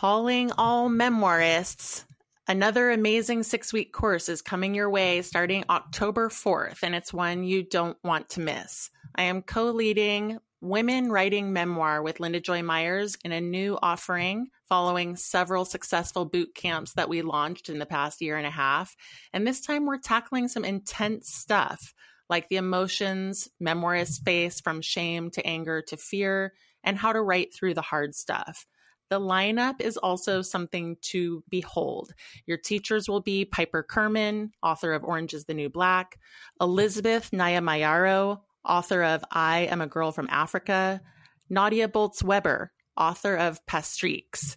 Calling 0.00 0.50
all 0.56 0.88
memoirists. 0.88 2.06
Another 2.48 2.90
amazing 2.90 3.42
six 3.42 3.70
week 3.70 3.92
course 3.92 4.30
is 4.30 4.40
coming 4.40 4.74
your 4.74 4.88
way 4.88 5.20
starting 5.20 5.62
October 5.68 6.30
4th, 6.30 6.78
and 6.82 6.94
it's 6.94 7.12
one 7.12 7.44
you 7.44 7.62
don't 7.62 7.98
want 8.02 8.30
to 8.30 8.40
miss. 8.40 8.88
I 9.14 9.24
am 9.24 9.42
co 9.42 9.64
leading 9.64 10.38
Women 10.62 11.12
Writing 11.12 11.52
Memoir 11.52 12.02
with 12.02 12.18
Linda 12.18 12.40
Joy 12.40 12.62
Myers 12.62 13.18
in 13.26 13.32
a 13.32 13.42
new 13.42 13.78
offering 13.82 14.48
following 14.70 15.16
several 15.16 15.66
successful 15.66 16.24
boot 16.24 16.54
camps 16.54 16.94
that 16.94 17.10
we 17.10 17.20
launched 17.20 17.68
in 17.68 17.78
the 17.78 17.84
past 17.84 18.22
year 18.22 18.38
and 18.38 18.46
a 18.46 18.50
half. 18.50 18.96
And 19.34 19.46
this 19.46 19.60
time 19.60 19.84
we're 19.84 19.98
tackling 19.98 20.48
some 20.48 20.64
intense 20.64 21.28
stuff 21.28 21.92
like 22.30 22.48
the 22.48 22.56
emotions 22.56 23.50
memoirists 23.62 24.24
face 24.24 24.62
from 24.62 24.80
shame 24.80 25.30
to 25.32 25.46
anger 25.46 25.82
to 25.88 25.98
fear, 25.98 26.54
and 26.82 26.96
how 26.96 27.12
to 27.12 27.20
write 27.20 27.52
through 27.52 27.74
the 27.74 27.82
hard 27.82 28.14
stuff. 28.14 28.66
The 29.10 29.20
lineup 29.20 29.80
is 29.80 29.96
also 29.96 30.40
something 30.40 30.96
to 31.02 31.42
behold. 31.50 32.12
Your 32.46 32.56
teachers 32.56 33.08
will 33.08 33.20
be 33.20 33.44
Piper 33.44 33.82
Kerman, 33.82 34.52
author 34.62 34.92
of 34.92 35.02
Orange 35.02 35.34
is 35.34 35.46
the 35.46 35.54
New 35.54 35.68
Black, 35.68 36.18
Elizabeth 36.60 37.32
Nyamayaro, 37.32 38.40
author 38.64 39.02
of 39.02 39.24
I 39.32 39.62
Am 39.62 39.80
a 39.80 39.88
Girl 39.88 40.12
from 40.12 40.28
Africa, 40.30 41.00
Nadia 41.48 41.88
Bolz 41.88 42.22
Weber, 42.22 42.70
author 42.96 43.34
of 43.34 43.64
Pastrix, 43.66 44.56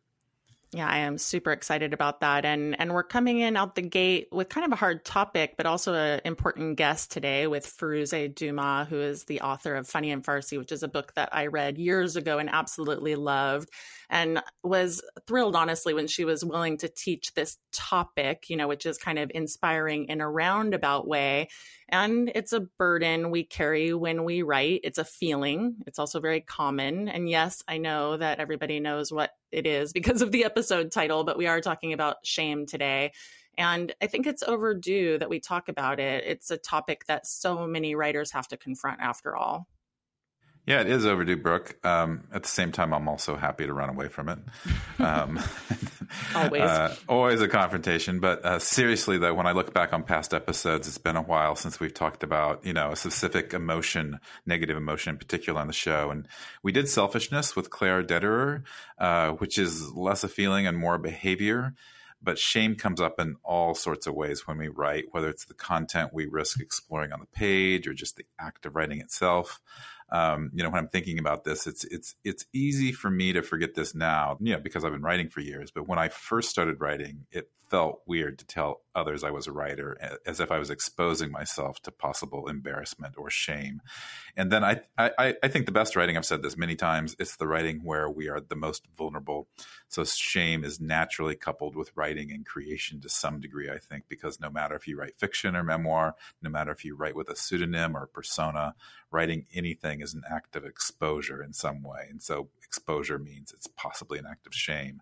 Yeah, 0.73 0.87
I 0.87 0.97
am 0.97 1.17
super 1.17 1.53
excited 1.53 1.93
about 1.93 2.19
that. 2.19 2.43
And 2.43 2.77
and 2.79 2.93
we're 2.93 3.03
coming 3.03 3.39
in 3.39 3.55
out 3.55 3.75
the 3.75 3.81
gate 3.81 4.27
with 4.33 4.49
kind 4.49 4.65
of 4.65 4.73
a 4.73 4.75
hard 4.75 5.05
topic, 5.05 5.53
but 5.55 5.65
also 5.65 5.93
an 5.93 6.19
important 6.25 6.75
guest 6.77 7.09
today 7.09 7.47
with 7.47 7.65
Firoozeh 7.65 8.35
Dumas, 8.35 8.89
who 8.89 8.99
is 8.99 9.23
the 9.23 9.41
author 9.41 9.75
of 9.75 9.87
Funny 9.87 10.11
in 10.11 10.21
Farsi, 10.21 10.57
which 10.57 10.73
is 10.73 10.83
a 10.83 10.89
book 10.89 11.13
that 11.13 11.29
I 11.31 11.47
read 11.47 11.77
years 11.77 12.17
ago 12.17 12.37
and 12.37 12.49
absolutely 12.49 13.15
loved 13.15 13.69
and 14.09 14.41
was 14.63 15.01
thrilled, 15.25 15.55
honestly, 15.55 15.93
when 15.93 16.07
she 16.07 16.25
was 16.25 16.43
willing 16.43 16.77
to 16.77 16.87
teach 16.87 17.33
this 17.33 17.57
topic, 17.73 18.49
you 18.49 18.55
know, 18.55 18.67
which 18.67 18.85
is 18.85 18.97
kind 18.97 19.19
of 19.19 19.31
inspiring 19.33 20.05
in 20.05 20.21
a 20.21 20.29
roundabout 20.29 21.07
way. 21.07 21.49
And 21.89 22.31
it's 22.33 22.53
a 22.53 22.61
burden 22.61 23.31
we 23.31 23.43
carry 23.43 23.93
when 23.93 24.23
we 24.23 24.41
write. 24.41 24.81
It's 24.83 24.97
a 24.97 25.05
feeling. 25.05 25.77
It's 25.85 25.99
also 25.99 26.19
very 26.19 26.41
common. 26.41 27.09
And 27.09 27.29
yes, 27.29 27.63
I 27.67 27.77
know 27.77 28.17
that 28.17 28.39
everybody 28.39 28.79
knows 28.79 29.11
what 29.11 29.31
it 29.51 29.67
is 29.67 29.93
because 29.93 30.21
of 30.21 30.31
the 30.31 30.45
episode 30.45 30.91
title, 30.91 31.23
but 31.23 31.37
we 31.37 31.47
are 31.47 31.61
talking 31.61 31.93
about 31.93 32.25
shame 32.25 32.65
today. 32.65 33.11
And 33.57 33.93
I 34.01 34.07
think 34.07 34.27
it's 34.27 34.43
overdue 34.43 35.17
that 35.17 35.29
we 35.29 35.39
talk 35.39 35.67
about 35.67 35.99
it. 35.99 36.23
It's 36.27 36.51
a 36.51 36.57
topic 36.57 37.05
that 37.07 37.25
so 37.25 37.65
many 37.65 37.95
writers 37.95 38.31
have 38.31 38.47
to 38.49 38.57
confront 38.57 39.01
after 39.01 39.35
all. 39.35 39.67
Yeah, 40.67 40.81
it 40.81 40.87
is 40.87 41.05
overdue, 41.05 41.37
Brooke. 41.37 41.77
Um, 41.85 42.25
at 42.33 42.43
the 42.43 42.49
same 42.49 42.73
time, 42.73 42.93
I'm 42.93 43.07
also 43.07 43.37
happy 43.37 43.65
to 43.65 43.73
run 43.73 43.87
away 43.87 44.09
from 44.09 44.27
it. 44.27 44.39
Um, 44.99 45.39
always, 46.35 46.61
uh, 46.61 46.93
always 47.07 47.39
a 47.39 47.47
confrontation. 47.47 48.19
But 48.19 48.43
uh, 48.43 48.59
seriously, 48.59 49.17
though, 49.17 49.33
when 49.33 49.47
I 49.47 49.53
look 49.53 49.73
back 49.73 49.93
on 49.93 50.03
past 50.03 50.33
episodes, 50.33 50.85
it's 50.89 50.97
been 50.97 51.15
a 51.15 51.21
while 51.21 51.55
since 51.55 51.79
we've 51.79 51.93
talked 51.93 52.21
about 52.21 52.65
you 52.65 52.73
know 52.73 52.91
a 52.91 52.95
specific 52.97 53.53
emotion, 53.53 54.19
negative 54.45 54.75
emotion 54.75 55.11
in 55.11 55.17
particular 55.17 55.61
on 55.61 55.67
the 55.67 55.73
show. 55.73 56.11
And 56.11 56.27
we 56.63 56.73
did 56.73 56.89
selfishness 56.89 57.55
with 57.55 57.69
Claire 57.69 58.03
Dederer, 58.03 58.63
uh, 58.97 59.31
which 59.31 59.57
is 59.57 59.93
less 59.93 60.25
a 60.25 60.27
feeling 60.27 60.67
and 60.67 60.77
more 60.77 60.95
a 60.95 60.99
behavior. 60.99 61.75
But 62.21 62.39
shame 62.39 62.75
comes 62.75 62.99
up 62.99 63.21
in 63.21 63.37
all 63.41 63.73
sorts 63.73 64.05
of 64.05 64.15
ways 64.15 64.45
when 64.45 64.57
we 64.57 64.67
write, 64.67 65.05
whether 65.11 65.29
it's 65.29 65.45
the 65.45 65.53
content 65.53 66.13
we 66.13 66.25
risk 66.25 66.59
exploring 66.59 67.13
on 67.13 67.21
the 67.21 67.27
page 67.27 67.87
or 67.87 67.93
just 67.93 68.17
the 68.17 68.25
act 68.37 68.65
of 68.65 68.75
writing 68.75 68.99
itself 68.99 69.61
um, 70.09 70.51
you 70.53 70.63
know, 70.63 70.69
when 70.69 70.79
I'm 70.79 70.87
thinking 70.87 71.19
about 71.19 71.43
this, 71.43 71.67
it's 71.67 71.83
it's 71.85 72.15
it's 72.23 72.45
easy 72.53 72.91
for 72.91 73.09
me 73.09 73.33
to 73.33 73.41
forget 73.41 73.75
this 73.75 73.93
now, 73.93 74.37
you 74.39 74.53
know, 74.53 74.59
because 74.59 74.85
I've 74.85 74.93
been 74.93 75.01
writing 75.01 75.29
for 75.29 75.41
years. 75.41 75.71
But 75.71 75.87
when 75.87 75.99
I 75.99 76.09
first 76.09 76.49
started 76.49 76.79
writing, 76.79 77.25
it 77.31 77.49
felt 77.69 78.01
weird 78.05 78.39
to 78.39 78.45
tell 78.45 78.81
others 78.95 79.23
I 79.23 79.31
was 79.31 79.47
a 79.47 79.51
writer, 79.51 79.97
as 80.25 80.39
if 80.39 80.51
I 80.51 80.57
was 80.57 80.69
exposing 80.69 81.31
myself 81.31 81.81
to 81.81 81.91
possible 81.91 82.47
embarrassment 82.47 83.15
or 83.17 83.29
shame. 83.29 83.81
And 84.35 84.51
then 84.51 84.63
I, 84.63 84.81
I, 84.97 85.35
I 85.43 85.47
think 85.47 85.65
the 85.65 85.71
best 85.71 85.95
writing, 85.95 86.17
I've 86.17 86.25
said 86.25 86.43
this 86.43 86.57
many 86.57 86.75
times, 86.75 87.15
it's 87.19 87.35
the 87.35 87.47
writing 87.47 87.81
where 87.83 88.09
we 88.09 88.29
are 88.29 88.39
the 88.39 88.55
most 88.55 88.87
vulnerable. 88.97 89.47
So 89.89 90.03
shame 90.03 90.63
is 90.63 90.79
naturally 90.79 91.35
coupled 91.35 91.75
with 91.75 91.91
writing 91.95 92.31
and 92.31 92.45
creation 92.45 92.99
to 93.01 93.09
some 93.09 93.39
degree, 93.39 93.69
I 93.69 93.77
think, 93.77 94.05
because 94.09 94.39
no 94.39 94.49
matter 94.49 94.75
if 94.75 94.87
you 94.87 94.99
write 94.99 95.17
fiction 95.17 95.55
or 95.55 95.63
memoir, 95.63 96.15
no 96.41 96.49
matter 96.49 96.71
if 96.71 96.83
you 96.83 96.95
write 96.95 97.15
with 97.15 97.29
a 97.29 97.35
pseudonym 97.35 97.95
or 97.95 98.03
a 98.03 98.07
persona, 98.07 98.75
writing 99.11 99.45
anything 99.53 100.01
is 100.01 100.13
an 100.13 100.23
act 100.29 100.55
of 100.55 100.65
exposure 100.65 101.41
in 101.41 101.53
some 101.53 101.83
way. 101.83 102.07
And 102.09 102.21
so 102.21 102.49
exposure 102.63 103.17
means 103.17 103.53
it's 103.53 103.67
possibly 103.67 104.19
an 104.19 104.25
act 104.29 104.45
of 104.45 104.53
shame. 104.53 105.01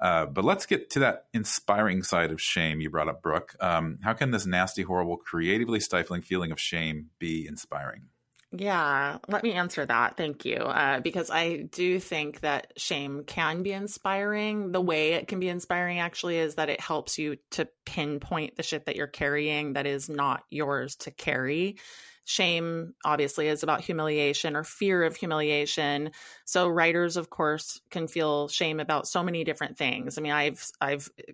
Uh, 0.00 0.26
but 0.26 0.44
let's 0.44 0.66
get 0.66 0.90
to 0.90 0.98
that 0.98 1.26
inspiring 1.32 2.02
side 2.02 2.32
of 2.32 2.40
shame 2.40 2.80
you 2.80 2.90
brought 2.90 3.08
up, 3.08 3.22
Brooke. 3.22 3.54
Um, 3.60 3.98
how 4.02 4.14
can 4.14 4.32
this 4.32 4.46
nasty, 4.46 4.82
horrible, 4.82 5.16
creatively 5.16 5.78
stifling 5.78 6.22
feeling 6.22 6.50
of 6.50 6.58
shame 6.58 7.10
be 7.20 7.46
inspiring? 7.46 8.08
Yeah, 8.54 9.16
let 9.28 9.42
me 9.42 9.52
answer 9.52 9.86
that. 9.86 10.18
Thank 10.18 10.44
you. 10.44 10.56
Uh, 10.56 11.00
because 11.00 11.30
I 11.30 11.68
do 11.72 11.98
think 11.98 12.40
that 12.40 12.74
shame 12.76 13.24
can 13.24 13.62
be 13.62 13.72
inspiring. 13.72 14.72
The 14.72 14.80
way 14.80 15.14
it 15.14 15.26
can 15.26 15.40
be 15.40 15.48
inspiring 15.48 16.00
actually 16.00 16.36
is 16.36 16.56
that 16.56 16.68
it 16.68 16.80
helps 16.80 17.18
you 17.18 17.38
to 17.52 17.66
pinpoint 17.86 18.56
the 18.56 18.62
shit 18.62 18.84
that 18.86 18.96
you're 18.96 19.06
carrying 19.06 19.72
that 19.72 19.86
is 19.86 20.10
not 20.10 20.44
yours 20.50 20.96
to 20.96 21.10
carry. 21.10 21.78
Shame, 22.24 22.94
obviously, 23.04 23.48
is 23.48 23.64
about 23.64 23.80
humiliation 23.80 24.54
or 24.54 24.62
fear 24.62 25.02
of 25.02 25.16
humiliation. 25.16 26.12
So 26.44 26.68
writers, 26.68 27.16
of 27.16 27.30
course, 27.30 27.80
can 27.90 28.06
feel 28.06 28.46
shame 28.46 28.78
about 28.78 29.08
so 29.08 29.24
many 29.24 29.42
different 29.42 29.76
things. 29.76 30.16
I 30.16 30.20
mean, 30.20 30.32
I've 30.32 30.64
I've 30.80 31.10
uh, 31.18 31.32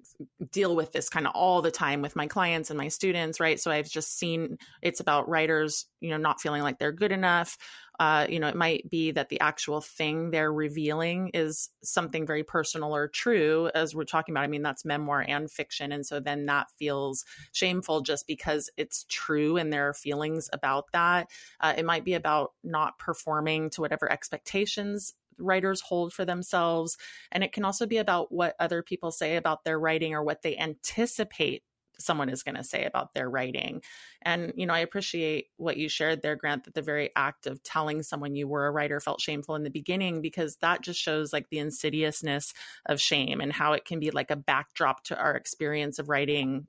deal 0.50 0.74
with 0.74 0.92
this 0.92 1.10
kind 1.10 1.26
of 1.26 1.34
all 1.34 1.60
the 1.60 1.70
time 1.70 2.00
with 2.00 2.16
my 2.16 2.26
clients 2.26 2.70
and 2.70 2.78
my 2.78 2.88
students, 2.88 3.38
right? 3.38 3.60
So 3.60 3.70
I've 3.70 3.90
just 3.90 4.18
seen 4.18 4.56
it's 4.80 5.00
about 5.00 5.28
writers, 5.28 5.84
you 6.00 6.08
know, 6.10 6.16
not 6.16 6.40
feeling 6.40 6.62
like 6.62 6.78
they're 6.78 6.92
good 6.92 7.12
enough 7.12 7.58
uh, 7.98 8.26
you 8.28 8.38
know, 8.38 8.48
it 8.48 8.54
might 8.54 8.88
be 8.88 9.10
that 9.10 9.28
the 9.28 9.40
actual 9.40 9.80
thing 9.80 10.30
they're 10.30 10.52
revealing 10.52 11.30
is 11.34 11.68
something 11.82 12.26
very 12.26 12.44
personal 12.44 12.94
or 12.94 13.08
true, 13.08 13.70
as 13.74 13.94
we're 13.94 14.04
talking 14.04 14.32
about. 14.32 14.44
I 14.44 14.48
mean, 14.48 14.62
that's 14.62 14.84
memoir 14.84 15.24
and 15.26 15.50
fiction. 15.50 15.90
And 15.90 16.06
so 16.06 16.20
then 16.20 16.46
that 16.46 16.68
feels 16.78 17.24
shameful 17.52 18.02
just 18.02 18.26
because 18.26 18.70
it's 18.76 19.04
true 19.08 19.56
and 19.56 19.72
there 19.72 19.88
are 19.88 19.94
feelings 19.94 20.48
about 20.52 20.84
that. 20.92 21.28
Uh, 21.60 21.74
it 21.76 21.84
might 21.84 22.04
be 22.04 22.14
about 22.14 22.52
not 22.62 22.98
performing 22.98 23.70
to 23.70 23.80
whatever 23.80 24.10
expectations 24.10 25.14
writers 25.40 25.80
hold 25.80 26.12
for 26.12 26.24
themselves. 26.24 26.96
And 27.30 27.44
it 27.44 27.52
can 27.52 27.64
also 27.64 27.86
be 27.86 27.98
about 27.98 28.32
what 28.32 28.56
other 28.58 28.82
people 28.82 29.12
say 29.12 29.36
about 29.36 29.64
their 29.64 29.78
writing 29.78 30.12
or 30.14 30.22
what 30.22 30.42
they 30.42 30.56
anticipate 30.56 31.62
someone 31.98 32.28
is 32.28 32.42
going 32.42 32.54
to 32.54 32.64
say 32.64 32.84
about 32.84 33.12
their 33.14 33.28
writing. 33.28 33.82
And, 34.22 34.52
you 34.56 34.66
know, 34.66 34.74
I 34.74 34.80
appreciate 34.80 35.46
what 35.56 35.76
you 35.76 35.88
shared 35.88 36.22
there, 36.22 36.36
Grant, 36.36 36.64
that 36.64 36.74
the 36.74 36.82
very 36.82 37.10
act 37.16 37.46
of 37.46 37.62
telling 37.62 38.02
someone 38.02 38.36
you 38.36 38.48
were 38.48 38.66
a 38.66 38.70
writer 38.70 39.00
felt 39.00 39.20
shameful 39.20 39.54
in 39.54 39.62
the 39.62 39.70
beginning, 39.70 40.20
because 40.20 40.56
that 40.56 40.82
just 40.82 41.00
shows 41.00 41.32
like 41.32 41.48
the 41.50 41.58
insidiousness 41.58 42.54
of 42.86 43.00
shame 43.00 43.40
and 43.40 43.52
how 43.52 43.72
it 43.72 43.84
can 43.84 44.00
be 44.00 44.10
like 44.10 44.30
a 44.30 44.36
backdrop 44.36 45.04
to 45.04 45.18
our 45.18 45.34
experience 45.34 45.98
of 45.98 46.08
writing 46.08 46.66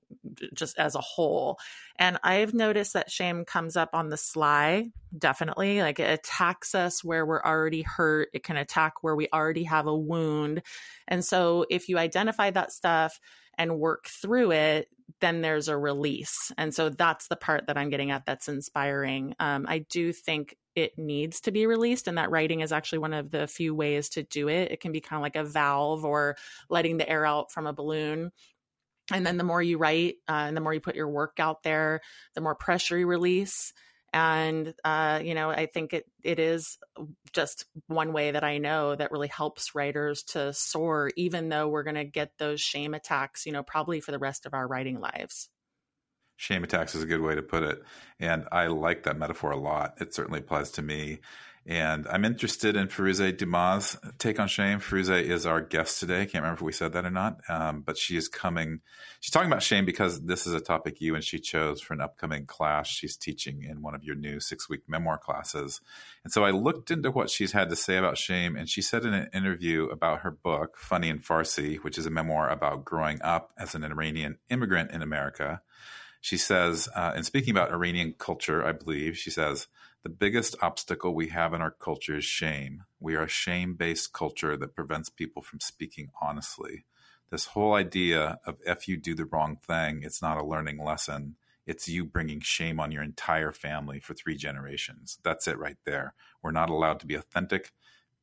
just 0.54 0.78
as 0.78 0.96
a 0.96 1.02
whole. 1.02 1.58
And 1.98 2.18
I've 2.24 2.54
noticed 2.54 2.94
that 2.94 3.12
shame 3.12 3.46
comes 3.46 3.76
up 3.76 3.90
on 3.94 4.10
the 4.10 4.18
sly, 4.18 4.90
definitely. 5.18 5.82
Like 5.82 6.00
it 6.00 6.12
attacks 6.12 6.74
us 6.74 7.04
where 7.04 7.26
we're 7.26 7.44
already 7.44 7.82
hurt, 7.82 8.30
it 8.34 8.44
can 8.44 8.58
attack 8.58 9.02
where 9.02 9.16
we 9.16 9.28
already 9.34 9.66
have 9.66 9.88
a 9.88 9.96
wound. 9.96 10.62
And 11.08 11.24
so 11.24 11.66
if 11.70 11.90
you 11.90 11.98
identify 11.98 12.52
that 12.52 12.72
stuff, 12.72 13.20
and 13.58 13.78
work 13.78 14.08
through 14.08 14.54
it, 14.54 14.88
then 15.22 15.42
there's 15.42 15.68
a 15.68 15.78
release. 15.78 16.52
And 16.58 16.74
so 16.74 16.90
that's 16.90 17.28
the 17.28 17.36
part 17.36 17.68
that 17.68 17.78
I'm 17.78 17.90
getting 17.90 18.12
at 18.12 18.26
that's 18.26 18.48
inspiring. 18.48 19.36
Um, 19.40 19.66
I 19.68 19.80
do 19.90 20.14
think 20.14 20.56
it 20.76 20.98
needs 20.98 21.42
to 21.42 21.52
be 21.52 21.66
released, 21.66 22.08
and 22.08 22.18
that 22.18 22.32
writing 22.32 22.62
is 22.62 22.72
actually 22.72 23.00
one 23.00 23.14
of 23.14 23.32
the 23.32 23.48
few 23.48 23.76
ways 23.76 24.10
to 24.10 24.24
do 24.24 24.48
it. 24.48 24.72
It 24.72 24.80
can 24.80 24.92
be 24.92 25.02
kind 25.02 25.20
of 25.20 25.24
like 25.24 25.36
a 25.36 25.44
valve 25.44 26.06
or 26.06 26.38
letting 26.70 26.98
the 26.98 27.10
air 27.10 27.26
out 27.26 27.52
from 27.52 27.68
a 27.68 27.74
balloon. 27.74 28.32
And 29.12 29.26
then 29.26 29.38
the 29.38 29.44
more 29.44 29.62
you 29.62 29.78
write 29.78 30.16
uh, 30.28 30.46
and 30.48 30.56
the 30.56 30.62
more 30.62 30.74
you 30.74 30.80
put 30.80 30.96
your 30.96 31.10
work 31.10 31.40
out 31.40 31.64
there, 31.64 32.02
the 32.36 32.42
more 32.42 32.56
pressure 32.56 32.98
you 32.98 33.08
release 33.08 33.74
and 34.14 34.74
uh, 34.84 35.20
you 35.24 35.34
know 35.34 35.50
i 35.50 35.66
think 35.66 35.94
it 35.94 36.06
it 36.24 36.40
is 36.40 36.78
just 37.34 37.66
one 37.88 38.14
way 38.14 38.32
that 38.32 38.44
i 38.44 38.58
know 38.58 38.96
that 38.96 39.12
really 39.12 39.28
helps 39.28 39.76
writers 39.76 40.24
to 40.24 40.54
soar 40.54 41.12
even 41.16 41.50
though 41.50 41.68
we're 41.68 41.84
going 41.84 41.96
to 41.96 42.06
get 42.06 42.32
those 42.38 42.62
shame 42.62 42.94
attacks 42.94 43.46
you 43.46 43.52
know 43.52 43.64
probably 43.64 44.00
for 44.00 44.12
the 44.12 44.20
rest 44.20 44.46
of 44.46 44.54
our 44.54 44.68
writing 44.68 45.00
lives. 45.00 45.50
Shame 46.38 46.64
attacks 46.64 46.96
is 46.96 47.04
a 47.04 47.08
good 47.08 47.22
way 47.22 47.36
to 47.36 47.42
put 47.42 47.64
it. 47.64 47.84
And 48.20 48.48
i 48.52 48.68
like 48.68 49.04
that 49.04 49.18
metaphor 49.18 49.52
a 49.52 49.58
lot. 49.60 49.98
It 50.00 50.14
certainly 50.14 50.40
applies 50.40 50.72
to 50.72 50.82
me 50.82 51.20
and 51.66 52.08
I'm 52.08 52.26
interested 52.26 52.76
in 52.76 52.88
Firoozeh 52.88 53.38
Dumas' 53.38 53.98
take 54.18 54.40
on 54.40 54.48
shame. 54.48 54.80
Firoozeh 54.80 55.24
is 55.24 55.46
our 55.46 55.62
guest 55.62 56.00
today. 56.00 56.22
I 56.22 56.26
Can't 56.26 56.44
remember 56.44 56.56
if 56.56 56.62
we 56.62 56.72
said 56.72 56.94
that 56.94 57.06
or 57.06 57.12
not, 57.12 57.42
um, 57.48 57.82
but 57.82 57.98
she 57.98 58.18
is 58.18 58.28
coming. 58.28 58.80
She's 59.20 59.32
talking 59.32 59.52
about 59.52 59.62
shame 59.62 59.86
because 59.86 60.22
this 60.22 60.48
is 60.48 60.54
a 60.54 60.60
topic 60.60 61.02
you 61.02 61.16
and 61.16 61.24
she 61.24 61.40
chose 61.40 61.82
for 61.82 61.94
an 61.94 62.02
upcoming 62.02 62.46
class 62.46 62.88
she's 62.88 63.18
teaching 63.18 63.64
in 63.64 63.82
one 63.82 63.94
of 63.94 64.04
your 64.04 64.16
new 64.16 64.40
six 64.40 64.70
week 64.70 64.82
memoir 64.88 65.18
classes. 65.18 65.82
And 66.24 66.34
so 66.34 66.44
I 66.44 66.52
looked 66.52 66.92
into 66.92 67.12
what 67.12 67.30
she's 67.30 67.52
had 67.52 67.70
to 67.70 67.76
say 67.76 67.98
about 67.98 68.18
shame, 68.18 68.56
and 68.56 68.70
she 68.70 68.82
said 68.82 69.06
in 69.06 69.14
an 69.14 69.30
interview 69.34 69.86
about 69.86 70.22
her 70.22 70.32
book, 70.32 70.78
Funny 70.78 71.10
in 71.10 71.20
Farsi, 71.20 71.78
which 71.78 71.98
is 71.98 72.06
a 72.06 72.12
memoir 72.12 72.50
about 72.50 72.86
growing 72.86 73.22
up 73.22 73.52
as 73.58 73.76
an 73.76 73.84
Iranian 73.84 74.38
immigrant 74.50 74.92
in 74.92 75.02
America. 75.02 75.62
She 76.22 76.38
says, 76.38 76.90
uh, 76.96 77.14
and 77.16 77.26
speaking 77.26 77.52
about 77.52 77.72
Iranian 77.72 78.14
culture, 78.18 78.66
I 78.66 78.74
believe, 78.74 79.18
she 79.18 79.30
says, 79.30 79.68
the 80.04 80.10
biggest 80.10 80.56
obstacle 80.62 81.14
we 81.14 81.28
have 81.28 81.54
in 81.54 81.62
our 81.62 81.72
culture 81.72 82.18
is 82.18 82.26
shame. 82.26 82.84
We 83.00 83.16
are 83.16 83.24
a 83.24 83.30
shame 83.30 83.74
based 83.74 84.14
culture 84.14 84.56
that 84.56 84.76
prevents 84.76 85.10
people 85.10 85.42
from 85.42 85.60
speaking 85.60 86.10
honestly. 86.22 86.86
This 87.32 87.48
whole 87.48 87.74
idea 87.74 88.40
of 88.46 88.58
if 88.66 88.88
you 88.88 88.98
do 88.98 89.14
the 89.14 89.26
wrong 89.26 89.58
thing, 89.58 90.02
it's 90.04 90.22
not 90.22 90.38
a 90.38 90.46
learning 90.46 90.84
lesson. 90.84 91.36
It's 91.68 91.88
you 91.88 92.06
bringing 92.06 92.40
shame 92.40 92.80
on 92.80 92.92
your 92.92 93.04
entire 93.04 93.52
family 93.52 94.00
for 94.00 94.14
three 94.14 94.36
generations. 94.36 95.20
That's 95.24 95.48
it 95.48 95.60
right 95.60 95.78
there. 95.86 96.16
We're 96.42 96.52
not 96.52 96.70
allowed 96.70 97.00
to 97.02 97.06
be 97.06 97.16
authentic 97.16 97.74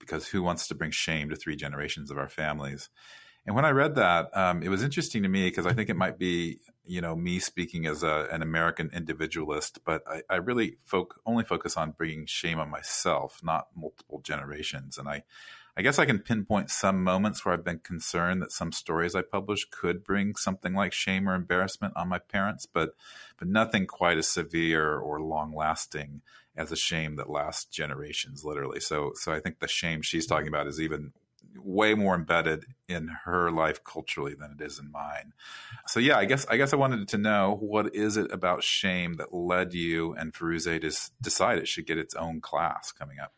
because 0.00 0.28
who 0.28 0.42
wants 0.42 0.66
to 0.68 0.74
bring 0.74 0.90
shame 0.90 1.28
to 1.28 1.36
three 1.36 1.56
generations 1.56 2.10
of 2.10 2.18
our 2.18 2.28
families? 2.28 2.88
And 3.46 3.54
when 3.54 3.64
I 3.64 3.70
read 3.70 3.94
that, 3.94 4.36
um, 4.36 4.62
it 4.62 4.68
was 4.68 4.82
interesting 4.82 5.22
to 5.22 5.28
me 5.28 5.48
because 5.48 5.66
I 5.66 5.72
think 5.72 5.88
it 5.88 5.96
might 5.96 6.18
be, 6.18 6.58
you 6.84 7.00
know, 7.00 7.14
me 7.14 7.38
speaking 7.38 7.86
as 7.86 8.02
a, 8.02 8.28
an 8.32 8.42
American 8.42 8.90
individualist, 8.92 9.84
but 9.84 10.02
I, 10.08 10.22
I 10.28 10.36
really 10.36 10.78
folk, 10.84 11.20
only 11.24 11.44
focus 11.44 11.76
on 11.76 11.92
bringing 11.92 12.26
shame 12.26 12.58
on 12.58 12.68
myself, 12.70 13.40
not 13.44 13.68
multiple 13.76 14.20
generations. 14.20 14.98
And 14.98 15.08
I, 15.08 15.22
I 15.76 15.82
guess 15.82 15.98
I 15.98 16.06
can 16.06 16.20
pinpoint 16.20 16.70
some 16.70 17.04
moments 17.04 17.44
where 17.44 17.52
I've 17.52 17.64
been 17.64 17.80
concerned 17.80 18.40
that 18.42 18.50
some 18.50 18.72
stories 18.72 19.14
I 19.14 19.22
publish 19.22 19.66
could 19.70 20.02
bring 20.02 20.34
something 20.34 20.72
like 20.74 20.92
shame 20.92 21.28
or 21.28 21.34
embarrassment 21.34 21.92
on 21.96 22.08
my 22.08 22.18
parents, 22.18 22.66
but 22.66 22.94
but 23.38 23.46
nothing 23.46 23.86
quite 23.86 24.16
as 24.16 24.26
severe 24.26 24.96
or 24.96 25.20
long 25.20 25.54
lasting 25.54 26.22
as 26.56 26.72
a 26.72 26.76
shame 26.76 27.16
that 27.16 27.28
lasts 27.28 27.66
generations, 27.66 28.42
literally. 28.42 28.80
So 28.80 29.12
so 29.16 29.32
I 29.32 29.40
think 29.40 29.58
the 29.58 29.68
shame 29.68 30.00
she's 30.00 30.26
talking 30.26 30.48
about 30.48 30.66
is 30.66 30.80
even 30.80 31.12
way 31.62 31.94
more 31.94 32.14
embedded 32.14 32.66
in 32.88 33.08
her 33.24 33.50
life 33.50 33.82
culturally 33.84 34.34
than 34.34 34.56
it 34.58 34.64
is 34.64 34.78
in 34.78 34.90
mine. 34.90 35.32
So 35.86 36.00
yeah, 36.00 36.16
I 36.16 36.24
guess 36.24 36.46
I 36.48 36.56
guess 36.56 36.72
I 36.72 36.76
wanted 36.76 37.08
to 37.08 37.18
know 37.18 37.58
what 37.60 37.94
is 37.94 38.16
it 38.16 38.30
about 38.32 38.62
shame 38.62 39.14
that 39.14 39.34
led 39.34 39.74
you 39.74 40.14
and 40.14 40.32
Firoozeh 40.32 40.80
to 40.80 41.10
decide 41.20 41.58
it 41.58 41.68
should 41.68 41.86
get 41.86 41.98
its 41.98 42.14
own 42.14 42.40
class 42.40 42.92
coming 42.92 43.18
up. 43.18 43.32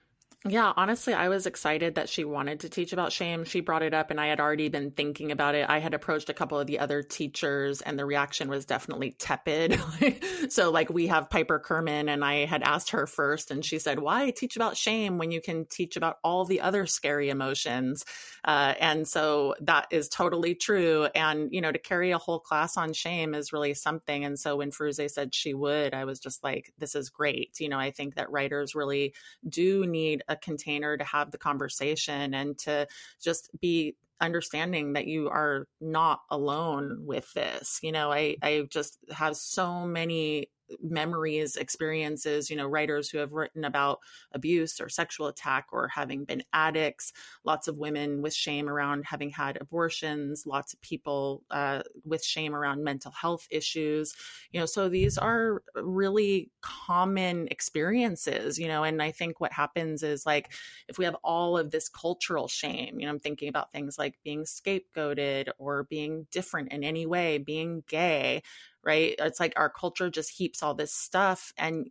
Yeah, 0.46 0.72
honestly, 0.76 1.14
I 1.14 1.28
was 1.28 1.46
excited 1.46 1.96
that 1.96 2.08
she 2.08 2.22
wanted 2.24 2.60
to 2.60 2.68
teach 2.68 2.92
about 2.92 3.10
shame. 3.12 3.44
She 3.44 3.60
brought 3.60 3.82
it 3.82 3.92
up, 3.92 4.12
and 4.12 4.20
I 4.20 4.28
had 4.28 4.38
already 4.38 4.68
been 4.68 4.92
thinking 4.92 5.32
about 5.32 5.56
it. 5.56 5.68
I 5.68 5.80
had 5.80 5.94
approached 5.94 6.30
a 6.30 6.32
couple 6.32 6.60
of 6.60 6.68
the 6.68 6.78
other 6.78 7.02
teachers, 7.02 7.80
and 7.82 7.98
the 7.98 8.04
reaction 8.06 8.48
was 8.48 8.64
definitely 8.64 9.16
tepid. 9.18 9.80
so, 10.48 10.70
like, 10.70 10.90
we 10.90 11.08
have 11.08 11.28
Piper 11.28 11.58
Kerman, 11.58 12.08
and 12.08 12.24
I 12.24 12.46
had 12.46 12.62
asked 12.62 12.90
her 12.90 13.08
first, 13.08 13.50
and 13.50 13.64
she 13.64 13.80
said, 13.80 13.98
Why 13.98 14.30
teach 14.30 14.54
about 14.54 14.76
shame 14.76 15.18
when 15.18 15.32
you 15.32 15.40
can 15.40 15.66
teach 15.66 15.96
about 15.96 16.18
all 16.22 16.44
the 16.44 16.60
other 16.60 16.86
scary 16.86 17.30
emotions? 17.30 18.04
Uh, 18.44 18.74
and 18.78 19.06
so 19.08 19.56
that 19.60 19.88
is 19.90 20.08
totally 20.08 20.54
true. 20.54 21.08
And, 21.16 21.52
you 21.52 21.60
know, 21.60 21.72
to 21.72 21.78
carry 21.78 22.12
a 22.12 22.18
whole 22.18 22.38
class 22.38 22.76
on 22.76 22.92
shame 22.92 23.34
is 23.34 23.52
really 23.52 23.74
something. 23.74 24.24
And 24.24 24.38
so 24.38 24.56
when 24.56 24.70
Firoozeh 24.70 25.10
said 25.10 25.34
she 25.34 25.52
would, 25.52 25.94
I 25.94 26.04
was 26.04 26.20
just 26.20 26.44
like, 26.44 26.72
This 26.78 26.94
is 26.94 27.10
great. 27.10 27.58
You 27.58 27.68
know, 27.68 27.78
I 27.78 27.90
think 27.90 28.14
that 28.14 28.30
writers 28.30 28.76
really 28.76 29.14
do 29.48 29.86
need 29.86 30.22
a 30.28 30.36
container 30.36 30.96
to 30.96 31.04
have 31.04 31.30
the 31.30 31.38
conversation 31.38 32.34
and 32.34 32.58
to 32.58 32.86
just 33.22 33.50
be 33.60 33.96
understanding 34.20 34.94
that 34.94 35.06
you 35.06 35.28
are 35.28 35.66
not 35.80 36.20
alone 36.30 36.98
with 37.04 37.32
this. 37.34 37.78
You 37.82 37.92
know, 37.92 38.12
I 38.12 38.36
I 38.42 38.66
just 38.70 38.98
have 39.10 39.36
so 39.36 39.86
many 39.86 40.50
memories, 40.82 41.56
experiences, 41.56 42.50
you 42.50 42.56
know, 42.56 42.66
writers 42.66 43.08
who 43.08 43.18
have 43.18 43.32
written 43.32 43.64
about 43.64 44.00
abuse 44.32 44.80
or 44.80 44.88
sexual 44.88 45.26
attack 45.26 45.66
or 45.72 45.88
having 45.88 46.24
been 46.24 46.42
addicts, 46.52 47.12
lots 47.44 47.68
of 47.68 47.78
women 47.78 48.22
with 48.22 48.34
shame 48.34 48.68
around 48.68 49.04
having 49.04 49.30
had 49.30 49.58
abortions, 49.60 50.46
lots 50.46 50.72
of 50.72 50.80
people 50.80 51.42
uh, 51.50 51.82
with 52.04 52.24
shame 52.24 52.54
around 52.54 52.84
mental 52.84 53.12
health 53.12 53.46
issues, 53.50 54.14
you 54.52 54.60
know, 54.60 54.66
so 54.66 54.88
these 54.88 55.18
are 55.18 55.62
really 55.74 56.50
common 56.60 57.48
experiences, 57.50 58.58
you 58.58 58.68
know, 58.68 58.84
and 58.84 59.02
I 59.02 59.10
think 59.10 59.40
what 59.40 59.52
happens 59.52 60.02
is 60.02 60.26
like 60.26 60.52
if 60.88 60.98
we 60.98 61.04
have 61.04 61.16
all 61.22 61.56
of 61.56 61.70
this 61.70 61.88
cultural 61.88 62.48
shame, 62.48 62.98
you 62.98 63.06
know, 63.06 63.12
I'm 63.12 63.18
thinking 63.18 63.48
about 63.48 63.72
things 63.72 63.98
like 63.98 64.18
being 64.24 64.44
scapegoated 64.44 65.48
or 65.58 65.84
being 65.84 66.26
different 66.30 66.72
in 66.72 66.84
any 66.84 67.06
way, 67.06 67.38
being 67.38 67.84
gay, 67.88 68.42
right? 68.88 69.14
It's 69.18 69.38
like 69.38 69.52
our 69.56 69.68
culture 69.68 70.08
just 70.08 70.30
heaps 70.30 70.62
all 70.62 70.72
this 70.72 70.94
stuff. 70.94 71.52
And, 71.58 71.90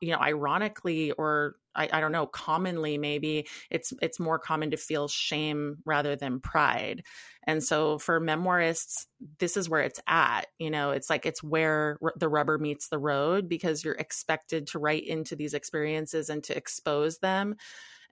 you 0.00 0.10
know, 0.10 0.18
ironically, 0.18 1.10
or 1.10 1.56
I, 1.74 1.90
I, 1.92 2.00
don't 2.00 2.12
know, 2.12 2.26
commonly 2.26 2.96
maybe 2.96 3.46
it's 3.68 3.92
it's 4.00 4.18
more 4.18 4.38
common 4.38 4.70
to 4.70 4.78
feel 4.78 5.06
shame 5.06 5.76
rather 5.84 6.16
than 6.16 6.40
pride. 6.40 7.04
And 7.46 7.62
so 7.62 7.98
for 7.98 8.22
memoirists, 8.22 9.04
this 9.38 9.58
is 9.58 9.68
where 9.68 9.82
it's 9.82 10.00
at. 10.06 10.46
You 10.58 10.70
know, 10.70 10.92
it's 10.92 11.10
like 11.10 11.26
it's 11.26 11.42
where 11.42 11.98
r- 12.02 12.14
the 12.16 12.30
rubber 12.30 12.56
meets 12.56 12.88
the 12.88 12.98
road 12.98 13.46
because 13.46 13.84
you're 13.84 13.94
expected 13.94 14.66
to 14.68 14.78
write 14.78 15.06
into 15.06 15.36
these 15.36 15.52
experiences 15.52 16.30
and 16.30 16.42
to 16.44 16.56
expose 16.56 17.18
them. 17.18 17.56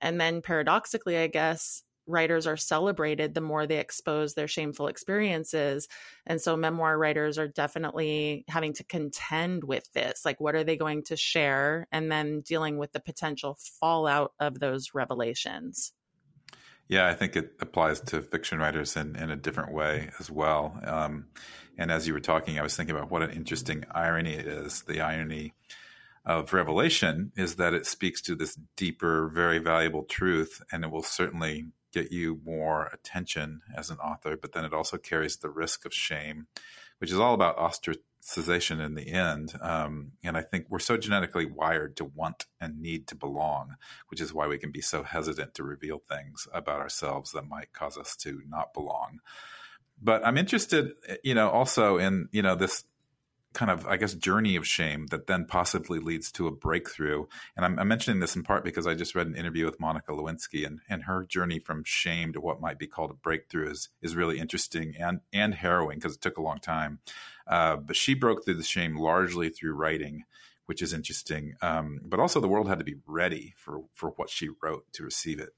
And 0.02 0.20
then 0.20 0.42
paradoxically, 0.42 1.16
I 1.16 1.28
guess 1.28 1.82
writers 2.08 2.46
are 2.46 2.56
celebrated 2.56 3.34
the 3.34 3.40
more 3.40 3.66
they 3.66 3.78
expose 3.78 4.34
their 4.34 4.48
shameful 4.48 4.88
experiences. 4.88 5.88
And 6.26 6.40
so 6.40 6.56
memoir 6.56 6.96
writers 6.96 7.38
are 7.38 7.48
definitely 7.48 8.44
having 8.48 8.72
to 8.74 8.84
contend 8.84 9.64
with 9.64 9.90
this. 9.92 10.24
Like, 10.24 10.40
what 10.40 10.54
are 10.54 10.64
they 10.64 10.76
going 10.76 11.04
to 11.04 11.16
share? 11.16 11.86
And 11.92 12.10
then 12.10 12.40
dealing 12.40 12.78
with 12.78 12.92
the 12.92 13.00
potential 13.00 13.58
fallout 13.80 14.32
of 14.40 14.58
those 14.58 14.94
revelations. 14.94 15.92
Yeah, 16.88 17.06
I 17.06 17.14
think 17.14 17.36
it 17.36 17.52
applies 17.60 18.00
to 18.00 18.22
fiction 18.22 18.58
writers 18.58 18.96
in, 18.96 19.14
in 19.14 19.30
a 19.30 19.36
different 19.36 19.72
way 19.72 20.10
as 20.18 20.30
well. 20.30 20.80
Um, 20.84 21.26
and 21.76 21.90
as 21.90 22.06
you 22.06 22.14
were 22.14 22.20
talking, 22.20 22.58
I 22.58 22.62
was 22.62 22.76
thinking 22.76 22.96
about 22.96 23.10
what 23.10 23.22
an 23.22 23.30
interesting 23.30 23.84
irony 23.90 24.32
it 24.32 24.46
is. 24.46 24.82
The 24.82 25.02
irony 25.02 25.52
of 26.24 26.52
Revelation 26.52 27.32
is 27.36 27.56
that 27.56 27.74
it 27.74 27.86
speaks 27.86 28.20
to 28.22 28.34
this 28.34 28.58
deeper, 28.76 29.28
very 29.28 29.58
valuable 29.58 30.04
truth, 30.04 30.62
and 30.72 30.84
it 30.84 30.90
will 30.90 31.02
certainly 31.02 31.66
get 31.92 32.12
you 32.12 32.40
more 32.44 32.90
attention 32.92 33.62
as 33.74 33.90
an 33.90 33.98
author, 33.98 34.36
but 34.36 34.52
then 34.52 34.64
it 34.64 34.72
also 34.72 34.98
carries 34.98 35.36
the 35.36 35.50
risk 35.50 35.84
of 35.84 35.94
shame, 35.94 36.46
which 36.98 37.10
is 37.10 37.18
all 37.18 37.34
about 37.34 37.56
ostracization 37.58 38.84
in 38.84 38.94
the 38.94 39.08
end. 39.12 39.54
Um, 39.60 40.12
and 40.22 40.36
I 40.36 40.42
think 40.42 40.66
we're 40.68 40.78
so 40.78 40.96
genetically 40.96 41.46
wired 41.46 41.96
to 41.96 42.04
want 42.04 42.46
and 42.60 42.80
need 42.80 43.06
to 43.08 43.14
belong, 43.14 43.76
which 44.08 44.20
is 44.20 44.34
why 44.34 44.46
we 44.46 44.58
can 44.58 44.70
be 44.70 44.80
so 44.80 45.02
hesitant 45.02 45.54
to 45.54 45.62
reveal 45.62 46.02
things 46.08 46.46
about 46.52 46.80
ourselves 46.80 47.32
that 47.32 47.48
might 47.48 47.72
cause 47.72 47.96
us 47.96 48.16
to 48.16 48.42
not 48.48 48.74
belong. 48.74 49.20
But 50.00 50.24
I'm 50.24 50.38
interested, 50.38 50.92
you 51.24 51.34
know, 51.34 51.48
also 51.48 51.98
in 51.98 52.28
you 52.30 52.42
know 52.42 52.54
this 52.54 52.84
kind 53.58 53.72
of, 53.72 53.84
I 53.88 53.96
guess, 53.96 54.14
journey 54.14 54.54
of 54.54 54.64
shame 54.64 55.08
that 55.08 55.26
then 55.26 55.44
possibly 55.44 55.98
leads 55.98 56.30
to 56.30 56.46
a 56.46 56.52
breakthrough. 56.52 57.26
And 57.56 57.66
I'm, 57.66 57.76
I'm, 57.76 57.88
mentioning 57.88 58.20
this 58.20 58.36
in 58.36 58.44
part 58.44 58.62
because 58.62 58.86
I 58.86 58.94
just 58.94 59.16
read 59.16 59.26
an 59.26 59.34
interview 59.34 59.64
with 59.64 59.80
Monica 59.80 60.12
Lewinsky, 60.12 60.64
and, 60.64 60.78
and 60.88 61.02
her 61.02 61.24
journey 61.24 61.58
from 61.58 61.82
shame 61.82 62.32
to 62.34 62.40
what 62.40 62.60
might 62.60 62.78
be 62.78 62.86
called 62.86 63.10
a 63.10 63.14
breakthrough 63.14 63.68
is 63.72 63.88
is 64.00 64.14
really 64.14 64.38
interesting 64.38 64.94
and 64.96 65.20
and 65.32 65.56
harrowing 65.56 65.98
because 65.98 66.14
it 66.14 66.20
took 66.20 66.38
a 66.38 66.42
long 66.42 66.60
time. 66.60 67.00
Uh, 67.48 67.74
but 67.76 67.96
she 67.96 68.14
broke 68.14 68.44
through 68.44 68.54
the 68.54 68.62
shame 68.62 68.96
largely 68.96 69.48
through 69.48 69.74
writing, 69.74 70.22
which 70.66 70.80
is 70.80 70.92
interesting. 70.92 71.54
Um, 71.60 71.98
but 72.04 72.20
also, 72.20 72.38
the 72.38 72.46
world 72.46 72.68
had 72.68 72.78
to 72.78 72.84
be 72.84 72.98
ready 73.08 73.54
for 73.56 73.80
for 73.92 74.10
what 74.10 74.30
she 74.30 74.50
wrote 74.62 74.84
to 74.92 75.02
receive 75.02 75.40
it. 75.40 75.52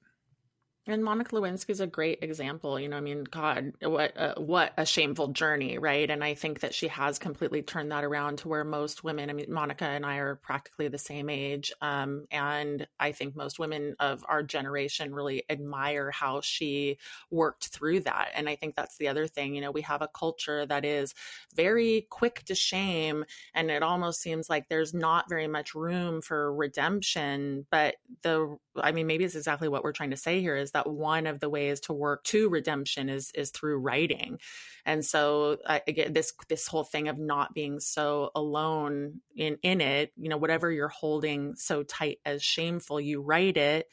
And 0.91 1.05
Monica 1.05 1.37
Lewinsky 1.37 1.71
is 1.71 1.81
a 1.81 1.87
great 1.87 2.19
example. 2.21 2.81
You 2.81 2.89
know, 2.89 2.97
I 2.97 3.01
mean, 3.01 3.23
God, 3.23 3.73
what 3.81 4.17
uh, 4.17 4.35
what 4.39 4.73
a 4.77 4.85
shameful 4.85 5.29
journey, 5.29 5.79
right? 5.79 6.11
And 6.11 6.25
I 6.25 6.35
think 6.35 6.61
that 6.61 6.75
she 6.75 6.89
has 6.89 7.17
completely 7.17 7.63
turned 7.63 7.93
that 7.93 8.03
around 8.03 8.39
to 8.39 8.49
where 8.49 8.65
most 8.65 9.05
women. 9.05 9.31
I 9.31 9.33
mean, 9.33 9.47
Monica 9.49 9.85
and 9.85 10.05
I 10.05 10.17
are 10.17 10.35
practically 10.35 10.89
the 10.89 10.99
same 10.99 11.31
age, 11.31 11.73
um, 11.81 12.27
and 12.33 12.89
I 12.99 13.13
think 13.13 13.37
most 13.37 13.61
women 13.61 13.95
of 14.01 14.25
our 14.29 14.43
generation 14.43 15.15
really 15.15 15.45
admire 15.49 16.11
how 16.11 16.41
she 16.41 16.99
worked 17.31 17.69
through 17.69 18.01
that. 18.01 18.31
And 18.35 18.49
I 18.49 18.57
think 18.57 18.75
that's 18.75 18.97
the 18.97 19.07
other 19.07 19.29
thing. 19.29 19.55
You 19.55 19.61
know, 19.61 19.71
we 19.71 19.83
have 19.83 20.03
a 20.03 20.09
culture 20.09 20.67
that 20.67 20.85
is 20.85 21.15
very 21.55 22.09
quick 22.11 22.43
to 22.47 22.57
shame, 22.57 23.25
and 23.55 23.71
it 23.71 23.85
almost 23.85 24.21
seems 24.21 24.51
like 24.51 24.69
there's 24.69 24.93
not 24.93 25.29
very 25.29 25.47
much 25.47 25.77
room 25.77 26.21
for 26.21 26.53
redemption. 26.53 27.65
But 27.71 27.95
the, 28.23 28.57
I 28.75 28.91
mean, 28.91 29.07
maybe 29.07 29.23
it's 29.23 29.37
exactly 29.37 29.69
what 29.69 29.85
we're 29.85 29.93
trying 29.93 30.11
to 30.11 30.17
say 30.17 30.41
here 30.41 30.57
is 30.57 30.73
that 30.73 30.80
that 30.85 30.91
one 30.91 31.27
of 31.27 31.41
the 31.41 31.49
ways 31.49 31.81
to 31.81 31.93
work 31.93 32.25
to 32.25 32.49
redemption 32.49 33.09
is 33.09 33.31
is 33.35 33.51
through 33.51 33.79
writing. 33.79 34.39
And 34.87 35.05
so 35.05 35.59
I, 35.67 35.83
again 35.87 36.13
this 36.13 36.33
this 36.49 36.67
whole 36.67 36.85
thing 36.85 37.09
of 37.09 37.19
not 37.19 37.55
being 37.55 37.81
so 37.81 38.31
alone 38.35 39.21
in 39.37 39.59
in 39.63 39.81
it 39.81 40.13
you 40.17 40.29
know 40.29 40.37
whatever 40.37 40.71
you're 40.71 40.89
holding 40.89 41.55
so 41.57 41.83
tight 41.83 42.19
as 42.25 42.43
shameful 42.43 43.01
you 43.01 43.21
write 43.21 43.57
it 43.57 43.87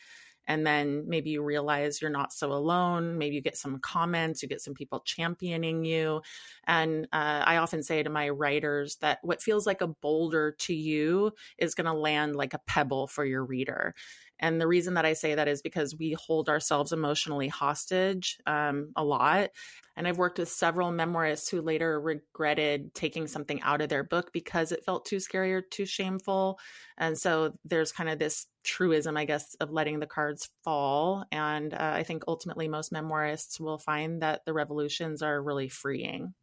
and 0.48 0.66
then 0.66 1.04
maybe 1.08 1.30
you 1.30 1.44
realize 1.44 2.02
you're 2.02 2.10
not 2.10 2.34
so 2.34 2.52
alone 2.52 3.18
maybe 3.18 3.36
you 3.36 3.42
get 3.42 3.58
some 3.58 3.80
comments 3.80 4.42
you 4.42 4.50
get 4.50 4.62
some 4.62 4.74
people 4.74 5.00
championing 5.02 5.84
you 5.84 6.22
and 6.66 7.08
uh, 7.12 7.44
i 7.46 7.58
often 7.58 7.84
say 7.84 8.02
to 8.02 8.10
my 8.10 8.30
writers 8.30 8.98
that 9.02 9.20
what 9.22 9.42
feels 9.42 9.66
like 9.66 9.82
a 9.82 9.88
boulder 9.88 10.56
to 10.58 10.74
you 10.74 11.32
is 11.58 11.76
going 11.76 11.86
to 11.86 11.94
land 11.94 12.36
like 12.36 12.54
a 12.54 12.62
pebble 12.68 13.08
for 13.08 13.26
your 13.26 13.44
reader 13.44 13.94
and 14.40 14.62
the 14.62 14.68
reason 14.68 14.94
that 14.96 15.06
I 15.06 15.14
say 15.14 15.36
that 15.36 15.48
is 15.48 15.62
because 15.62 15.96
we 15.98 16.14
hold 16.14 16.50
ourselves 16.50 16.92
emotionally 16.92 17.48
hostage 17.48 18.38
um, 18.46 18.92
a 18.96 19.04
lot. 19.04 19.50
And 19.96 20.08
I've 20.08 20.20
worked 20.20 20.38
with 20.38 20.50
several 20.50 20.92
memoirists 20.92 21.50
who 21.50 21.62
later 21.62 22.00
regretted 22.00 22.94
taking 22.94 23.26
something 23.26 23.62
out 23.62 23.82
of 23.82 23.90
their 23.90 24.04
book 24.04 24.32
because 24.32 24.72
it 24.72 24.86
felt 24.86 25.06
too 25.06 25.20
scary 25.20 25.54
or 25.54 25.62
too 25.62 25.88
shameful. 25.88 26.60
And 27.00 27.18
so 27.18 27.54
there's 27.66 27.92
kind 27.92 28.10
of 28.10 28.20
this 28.20 28.46
truism, 28.68 29.18
I 29.18 29.26
guess, 29.26 29.56
of 29.56 29.72
letting 29.72 30.00
the 30.00 30.06
cards 30.06 30.50
fall. 30.64 31.26
And 31.32 31.74
uh, 31.74 31.78
I 31.96 32.04
think 32.04 32.24
ultimately 32.28 32.68
most 32.68 32.94
memoirists 32.94 33.60
will 33.60 33.78
find 33.80 34.22
that 34.22 34.46
the 34.46 34.54
revolutions 34.54 35.24
are 35.24 35.42
really 35.42 35.70
freeing. 35.70 36.34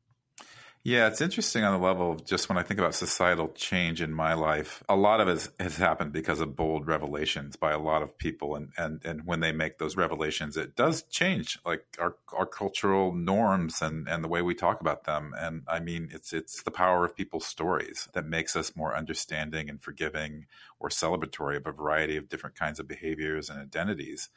Yeah, 0.87 1.07
it's 1.07 1.23
interesting 1.23 1.65
on 1.65 1.73
the 1.73 1.83
level 1.83 2.13
of 2.13 2.27
just 2.27 2.51
when 2.51 2.59
I 2.59 2.63
think 2.63 2.79
about 2.79 2.95
societal 2.95 3.49
change 3.49 4.03
in 4.03 4.13
my 4.13 4.35
life, 4.35 4.85
a 4.87 4.95
lot 4.95 5.19
of 5.19 5.29
it 5.29 5.49
has 5.59 5.79
happened 5.79 6.13
because 6.13 6.41
of 6.41 6.57
bold 6.57 6.87
revelations 6.87 7.57
by 7.57 7.73
a 7.73 7.79
lot 7.79 8.03
of 8.03 8.19
people. 8.19 8.55
And, 8.55 8.69
and, 8.77 9.03
and 9.03 9.25
when 9.25 9.41
they 9.41 9.51
make 9.51 9.79
those 9.79 9.97
revelations, 9.97 10.59
it 10.59 10.77
does 10.77 11.03
change 11.05 11.59
like 11.65 11.87
our, 11.99 12.17
our 12.37 12.45
cultural 12.45 13.15
norms 13.15 13.81
and, 13.81 14.07
and 14.07 14.23
the 14.23 14.29
way 14.29 14.43
we 14.43 14.55
talk 14.55 14.83
about 14.83 15.05
them. 15.05 15.33
And 15.39 15.63
I 15.67 15.81
mean, 15.81 16.11
it's, 16.13 16.35
it's 16.35 16.63
the 16.63 16.71
power 16.71 17.07
of 17.07 17.17
people's 17.17 17.47
stories 17.47 18.07
that 18.13 18.27
makes 18.27 18.55
us 18.55 18.77
more 18.77 18.95
understanding 18.95 19.71
and 19.71 19.83
forgiving 19.83 20.45
or 20.79 20.91
celebratory 20.91 21.57
of 21.57 21.67
a 21.67 21.73
variety 21.73 22.19
of 22.19 22.29
different 22.29 22.57
kinds 22.57 22.79
of 22.79 22.87
behaviors 22.87 23.49
and 23.49 23.59
identities. 23.59 24.29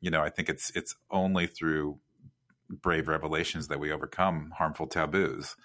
You 0.00 0.12
know, 0.12 0.22
I 0.22 0.30
think 0.30 0.48
it's, 0.50 0.70
it's 0.76 0.94
only 1.10 1.48
through 1.48 1.98
brave 2.70 3.08
revelations 3.08 3.66
that 3.66 3.80
we 3.80 3.90
overcome 3.90 4.52
harmful 4.56 4.86
taboos. 4.86 5.56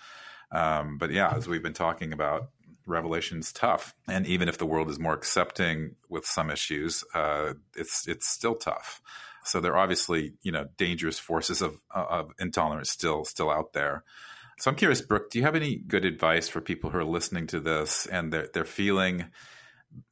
Um, 0.51 0.97
but 0.97 1.11
yeah, 1.11 1.33
as 1.35 1.47
we've 1.47 1.63
been 1.63 1.73
talking 1.73 2.13
about, 2.13 2.49
Revelation's 2.85 3.51
tough, 3.51 3.93
and 4.07 4.25
even 4.25 4.49
if 4.49 4.57
the 4.57 4.65
world 4.65 4.89
is 4.89 4.99
more 4.99 5.13
accepting 5.13 5.95
with 6.09 6.25
some 6.25 6.49
issues, 6.49 7.03
uh, 7.13 7.53
it's 7.75 8.07
it's 8.07 8.27
still 8.27 8.55
tough. 8.55 9.01
So 9.45 9.59
there 9.59 9.73
are 9.73 9.77
obviously 9.77 10.33
you 10.41 10.51
know 10.51 10.67
dangerous 10.77 11.19
forces 11.19 11.61
of 11.61 11.77
of 11.91 12.31
intolerance 12.39 12.89
still 12.89 13.23
still 13.23 13.49
out 13.49 13.73
there. 13.73 14.03
So 14.59 14.69
I'm 14.69 14.77
curious, 14.77 15.01
Brooke, 15.01 15.31
do 15.31 15.39
you 15.39 15.45
have 15.45 15.55
any 15.55 15.77
good 15.77 16.05
advice 16.05 16.47
for 16.47 16.61
people 16.61 16.89
who 16.89 16.97
are 16.99 17.05
listening 17.05 17.47
to 17.47 17.59
this 17.59 18.05
and 18.07 18.33
they're 18.33 18.49
they're 18.53 18.65
feeling 18.65 19.25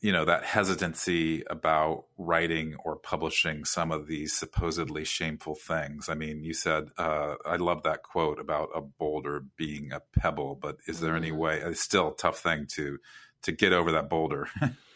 you 0.02 0.12
know 0.12 0.26
that 0.26 0.44
hesitancy 0.44 1.44
about 1.50 2.06
writing 2.18 2.76
or 2.84 2.96
publishing 2.96 3.66
some 3.66 3.92
of 3.92 4.08
these 4.08 4.34
supposedly 4.34 5.04
shameful 5.04 5.56
things 5.56 6.10
i 6.10 6.14
mean 6.14 6.44
you 6.44 6.54
said 6.54 6.90
uh, 6.98 7.36
i 7.46 7.56
love 7.56 7.84
that 7.84 8.04
quote 8.04 8.40
about 8.40 8.70
a 8.76 8.82
boulder 8.82 9.44
being 9.58 9.92
a 9.92 10.02
pebble 10.20 10.58
but 10.62 10.78
is 10.88 11.00
there 11.00 11.16
any 11.16 11.30
mm-hmm. 11.30 11.40
way 11.40 11.60
it's 11.60 11.82
still 11.82 12.10
a 12.10 12.16
tough 12.16 12.40
thing 12.40 12.66
to 12.68 12.98
to 13.42 13.52
get 13.52 13.74
over 13.74 13.92
that 13.92 14.10
boulder 14.10 14.48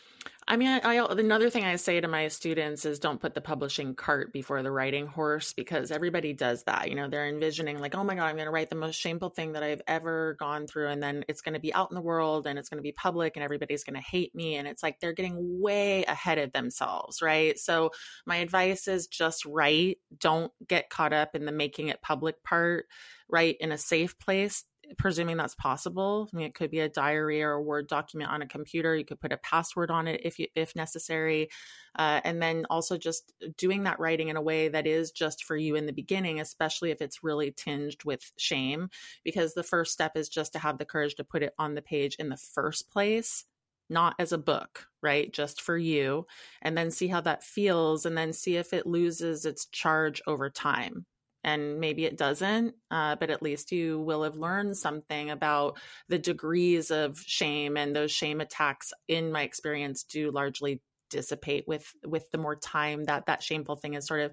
I 0.48 0.58
mean, 0.58 0.68
I, 0.68 0.80
I, 0.80 1.12
another 1.12 1.50
thing 1.50 1.64
I 1.64 1.78
say 1.78 2.02
to 2.02 2.08
my 2.08 2.28
students 2.28 2.86
is 2.86 3.00
don't 3.00 3.22
put 3.22 3.34
the 3.34 3.42
publishing 3.42 3.96
cart 3.96 4.34
before 4.34 4.62
the 4.62 4.72
writing 4.72 5.08
horse 5.08 5.54
because 5.54 5.90
everybody 5.90 6.34
does 6.34 6.64
that. 6.64 6.90
You 6.90 6.96
know, 6.96 7.08
they're 7.08 7.28
envisioning 7.28 7.80
like, 7.80 7.96
oh 7.96 8.04
my 8.04 8.16
god, 8.16 8.26
I'm 8.26 8.36
going 8.36 8.46
to 8.46 8.52
write 8.52 8.70
the 8.70 8.76
most 8.76 9.00
shameful 9.00 9.30
thing 9.30 9.54
that 9.54 9.64
I've 9.64 9.82
ever 9.88 10.36
gone 10.40 10.68
through, 10.68 10.90
and 10.90 11.02
then 11.02 11.24
it's 11.28 11.42
going 11.42 11.54
to 11.54 11.60
be 11.60 11.74
out 11.74 11.92
in 11.92 11.96
the 11.96 12.02
world 12.02 12.46
and 12.46 12.60
it's 12.60 12.70
going 12.70 12.80
to 12.80 12.84
be 12.84 12.92
public, 12.92 13.36
and 13.36 13.44
everybody's 13.44 13.84
going 13.84 13.96
to 13.96 14.02
hate 14.02 14.36
me, 14.36 14.56
and 14.56 14.68
it's 14.68 14.84
like 14.84 15.00
they're 15.00 15.14
getting 15.14 15.62
way 15.62 16.04
ahead 16.06 16.38
of 16.38 16.52
themselves, 16.52 17.22
right? 17.22 17.58
So 17.58 17.92
my 18.26 18.38
advice 18.38 18.88
is 18.88 19.08
just 19.08 19.46
write. 19.46 20.00
Don't 20.18 20.52
get 20.68 20.90
caught 20.90 21.14
up 21.14 21.36
in 21.36 21.46
the 21.46 21.52
making 21.52 21.88
it 21.88 22.02
public 22.02 22.44
part. 22.44 22.88
Write 23.30 23.58
in 23.60 23.72
a 23.72 23.78
safe 23.78 24.20
place 24.20 24.66
presuming 24.98 25.38
that's 25.38 25.56
possible. 25.56 26.30
I 26.32 26.36
mean, 26.36 26.46
it 26.46 26.56
could 26.56 26.72
be 26.72 26.80
a 26.80 26.90
diary 26.90 27.42
or 27.42 27.54
a 27.54 27.62
Word 27.62 27.88
document 27.88 28.32
on 28.32 28.42
a 28.42 28.48
computer. 28.48 28.96
You 28.96 29.06
could 29.06 29.20
put 29.20 29.32
a 29.32 29.38
password 29.38 29.92
on 29.92 30.08
it 30.08 30.22
if 30.24 30.40
you, 30.40 30.48
if 30.56 30.76
necessary, 30.76 31.50
uh, 31.98 32.22
and 32.24 32.42
then 32.42 32.66
also 32.70 32.98
just 32.98 33.34
doing 33.58 33.84
that 33.84 34.00
writing 34.00 34.30
in 34.30 34.38
a 34.38 34.42
way 34.42 34.68
that 34.68 34.88
is 34.88 35.12
just 35.12 35.46
for 35.46 35.56
you 35.56 35.76
in 35.76 35.86
the 35.86 35.94
beginning, 35.94 36.40
especially 36.40 36.92
if 36.92 37.02
it's 37.02 37.24
really 37.24 37.52
tinged 37.52 38.04
with 38.04 38.32
shame, 38.38 38.90
because 39.24 39.54
the 39.54 39.64
first 39.64 39.94
step 39.94 40.16
is 40.16 40.30
just 40.30 40.54
to 40.54 40.60
have 40.60 40.78
the 40.78 40.86
courage 40.86 41.16
to 41.16 41.24
put 41.24 41.44
it 41.44 41.54
on 41.58 41.74
the 41.74 41.82
page 41.82 42.16
in 42.20 42.30
the 42.30 42.38
first 42.38 42.90
place. 42.90 43.46
Not 43.90 44.16
as 44.18 44.32
a 44.32 44.38
book, 44.38 44.88
right? 45.02 45.32
Just 45.32 45.62
for 45.62 45.78
you, 45.78 46.26
and 46.62 46.78
then 46.78 46.90
see 46.90 47.08
how 47.08 47.22
that 47.22 47.44
feels, 47.44 48.06
and 48.06 48.18
then 48.18 48.32
see 48.32 48.56
if 48.56 48.74
it 48.74 48.88
loses 48.88 49.46
its 49.46 49.66
charge 49.68 50.22
over 50.26 50.50
time 50.50 51.06
and 51.44 51.80
maybe 51.80 52.06
it 52.06 52.18
doesn't, 52.18 52.76
uh, 52.92 53.16
but 53.16 53.30
at 53.30 53.42
least 53.42 53.72
you 53.72 54.00
will 54.00 54.24
have 54.24 54.36
learned 54.36 54.78
something 54.78 55.32
about 55.32 55.78
the 56.08 56.20
degrees 56.20 56.92
of 56.92 57.20
shame 57.20 57.78
and 57.78 57.96
those 57.96 58.12
shame 58.12 58.42
attacks. 58.42 58.94
In 59.08 59.32
my 59.32 59.44
experience, 59.44 60.04
do 60.04 60.32
largely 60.32 60.82
dissipate 61.10 61.68
with 61.68 61.86
with 62.06 62.30
the 62.32 62.40
more 62.40 62.56
time 62.56 63.04
that 63.04 63.28
that 63.28 63.44
shameful 63.44 63.76
thing 63.76 63.94
is 63.94 64.08
sort 64.08 64.22
of 64.22 64.32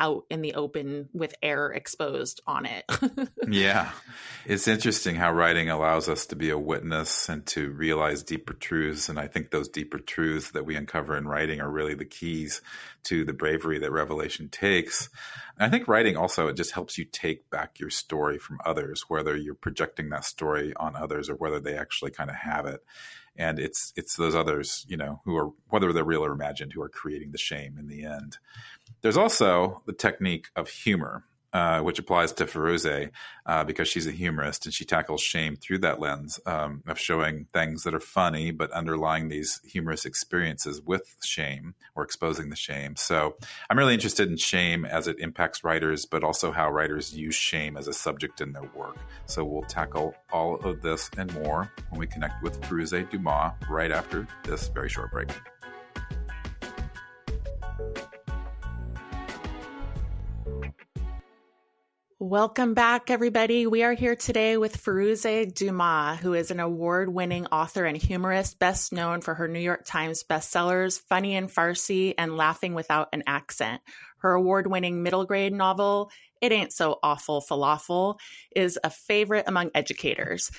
out 0.00 0.24
in 0.30 0.40
the 0.40 0.54
open 0.54 1.08
with 1.12 1.34
air 1.42 1.70
exposed 1.70 2.40
on 2.46 2.66
it. 2.66 2.84
yeah. 3.48 3.92
It's 4.46 4.66
interesting 4.66 5.14
how 5.14 5.30
writing 5.30 5.68
allows 5.68 6.08
us 6.08 6.26
to 6.26 6.36
be 6.36 6.50
a 6.50 6.58
witness 6.58 7.28
and 7.28 7.46
to 7.48 7.70
realize 7.70 8.22
deeper 8.22 8.54
truths. 8.54 9.10
And 9.10 9.20
I 9.20 9.28
think 9.28 9.50
those 9.50 9.68
deeper 9.68 9.98
truths 9.98 10.52
that 10.52 10.64
we 10.64 10.74
uncover 10.74 11.16
in 11.16 11.28
writing 11.28 11.60
are 11.60 11.70
really 11.70 11.94
the 11.94 12.06
keys 12.06 12.62
to 13.04 13.24
the 13.24 13.34
bravery 13.34 13.78
that 13.78 13.92
Revelation 13.92 14.48
takes. 14.48 15.10
And 15.58 15.66
I 15.66 15.68
think 15.68 15.86
writing 15.86 16.16
also, 16.16 16.48
it 16.48 16.56
just 16.56 16.72
helps 16.72 16.96
you 16.96 17.04
take 17.04 17.50
back 17.50 17.78
your 17.78 17.90
story 17.90 18.38
from 18.38 18.58
others, 18.64 19.04
whether 19.08 19.36
you're 19.36 19.54
projecting 19.54 20.08
that 20.08 20.24
story 20.24 20.72
on 20.76 20.96
others 20.96 21.28
or 21.28 21.34
whether 21.34 21.60
they 21.60 21.76
actually 21.76 22.10
kind 22.10 22.30
of 22.30 22.36
have 22.36 22.64
it 22.64 22.82
and 23.36 23.58
it's 23.58 23.92
it's 23.96 24.16
those 24.16 24.34
others 24.34 24.84
you 24.88 24.96
know 24.96 25.20
who 25.24 25.36
are 25.36 25.50
whether 25.68 25.92
they're 25.92 26.04
real 26.04 26.24
or 26.24 26.32
imagined 26.32 26.72
who 26.72 26.82
are 26.82 26.88
creating 26.88 27.32
the 27.32 27.38
shame 27.38 27.76
in 27.78 27.86
the 27.86 28.04
end 28.04 28.38
there's 29.02 29.16
also 29.16 29.82
the 29.86 29.92
technique 29.92 30.48
of 30.56 30.68
humor 30.68 31.24
uh, 31.52 31.80
which 31.80 31.98
applies 31.98 32.32
to 32.32 32.46
Firoozeh 32.46 33.10
uh, 33.46 33.64
because 33.64 33.88
she's 33.88 34.06
a 34.06 34.12
humorist 34.12 34.66
and 34.66 34.74
she 34.74 34.84
tackles 34.84 35.20
shame 35.20 35.56
through 35.56 35.78
that 35.78 35.98
lens 35.98 36.38
um, 36.46 36.82
of 36.86 36.98
showing 36.98 37.46
things 37.52 37.82
that 37.82 37.94
are 37.94 38.00
funny 38.00 38.52
but 38.52 38.70
underlying 38.70 39.28
these 39.28 39.60
humorous 39.64 40.04
experiences 40.06 40.80
with 40.80 41.16
shame 41.24 41.74
or 41.96 42.04
exposing 42.04 42.50
the 42.50 42.56
shame. 42.56 42.94
So 42.96 43.36
I'm 43.68 43.78
really 43.78 43.94
interested 43.94 44.28
in 44.28 44.36
shame 44.36 44.84
as 44.84 45.08
it 45.08 45.18
impacts 45.18 45.64
writers, 45.64 46.06
but 46.06 46.22
also 46.22 46.52
how 46.52 46.70
writers 46.70 47.16
use 47.16 47.34
shame 47.34 47.76
as 47.76 47.88
a 47.88 47.92
subject 47.92 48.40
in 48.40 48.52
their 48.52 48.70
work. 48.74 48.96
So 49.26 49.44
we'll 49.44 49.62
tackle 49.62 50.14
all 50.32 50.56
of 50.56 50.82
this 50.82 51.10
and 51.16 51.34
more 51.34 51.72
when 51.88 51.98
we 51.98 52.06
connect 52.06 52.42
with 52.42 52.60
Firoozeh 52.60 53.10
Dumas 53.10 53.54
right 53.68 53.90
after 53.90 54.26
this 54.44 54.68
very 54.68 54.88
short 54.88 55.10
break. 55.10 55.30
Welcome 62.30 62.74
back, 62.74 63.10
everybody. 63.10 63.66
We 63.66 63.82
are 63.82 63.92
here 63.92 64.14
today 64.14 64.56
with 64.56 64.80
Firoozeh 64.80 65.52
Dumas, 65.52 66.20
who 66.20 66.32
is 66.34 66.52
an 66.52 66.60
award 66.60 67.12
winning 67.12 67.48
author 67.48 67.84
and 67.84 67.96
humorist, 67.96 68.60
best 68.60 68.92
known 68.92 69.20
for 69.20 69.34
her 69.34 69.48
New 69.48 69.58
York 69.58 69.82
Times 69.84 70.22
bestsellers, 70.22 71.00
Funny 71.00 71.34
in 71.34 71.48
Farsi 71.48 72.14
and 72.16 72.36
Laughing 72.36 72.74
Without 72.74 73.08
an 73.12 73.24
Accent. 73.26 73.82
Her 74.18 74.32
award 74.32 74.68
winning 74.68 75.02
middle 75.02 75.24
grade 75.24 75.52
novel, 75.52 76.12
It 76.40 76.52
Ain't 76.52 76.72
So 76.72 77.00
Awful 77.02 77.40
Falafel, 77.40 78.20
is 78.54 78.78
a 78.84 78.90
favorite 78.90 79.46
among 79.48 79.72
educators. 79.74 80.52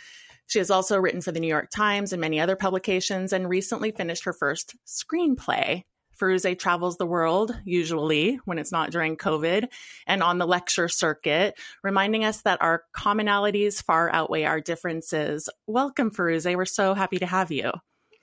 She 0.47 0.59
has 0.59 0.71
also 0.71 0.97
written 0.97 1.21
for 1.21 1.31
the 1.31 1.39
New 1.39 1.47
York 1.47 1.69
Times 1.73 2.11
and 2.11 2.19
many 2.19 2.41
other 2.41 2.57
publications 2.57 3.31
and 3.31 3.47
recently 3.47 3.91
finished 3.91 4.25
her 4.25 4.33
first 4.33 4.75
screenplay, 4.85 5.83
Firoozeh 6.21 6.59
travels 6.59 6.97
the 6.97 7.05
world, 7.05 7.57
usually 7.65 8.39
when 8.45 8.59
it's 8.59 8.71
not 8.71 8.91
during 8.91 9.17
COVID, 9.17 9.67
and 10.05 10.21
on 10.21 10.37
the 10.37 10.45
lecture 10.45 10.87
circuit, 10.87 11.55
reminding 11.83 12.23
us 12.23 12.41
that 12.43 12.61
our 12.61 12.83
commonalities 12.95 13.83
far 13.83 14.13
outweigh 14.13 14.43
our 14.43 14.61
differences. 14.61 15.49
Welcome, 15.65 16.11
Firoozeh. 16.11 16.55
We're 16.55 16.65
so 16.65 16.93
happy 16.93 17.17
to 17.19 17.25
have 17.25 17.51
you. 17.51 17.71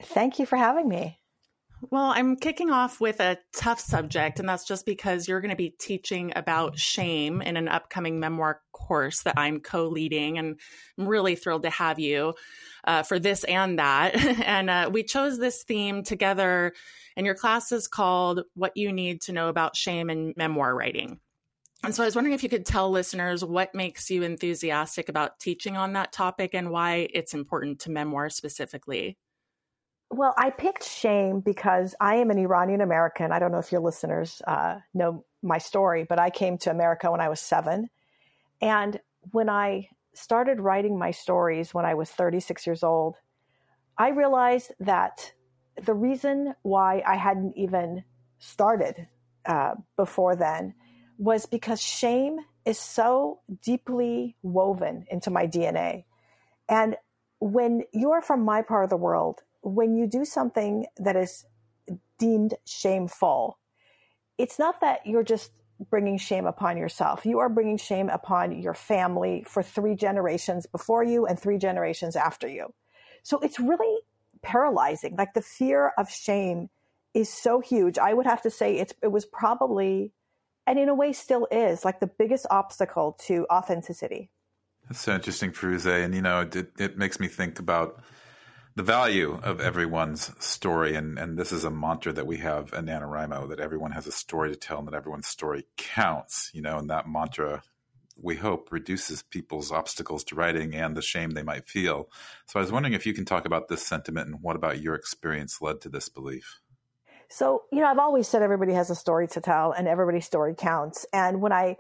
Thank 0.01 0.39
you 0.39 0.47
for 0.47 0.57
having 0.57 0.89
me. 0.89 1.18
Well, 1.81 2.13
I'm 2.15 2.37
kicking 2.37 2.71
off 2.71 3.01
with 3.01 3.21
a 3.21 3.39
tough 3.53 3.79
subject, 3.79 4.41
and 4.41 4.49
that's 4.49 4.67
just 4.67 4.85
because 4.85 5.29
you're 5.29 5.41
going 5.41 5.51
to 5.51 5.57
be 5.57 5.71
teaching 5.71 6.33
about 6.35 6.79
shame 6.79 7.41
in 7.41 7.57
an 7.57 7.69
upcoming 7.69 8.19
memoir 8.19 8.61
course 8.73 9.23
that 9.23 9.39
I'm 9.39 9.61
co 9.61 9.87
leading. 9.89 10.39
And 10.39 10.59
I'm 10.99 11.07
really 11.07 11.37
thrilled 11.37 11.63
to 11.63 11.71
have 11.71 11.99
you 11.99 12.35
uh, 12.85 13.05
for 13.05 13.19
this 13.19 13.45
and 13.45 13.79
that. 13.79 14.17
and 14.45 14.69
uh, 14.69 14.91
we 14.93 15.03
chose 15.05 15.39
this 15.39 15.63
theme 15.63 16.03
together 16.03 16.73
and 17.19 17.27
your 17.27 17.35
class 17.35 17.73
is 17.73 17.89
called 17.89 18.45
What 18.55 18.77
You 18.77 18.93
Need 18.93 19.23
to 19.23 19.33
Know 19.33 19.49
About 19.49 19.75
Shame 19.75 20.09
and 20.09 20.37
Memoir 20.37 20.73
Writing. 20.73 21.19
And 21.83 21.93
so 21.93 22.05
I 22.05 22.07
was 22.07 22.15
wondering 22.15 22.35
if 22.35 22.45
you 22.45 22.49
could 22.49 22.65
tell 22.65 22.93
listeners 22.93 23.45
what 23.45 23.75
makes 23.75 24.09
you 24.09 24.23
enthusiastic 24.23 25.09
about 25.09 25.41
teaching 25.41 25.77
on 25.77 25.95
that 25.95 26.13
topic 26.13 26.55
and 26.55 26.71
why 26.71 27.09
it's 27.13 27.35
important 27.35 27.81
to 27.81 27.91
memoir 27.91 28.31
specifically. 28.31 29.19
Well, 30.11 30.35
I 30.39 30.51
picked 30.51 30.85
shame 30.85 31.41
because 31.41 31.95
I 32.01 32.17
am 32.17 32.31
an 32.31 32.39
Iranian 32.39 32.81
American. 32.81 33.31
I 33.31 33.39
don't 33.39 33.53
know 33.53 33.59
if 33.59 33.71
your 33.71 33.83
listeners 33.83 34.41
uh, 34.47 34.79
know 34.95 35.25
my 35.43 35.59
story, 35.59 36.05
but 36.05 36.19
I 36.19 36.31
came 36.31 36.57
to 36.59 36.71
America 36.71 37.11
when 37.11 37.21
I 37.21 37.29
was 37.29 37.41
seven. 37.41 37.91
And 38.61 38.99
when 39.33 39.49
I 39.51 39.89
started 40.15 40.61
writing 40.61 40.99
my 40.99 41.11
stories 41.11 41.75
when 41.75 41.85
I 41.85 41.95
was 41.95 42.11
36 42.11 42.67
years 42.67 42.83
old, 42.83 43.17
I 43.97 44.09
realized 44.09 44.73
that 44.81 45.33
the 45.83 45.95
reason 45.95 46.55
why 46.63 47.03
I 47.07 47.17
hadn't 47.17 47.57
even 47.57 48.05
started 48.39 49.07
uh, 49.47 49.75
before 49.97 50.37
then 50.37 50.75
was 51.19 51.47
because 51.47 51.81
shame 51.81 52.39
is 52.65 52.79
so 52.79 53.41
deeply 53.63 54.37
woven 54.43 55.07
into 55.11 55.31
my 55.31 55.47
DNA. 55.47 56.05
And 56.69 56.97
when 57.41 57.83
you're 57.93 58.23
from 58.23 58.45
my 58.45 58.63
part 58.63 58.85
of 58.85 58.91
the 58.91 58.97
world, 58.97 59.41
when 59.63 59.95
you 59.95 60.07
do 60.07 60.25
something 60.25 60.87
that 60.99 61.17
is 61.17 61.45
deemed 62.19 62.55
shameful, 62.65 63.59
it's 64.37 64.59
not 64.59 64.81
that 64.81 65.07
you're 65.07 65.25
just 65.25 65.53
bringing 65.91 66.19
shame 66.19 66.47
upon 66.47 66.77
yourself. 66.77 67.25
You 67.25 67.39
are 67.39 67.49
bringing 67.49 67.77
shame 67.77 68.09
upon 68.09 68.61
your 68.61 68.75
family 68.75 69.45
for 69.47 69.63
three 69.63 69.95
generations 69.95 70.67
before 70.67 71.05
you 71.05 71.27
and 71.27 71.39
three 71.39 71.59
generations 71.59 72.17
after 72.17 72.49
you. 72.49 72.73
So 73.23 73.39
it's 73.41 73.61
really 73.61 74.01
paralyzing. 74.43 75.17
Like 75.17 75.35
the 75.35 75.43
fear 75.43 75.93
of 75.99 76.11
shame 76.11 76.69
is 77.15 77.29
so 77.29 77.61
huge. 77.61 77.99
I 77.99 78.15
would 78.15 78.27
have 78.27 78.43
to 78.43 78.51
say 78.51 78.77
it's 78.77 78.93
it 79.03 79.09
was 79.09 79.25
probably 79.25 80.13
and 80.67 80.79
in 80.79 80.89
a 80.89 80.95
way 80.95 81.13
still 81.13 81.49
is 81.51 81.85
like 81.85 82.01
the 82.01 82.07
biggest 82.07 82.47
obstacle 82.51 83.17
to 83.27 83.47
authenticity. 83.51 84.31
That's 84.89 85.01
so 85.01 85.15
interesting, 85.15 85.53
Firoozeh. 85.53 86.05
And 86.05 86.15
you 86.15 86.23
know, 86.23 86.41
it, 86.41 86.73
it 86.79 86.99
makes 86.99 87.21
me 87.21 87.29
think 87.29 87.59
about 87.59 88.01
the 88.79 88.85
value 88.85 89.41
of 89.43 89.61
everyone's 89.61 90.33
story. 90.39 90.95
And, 90.95 91.19
and 91.19 91.37
this 91.37 91.51
is 91.51 91.65
a 91.65 91.71
mantra 91.71 92.13
that 92.13 92.29
we 92.29 92.37
have 92.37 92.73
at 92.73 92.85
NaNoWriMo 92.85 93.49
that 93.49 93.59
everyone 93.59 93.91
has 93.91 94.07
a 94.07 94.13
story 94.13 94.51
to 94.51 94.57
tell 94.57 94.79
and 94.79 94.87
that 94.87 94.95
everyone's 94.95 95.27
story 95.27 95.65
counts, 95.77 96.51
you 96.55 96.63
know, 96.63 96.79
and 96.79 96.89
that 96.89 97.09
mantra 97.09 97.63
we 98.21 98.37
hope 98.37 98.73
reduces 98.73 99.23
people's 99.23 99.71
obstacles 99.71 100.25
to 100.25 100.35
writing 100.35 100.75
and 100.75 100.97
the 100.97 101.03
shame 101.03 101.31
they 101.31 101.43
might 101.43 101.69
feel. 101.69 102.09
So 102.47 102.59
I 102.59 102.63
was 102.63 102.73
wondering 102.73 102.95
if 102.95 103.07
you 103.07 103.15
can 103.15 103.25
talk 103.25 103.47
about 103.47 103.69
this 103.69 103.87
sentiment 103.87 104.29
and 104.29 104.43
what 104.43 104.57
about 104.57 104.81
your 104.81 104.95
experience 104.95 105.61
led 105.61 105.81
to 105.83 105.89
this 105.89 106.09
belief? 106.09 106.61
So, 107.29 107.65
you 107.71 107.81
know, 107.81 107.87
I've 107.87 107.99
always 107.99 108.27
said 108.27 108.43
everybody 108.43 108.73
has 108.73 108.91
a 108.91 108.95
story 108.95 109.29
to 109.29 109.41
tell 109.41 109.73
and 109.73 109.87
everybody's 109.87 110.27
story 110.27 110.55
counts. 110.57 111.05
And 111.13 111.41
when 111.41 111.53
I 111.53 111.77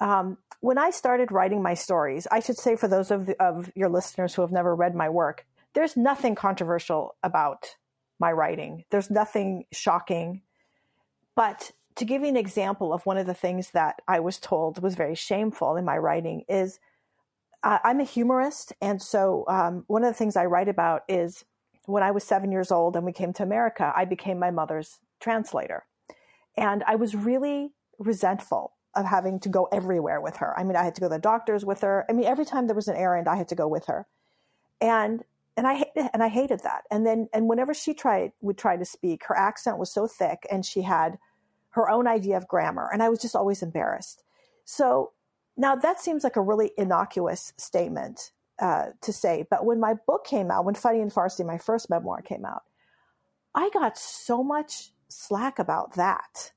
um, 0.00 0.38
when 0.60 0.78
I 0.78 0.90
started 0.90 1.32
writing 1.32 1.62
my 1.62 1.74
stories, 1.74 2.26
I 2.30 2.40
should 2.40 2.56
say 2.56 2.76
for 2.76 2.86
those 2.86 3.10
of, 3.10 3.26
the, 3.26 3.42
of 3.42 3.70
your 3.74 3.88
listeners 3.88 4.34
who 4.34 4.42
have 4.42 4.52
never 4.52 4.74
read 4.74 4.94
my 4.94 5.08
work, 5.08 5.44
there's 5.74 5.96
nothing 5.96 6.34
controversial 6.34 7.16
about 7.22 7.76
my 8.18 8.32
writing. 8.32 8.84
There's 8.90 9.10
nothing 9.10 9.64
shocking. 9.72 10.42
But 11.36 11.72
to 11.96 12.04
give 12.04 12.22
you 12.22 12.28
an 12.28 12.36
example 12.36 12.92
of 12.92 13.06
one 13.06 13.16
of 13.16 13.26
the 13.26 13.34
things 13.34 13.70
that 13.72 14.00
I 14.06 14.20
was 14.20 14.38
told 14.38 14.82
was 14.82 14.94
very 14.94 15.14
shameful 15.14 15.76
in 15.76 15.84
my 15.84 15.98
writing 15.98 16.44
is 16.48 16.78
uh, 17.62 17.78
I'm 17.84 18.00
a 18.00 18.04
humorist. 18.04 18.72
And 18.80 19.02
so 19.02 19.44
um, 19.48 19.84
one 19.88 20.04
of 20.04 20.10
the 20.10 20.18
things 20.18 20.36
I 20.36 20.46
write 20.46 20.68
about 20.68 21.02
is 21.08 21.44
when 21.86 22.02
I 22.02 22.10
was 22.10 22.22
seven 22.22 22.52
years 22.52 22.70
old 22.70 22.96
and 22.96 23.04
we 23.04 23.12
came 23.12 23.32
to 23.34 23.42
America, 23.42 23.92
I 23.96 24.04
became 24.04 24.38
my 24.38 24.50
mother's 24.50 24.98
translator. 25.20 25.84
And 26.56 26.84
I 26.86 26.96
was 26.96 27.14
really 27.14 27.72
resentful 27.98 28.72
of 28.94 29.06
having 29.06 29.40
to 29.40 29.48
go 29.48 29.68
everywhere 29.72 30.20
with 30.20 30.36
her. 30.36 30.58
I 30.58 30.64
mean, 30.64 30.76
I 30.76 30.82
had 30.82 30.94
to 30.96 31.00
go 31.00 31.08
to 31.08 31.14
the 31.14 31.20
doctors 31.20 31.64
with 31.64 31.80
her. 31.82 32.04
I 32.08 32.12
mean, 32.12 32.26
every 32.26 32.44
time 32.44 32.66
there 32.66 32.76
was 32.76 32.88
an 32.88 32.96
errand, 32.96 33.28
I 33.28 33.36
had 33.36 33.48
to 33.48 33.54
go 33.54 33.68
with 33.68 33.86
her. 33.86 34.06
And 34.80 35.24
and 35.58 35.66
I 35.66 35.84
and 36.14 36.22
I 36.22 36.28
hated 36.28 36.60
that. 36.62 36.84
And 36.90 37.04
then 37.04 37.28
and 37.34 37.48
whenever 37.48 37.74
she 37.74 37.92
tried 37.92 38.32
would 38.40 38.56
try 38.56 38.76
to 38.76 38.84
speak, 38.84 39.24
her 39.24 39.36
accent 39.36 39.78
was 39.78 39.92
so 39.92 40.06
thick 40.06 40.46
and 40.50 40.64
she 40.64 40.82
had 40.82 41.18
her 41.70 41.90
own 41.90 42.06
idea 42.06 42.36
of 42.36 42.48
grammar. 42.48 42.88
And 42.92 43.02
I 43.02 43.08
was 43.08 43.18
just 43.18 43.36
always 43.36 43.62
embarrassed. 43.62 44.22
So 44.64 45.12
now 45.56 45.74
that 45.74 46.00
seems 46.00 46.24
like 46.24 46.36
a 46.36 46.40
really 46.40 46.70
innocuous 46.78 47.52
statement 47.56 48.30
uh, 48.60 48.86
to 49.02 49.12
say. 49.12 49.46
But 49.50 49.64
when 49.64 49.80
my 49.80 49.94
book 50.06 50.24
came 50.24 50.50
out, 50.50 50.64
when 50.64 50.74
Funny 50.74 51.00
in 51.00 51.10
Farsi, 51.10 51.44
my 51.44 51.58
first 51.58 51.90
memoir 51.90 52.22
came 52.22 52.44
out, 52.44 52.62
I 53.54 53.68
got 53.70 53.98
so 53.98 54.42
much 54.42 54.92
slack 55.08 55.58
about 55.58 55.94
that. 55.96 56.52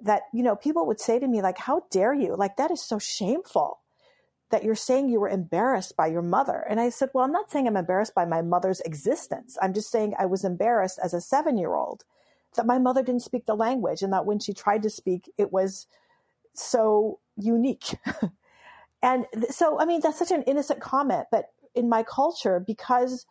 That, 0.00 0.22
you 0.34 0.42
know, 0.42 0.56
people 0.56 0.86
would 0.86 1.00
say 1.00 1.18
to 1.18 1.26
me, 1.26 1.40
like, 1.40 1.56
how 1.56 1.84
dare 1.90 2.12
you? 2.12 2.36
Like, 2.36 2.56
that 2.56 2.70
is 2.70 2.82
so 2.82 2.98
shameful 2.98 3.80
that 4.50 4.62
you're 4.62 4.74
saying 4.74 5.08
you 5.08 5.20
were 5.20 5.28
embarrassed 5.28 5.96
by 5.96 6.06
your 6.06 6.22
mother. 6.22 6.64
And 6.68 6.78
I 6.78 6.90
said, 6.90 7.10
well, 7.12 7.24
I'm 7.24 7.32
not 7.32 7.50
saying 7.50 7.66
I'm 7.66 7.76
embarrassed 7.76 8.14
by 8.14 8.24
my 8.24 8.42
mother's 8.42 8.80
existence. 8.82 9.58
I'm 9.60 9.74
just 9.74 9.90
saying 9.90 10.14
I 10.18 10.26
was 10.26 10.44
embarrassed 10.44 11.00
as 11.02 11.14
a 11.14 11.20
seven 11.20 11.58
year 11.58 11.74
old 11.74 12.04
that 12.54 12.66
my 12.66 12.78
mother 12.78 13.02
didn't 13.02 13.22
speak 13.22 13.46
the 13.46 13.56
language 13.56 14.02
and 14.02 14.12
that 14.12 14.26
when 14.26 14.38
she 14.38 14.52
tried 14.52 14.82
to 14.82 14.90
speak, 14.90 15.30
it 15.36 15.52
was 15.52 15.86
so 16.54 17.18
unique. 17.36 17.96
and 19.02 19.26
so, 19.50 19.80
I 19.80 19.84
mean, 19.84 20.00
that's 20.00 20.18
such 20.18 20.30
an 20.30 20.42
innocent 20.42 20.80
comment, 20.80 21.26
but 21.30 21.50
in 21.74 21.88
my 21.88 22.02
culture, 22.02 22.58
because 22.58 23.26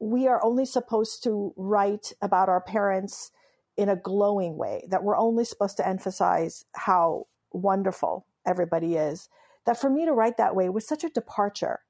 we 0.00 0.26
are 0.26 0.42
only 0.44 0.64
supposed 0.64 1.22
to 1.24 1.52
write 1.56 2.12
about 2.22 2.48
our 2.48 2.60
parents 2.60 3.30
in 3.76 3.88
a 3.88 3.96
glowing 3.96 4.56
way, 4.56 4.86
that 4.88 5.02
we're 5.02 5.16
only 5.16 5.44
supposed 5.44 5.76
to 5.76 5.86
emphasize 5.86 6.64
how 6.74 7.26
wonderful 7.52 8.26
everybody 8.46 8.96
is, 8.96 9.28
that 9.66 9.80
for 9.80 9.90
me 9.90 10.04
to 10.04 10.12
write 10.12 10.36
that 10.36 10.54
way 10.54 10.68
was 10.68 10.86
such 10.86 11.04
a 11.04 11.08
departure. 11.08 11.80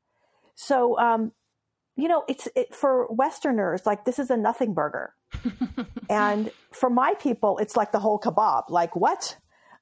So, 0.55 0.99
um, 0.99 1.33
you 1.97 2.09
know, 2.09 2.25
it's 2.29 2.49
it, 2.57 2.75
for 2.75 3.07
Westerners, 3.09 3.87
like 3.87 4.05
this 4.05 4.19
is 4.19 4.31
a 4.31 4.37
nothing 4.37 4.75
burger. 4.75 5.15
and 6.11 6.51
for 6.73 6.91
my 6.91 7.15
people, 7.15 7.59
it's 7.59 7.77
like 7.77 7.93
the 7.93 8.01
whole 8.01 8.19
kebab. 8.19 8.71
Like, 8.71 8.97
what? 8.97 9.37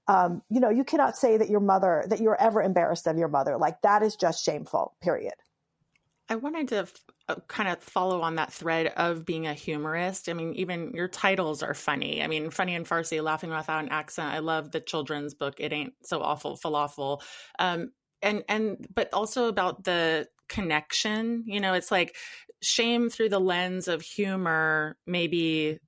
Um, 0.08 0.42
you 0.50 0.60
know, 0.60 0.70
you 0.70 0.84
cannot 0.84 1.16
say 1.16 1.36
that 1.36 1.48
your 1.48 1.60
mother, 1.60 2.04
that 2.08 2.20
you're 2.20 2.40
ever 2.40 2.60
embarrassed 2.62 3.06
of 3.06 3.16
your 3.16 3.28
mother. 3.28 3.56
Like, 3.56 3.80
that 3.82 4.02
is 4.02 4.16
just 4.16 4.44
shameful, 4.44 4.94
period. 5.00 5.34
I 6.28 6.36
wanted 6.36 6.68
to 6.68 6.86
kind 7.48 7.68
of 7.68 7.82
follow 7.82 8.20
on 8.22 8.36
that 8.36 8.52
thread 8.52 8.88
of 8.96 9.24
being 9.24 9.46
a 9.46 9.54
humorist. 9.54 10.28
I 10.28 10.32
mean, 10.32 10.54
even 10.54 10.92
your 10.94 11.08
titles 11.08 11.62
are 11.62 11.74
funny. 11.74 12.22
I 12.22 12.26
mean, 12.26 12.50
funny 12.50 12.74
and 12.74 12.86
Farsi, 12.86 13.22
laughing 13.22 13.50
without 13.50 13.82
an 13.82 13.88
accent. 13.90 14.32
I 14.32 14.40
love 14.40 14.70
the 14.70 14.80
children's 14.80 15.34
book. 15.34 15.54
It 15.58 15.72
ain't 15.72 15.94
so 16.02 16.20
awful, 16.20 16.56
falafel. 16.56 17.22
Um, 17.58 17.92
and 18.22 18.44
and 18.48 18.86
but 18.94 19.08
also 19.12 19.48
about 19.48 19.84
the 19.84 20.28
connection. 20.48 21.44
You 21.46 21.60
know, 21.60 21.74
it's 21.74 21.90
like 21.90 22.16
shame 22.60 23.10
through 23.10 23.30
the 23.30 23.40
lens 23.40 23.88
of 23.88 24.02
humor 24.02 24.96
maybe 25.06 25.80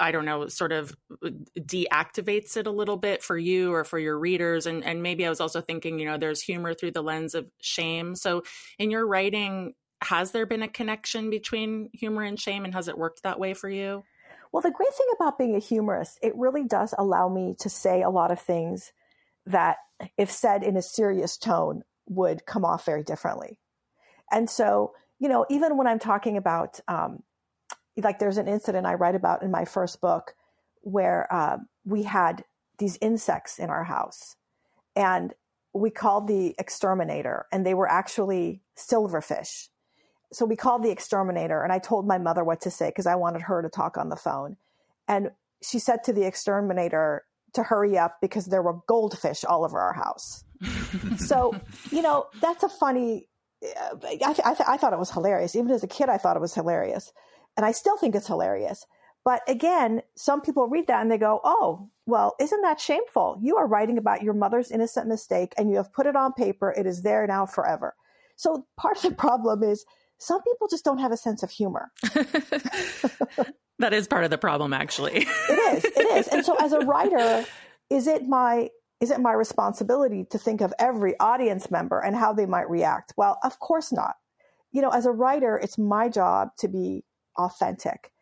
I 0.00 0.10
don't 0.10 0.24
know, 0.24 0.48
sort 0.48 0.72
of 0.72 0.94
uh, 1.24 1.30
deactivates 1.58 2.56
it 2.56 2.66
a 2.66 2.70
little 2.70 2.96
bit 2.96 3.22
for 3.22 3.36
you 3.38 3.72
or 3.72 3.84
for 3.84 3.98
your 3.98 4.18
readers. 4.18 4.66
And, 4.66 4.84
and 4.84 5.02
maybe 5.02 5.24
I 5.26 5.28
was 5.28 5.40
also 5.40 5.60
thinking, 5.60 5.98
you 5.98 6.06
know, 6.06 6.18
there's 6.18 6.42
humor 6.42 6.74
through 6.74 6.92
the 6.92 7.02
lens 7.02 7.34
of 7.34 7.46
shame. 7.60 8.16
So 8.16 8.42
in 8.78 8.90
your 8.90 9.06
writing, 9.06 9.74
has 10.02 10.32
there 10.32 10.46
been 10.46 10.62
a 10.62 10.68
connection 10.68 11.30
between 11.30 11.90
humor 11.92 12.22
and 12.22 12.38
shame 12.38 12.64
and 12.64 12.74
has 12.74 12.88
it 12.88 12.98
worked 12.98 13.22
that 13.22 13.40
way 13.40 13.54
for 13.54 13.68
you? 13.68 14.04
Well, 14.52 14.62
the 14.62 14.70
great 14.70 14.92
thing 14.92 15.06
about 15.16 15.38
being 15.38 15.56
a 15.56 15.60
humorist, 15.60 16.18
it 16.22 16.36
really 16.36 16.64
does 16.64 16.94
allow 16.98 17.28
me 17.28 17.54
to 17.60 17.70
say 17.70 18.02
a 18.02 18.10
lot 18.10 18.30
of 18.30 18.38
things 18.38 18.92
that, 19.46 19.78
if 20.18 20.30
said 20.30 20.62
in 20.62 20.76
a 20.76 20.82
serious 20.82 21.38
tone, 21.38 21.82
would 22.06 22.44
come 22.44 22.64
off 22.64 22.84
very 22.84 23.02
differently. 23.02 23.58
And 24.30 24.50
so, 24.50 24.92
you 25.18 25.28
know, 25.28 25.46
even 25.48 25.76
when 25.76 25.86
I'm 25.86 25.98
talking 25.98 26.36
about, 26.36 26.80
um, 26.88 27.22
like, 27.96 28.18
there's 28.18 28.38
an 28.38 28.48
incident 28.48 28.86
I 28.86 28.94
write 28.94 29.14
about 29.14 29.42
in 29.42 29.50
my 29.50 29.64
first 29.64 30.00
book 30.00 30.34
where 30.80 31.32
uh, 31.32 31.58
we 31.84 32.02
had 32.02 32.44
these 32.78 32.98
insects 33.00 33.58
in 33.58 33.70
our 33.70 33.84
house. 33.84 34.36
And 34.96 35.32
we 35.74 35.90
called 35.90 36.28
the 36.28 36.54
exterminator, 36.58 37.46
and 37.50 37.64
they 37.64 37.72
were 37.72 37.88
actually 37.88 38.60
silverfish. 38.76 39.68
So 40.32 40.46
we 40.46 40.56
called 40.56 40.82
the 40.82 40.90
exterminator, 40.90 41.62
and 41.62 41.72
I 41.72 41.78
told 41.78 42.06
my 42.06 42.18
mother 42.18 42.42
what 42.42 42.60
to 42.62 42.70
say 42.70 42.88
because 42.88 43.06
I 43.06 43.14
wanted 43.14 43.42
her 43.42 43.62
to 43.62 43.68
talk 43.68 43.96
on 43.96 44.08
the 44.08 44.16
phone. 44.16 44.56
And 45.08 45.30
she 45.62 45.78
said 45.78 46.04
to 46.04 46.12
the 46.12 46.26
exterminator 46.26 47.24
to 47.54 47.62
hurry 47.62 47.98
up 47.98 48.18
because 48.20 48.46
there 48.46 48.62
were 48.62 48.78
goldfish 48.86 49.44
all 49.44 49.64
over 49.64 49.78
our 49.78 49.92
house. 49.92 50.44
so, 51.18 51.54
you 51.90 52.02
know, 52.02 52.26
that's 52.40 52.62
a 52.62 52.68
funny, 52.68 53.28
uh, 53.62 53.96
I, 54.04 54.16
th- 54.16 54.40
I, 54.44 54.54
th- 54.54 54.68
I 54.68 54.76
thought 54.76 54.92
it 54.92 54.98
was 54.98 55.10
hilarious. 55.10 55.54
Even 55.54 55.70
as 55.70 55.82
a 55.82 55.88
kid, 55.88 56.08
I 56.08 56.16
thought 56.16 56.36
it 56.36 56.40
was 56.40 56.54
hilarious. 56.54 57.12
And 57.56 57.66
I 57.66 57.72
still 57.72 57.98
think 57.98 58.14
it's 58.14 58.26
hilarious. 58.26 58.86
But 59.24 59.42
again, 59.46 60.02
some 60.16 60.40
people 60.40 60.66
read 60.66 60.88
that 60.88 61.02
and 61.02 61.10
they 61.10 61.18
go, 61.18 61.40
oh, 61.44 61.88
well, 62.06 62.34
isn't 62.40 62.62
that 62.62 62.80
shameful? 62.80 63.38
You 63.40 63.56
are 63.56 63.68
writing 63.68 63.98
about 63.98 64.22
your 64.22 64.34
mother's 64.34 64.70
innocent 64.70 65.06
mistake 65.06 65.54
and 65.56 65.70
you 65.70 65.76
have 65.76 65.92
put 65.92 66.06
it 66.06 66.16
on 66.16 66.32
paper. 66.32 66.74
It 66.76 66.86
is 66.86 67.02
there 67.02 67.26
now 67.26 67.46
forever. 67.46 67.94
So 68.36 68.66
part 68.76 68.96
of 68.96 69.02
the 69.02 69.14
problem 69.14 69.62
is 69.62 69.84
some 70.22 70.40
people 70.42 70.68
just 70.68 70.84
don't 70.84 70.98
have 70.98 71.10
a 71.10 71.16
sense 71.16 71.42
of 71.42 71.50
humor. 71.50 71.90
that 73.78 73.92
is 73.92 74.06
part 74.06 74.22
of 74.24 74.30
the 74.30 74.38
problem, 74.38 74.72
actually. 74.72 75.26
it 75.26 75.76
is. 75.76 75.84
It 75.84 76.06
is. 76.16 76.28
And 76.28 76.44
so 76.44 76.54
as 76.60 76.72
a 76.72 76.80
writer, 76.80 77.44
is 77.90 78.06
it 78.06 78.28
my 78.28 78.68
is 79.00 79.10
it 79.10 79.18
my 79.18 79.32
responsibility 79.32 80.24
to 80.30 80.38
think 80.38 80.60
of 80.60 80.72
every 80.78 81.18
audience 81.18 81.72
member 81.72 81.98
and 81.98 82.14
how 82.14 82.32
they 82.32 82.46
might 82.46 82.70
react? 82.70 83.12
Well, 83.16 83.36
of 83.42 83.58
course 83.58 83.90
not. 83.90 84.14
You 84.70 84.80
know, 84.80 84.90
as 84.90 85.06
a 85.06 85.10
writer, 85.10 85.58
it's 85.60 85.76
my 85.76 86.08
job 86.08 86.50
to 86.60 86.68
be 86.68 87.04
authentic. 87.36 88.12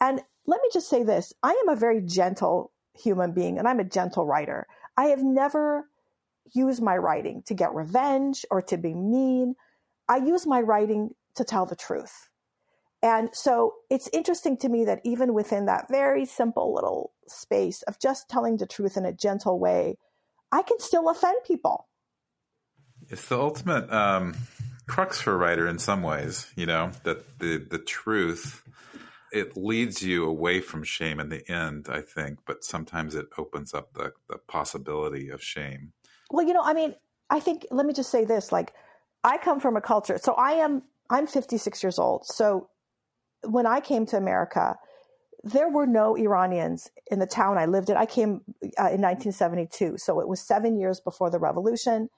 And 0.00 0.22
let 0.46 0.62
me 0.62 0.70
just 0.72 0.88
say 0.88 1.02
this 1.02 1.34
I 1.42 1.50
am 1.50 1.68
a 1.68 1.76
very 1.76 2.00
gentle 2.00 2.72
human 2.94 3.32
being 3.34 3.58
and 3.58 3.68
I'm 3.68 3.80
a 3.80 3.84
gentle 3.84 4.24
writer. 4.24 4.66
I 4.96 5.06
have 5.06 5.22
never 5.22 5.84
used 6.54 6.82
my 6.82 6.96
writing 6.96 7.42
to 7.46 7.54
get 7.54 7.74
revenge 7.74 8.46
or 8.50 8.62
to 8.62 8.78
be 8.78 8.94
mean. 8.94 9.56
I 10.08 10.16
use 10.16 10.46
my 10.46 10.62
writing 10.62 11.10
to 11.36 11.44
tell 11.44 11.66
the 11.66 11.76
truth. 11.76 12.28
And 13.02 13.30
so 13.32 13.74
it's 13.88 14.10
interesting 14.12 14.56
to 14.58 14.68
me 14.68 14.84
that 14.84 15.00
even 15.04 15.32
within 15.32 15.66
that 15.66 15.86
very 15.90 16.26
simple 16.26 16.74
little 16.74 17.12
space 17.26 17.82
of 17.82 17.98
just 17.98 18.28
telling 18.28 18.58
the 18.58 18.66
truth 18.66 18.96
in 18.96 19.06
a 19.06 19.12
gentle 19.12 19.58
way, 19.58 19.96
I 20.52 20.62
can 20.62 20.78
still 20.80 21.08
offend 21.08 21.38
people. 21.46 21.88
It's 23.08 23.26
the 23.28 23.38
ultimate 23.38 23.90
um, 23.90 24.36
crux 24.86 25.20
for 25.20 25.32
a 25.32 25.36
writer 25.36 25.66
in 25.66 25.78
some 25.78 26.02
ways, 26.02 26.52
you 26.56 26.66
know, 26.66 26.90
that 27.04 27.38
the, 27.38 27.56
the 27.58 27.78
truth 27.78 28.62
it 29.32 29.56
leads 29.56 30.02
you 30.02 30.24
away 30.24 30.60
from 30.60 30.82
shame 30.82 31.20
in 31.20 31.28
the 31.28 31.48
end, 31.50 31.86
I 31.88 32.02
think, 32.02 32.40
but 32.46 32.64
sometimes 32.64 33.14
it 33.14 33.28
opens 33.38 33.72
up 33.72 33.94
the, 33.94 34.12
the 34.28 34.38
possibility 34.38 35.28
of 35.28 35.42
shame. 35.42 35.92
Well, 36.30 36.46
you 36.46 36.52
know, 36.52 36.62
I 36.62 36.74
mean, 36.74 36.94
I 37.30 37.40
think, 37.40 37.66
let 37.70 37.86
me 37.86 37.92
just 37.92 38.10
say 38.10 38.24
this 38.24 38.50
like, 38.50 38.72
I 39.22 39.38
come 39.38 39.60
from 39.60 39.76
a 39.76 39.80
culture, 39.80 40.18
so 40.20 40.34
I 40.34 40.52
am, 40.54 40.82
I'm 41.10 41.26
56 41.26 41.82
years 41.82 41.98
old. 41.98 42.24
So 42.26 42.68
when 43.42 43.66
I 43.66 43.80
came 43.80 44.06
to 44.06 44.16
America, 44.16 44.76
there 45.42 45.68
were 45.68 45.86
no 45.86 46.16
Iranians 46.16 46.90
in 47.10 47.18
the 47.18 47.26
town 47.26 47.58
I 47.58 47.66
lived 47.66 47.90
in. 47.90 47.96
I 47.96 48.06
came 48.06 48.42
uh, 48.62 48.92
in 48.92 49.00
1972, 49.00 49.98
so 49.98 50.20
it 50.20 50.28
was 50.28 50.40
seven 50.40 50.78
years 50.78 51.00
before 51.00 51.30
the 51.30 51.38
revolution. 51.38 52.08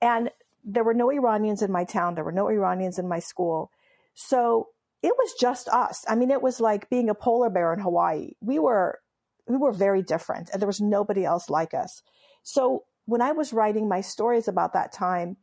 And 0.00 0.30
there 0.64 0.84
were 0.84 0.94
no 0.94 1.10
Iranians 1.10 1.62
in 1.62 1.72
my 1.72 1.84
town, 1.84 2.14
there 2.14 2.24
were 2.24 2.32
no 2.32 2.48
Iranians 2.48 2.98
in 2.98 3.08
my 3.08 3.18
school. 3.18 3.70
So 4.14 4.68
it 5.02 5.14
was 5.16 5.34
just 5.40 5.68
us. 5.68 6.04
I 6.08 6.14
mean, 6.14 6.30
it 6.30 6.42
was 6.42 6.60
like 6.60 6.90
being 6.90 7.08
a 7.08 7.14
polar 7.14 7.50
bear 7.50 7.72
in 7.72 7.80
Hawaii. 7.80 8.32
We 8.40 8.58
were 8.58 9.00
we 9.46 9.56
were 9.56 9.72
very 9.72 10.02
different 10.02 10.50
and 10.52 10.60
there 10.60 10.66
was 10.66 10.80
nobody 10.80 11.24
else 11.24 11.48
like 11.48 11.72
us. 11.72 12.02
So 12.42 12.84
when 13.06 13.22
I 13.22 13.32
was 13.32 13.54
writing 13.54 13.88
my 13.88 14.02
stories 14.02 14.46
about 14.46 14.74
that 14.74 14.92
time, 14.92 15.38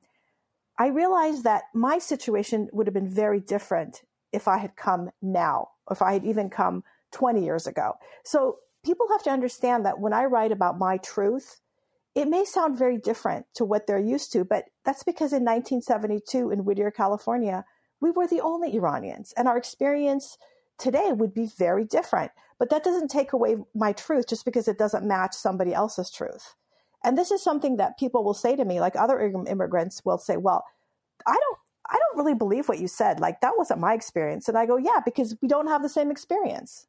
I 0.77 0.87
realized 0.87 1.43
that 1.43 1.63
my 1.73 1.99
situation 1.99 2.69
would 2.73 2.87
have 2.87 2.93
been 2.93 3.09
very 3.09 3.39
different 3.39 4.03
if 4.33 4.47
I 4.47 4.57
had 4.57 4.75
come 4.75 5.09
now, 5.21 5.69
if 5.89 6.01
I 6.01 6.13
had 6.13 6.25
even 6.25 6.49
come 6.49 6.83
20 7.11 7.43
years 7.43 7.67
ago. 7.67 7.93
So 8.23 8.57
people 8.83 9.07
have 9.09 9.23
to 9.23 9.29
understand 9.29 9.85
that 9.85 9.99
when 9.99 10.13
I 10.13 10.25
write 10.25 10.51
about 10.51 10.77
my 10.77 10.97
truth, 10.97 11.61
it 12.13 12.27
may 12.27 12.45
sound 12.45 12.77
very 12.77 12.97
different 12.97 13.45
to 13.55 13.65
what 13.65 13.87
they're 13.87 13.99
used 13.99 14.31
to, 14.33 14.43
but 14.45 14.65
that's 14.83 15.03
because 15.03 15.33
in 15.33 15.43
1972 15.43 16.51
in 16.51 16.65
Whittier, 16.65 16.91
California, 16.91 17.65
we 18.01 18.11
were 18.11 18.27
the 18.27 18.41
only 18.41 18.75
Iranians. 18.75 19.33
And 19.37 19.47
our 19.47 19.57
experience 19.57 20.37
today 20.77 21.11
would 21.11 21.33
be 21.33 21.49
very 21.57 21.85
different. 21.85 22.31
But 22.57 22.69
that 22.69 22.83
doesn't 22.83 23.09
take 23.09 23.33
away 23.33 23.57
my 23.73 23.91
truth 23.91 24.27
just 24.27 24.45
because 24.45 24.67
it 24.67 24.77
doesn't 24.77 25.05
match 25.05 25.33
somebody 25.33 25.73
else's 25.73 26.09
truth. 26.09 26.55
And 27.05 27.17
this 27.17 27.29
is 27.29 27.43
something 27.43 27.77
that 27.77 27.99
people 27.99 28.23
will 28.23 28.33
say 28.33 28.55
to 28.55 28.65
me, 28.65 28.81
like 28.81 28.95
other 28.95 29.21
immigrants 29.21 30.03
will 30.03 30.17
say, 30.17 30.37
well, 30.37 30.65
I 31.27 31.33
don't, 31.33 31.57
I 31.87 31.99
don't 31.99 32.17
really 32.17 32.33
believe 32.33 32.67
what 32.67 32.79
you 32.79 32.87
said. 32.87 33.19
Like 33.19 33.41
that 33.41 33.53
wasn't 33.57 33.79
my 33.79 33.93
experience. 33.93 34.49
And 34.49 34.57
I 34.57 34.65
go, 34.65 34.77
yeah, 34.77 35.01
because 35.05 35.35
we 35.39 35.47
don't 35.47 35.67
have 35.67 35.83
the 35.83 35.89
same 35.89 36.09
experience. 36.09 36.87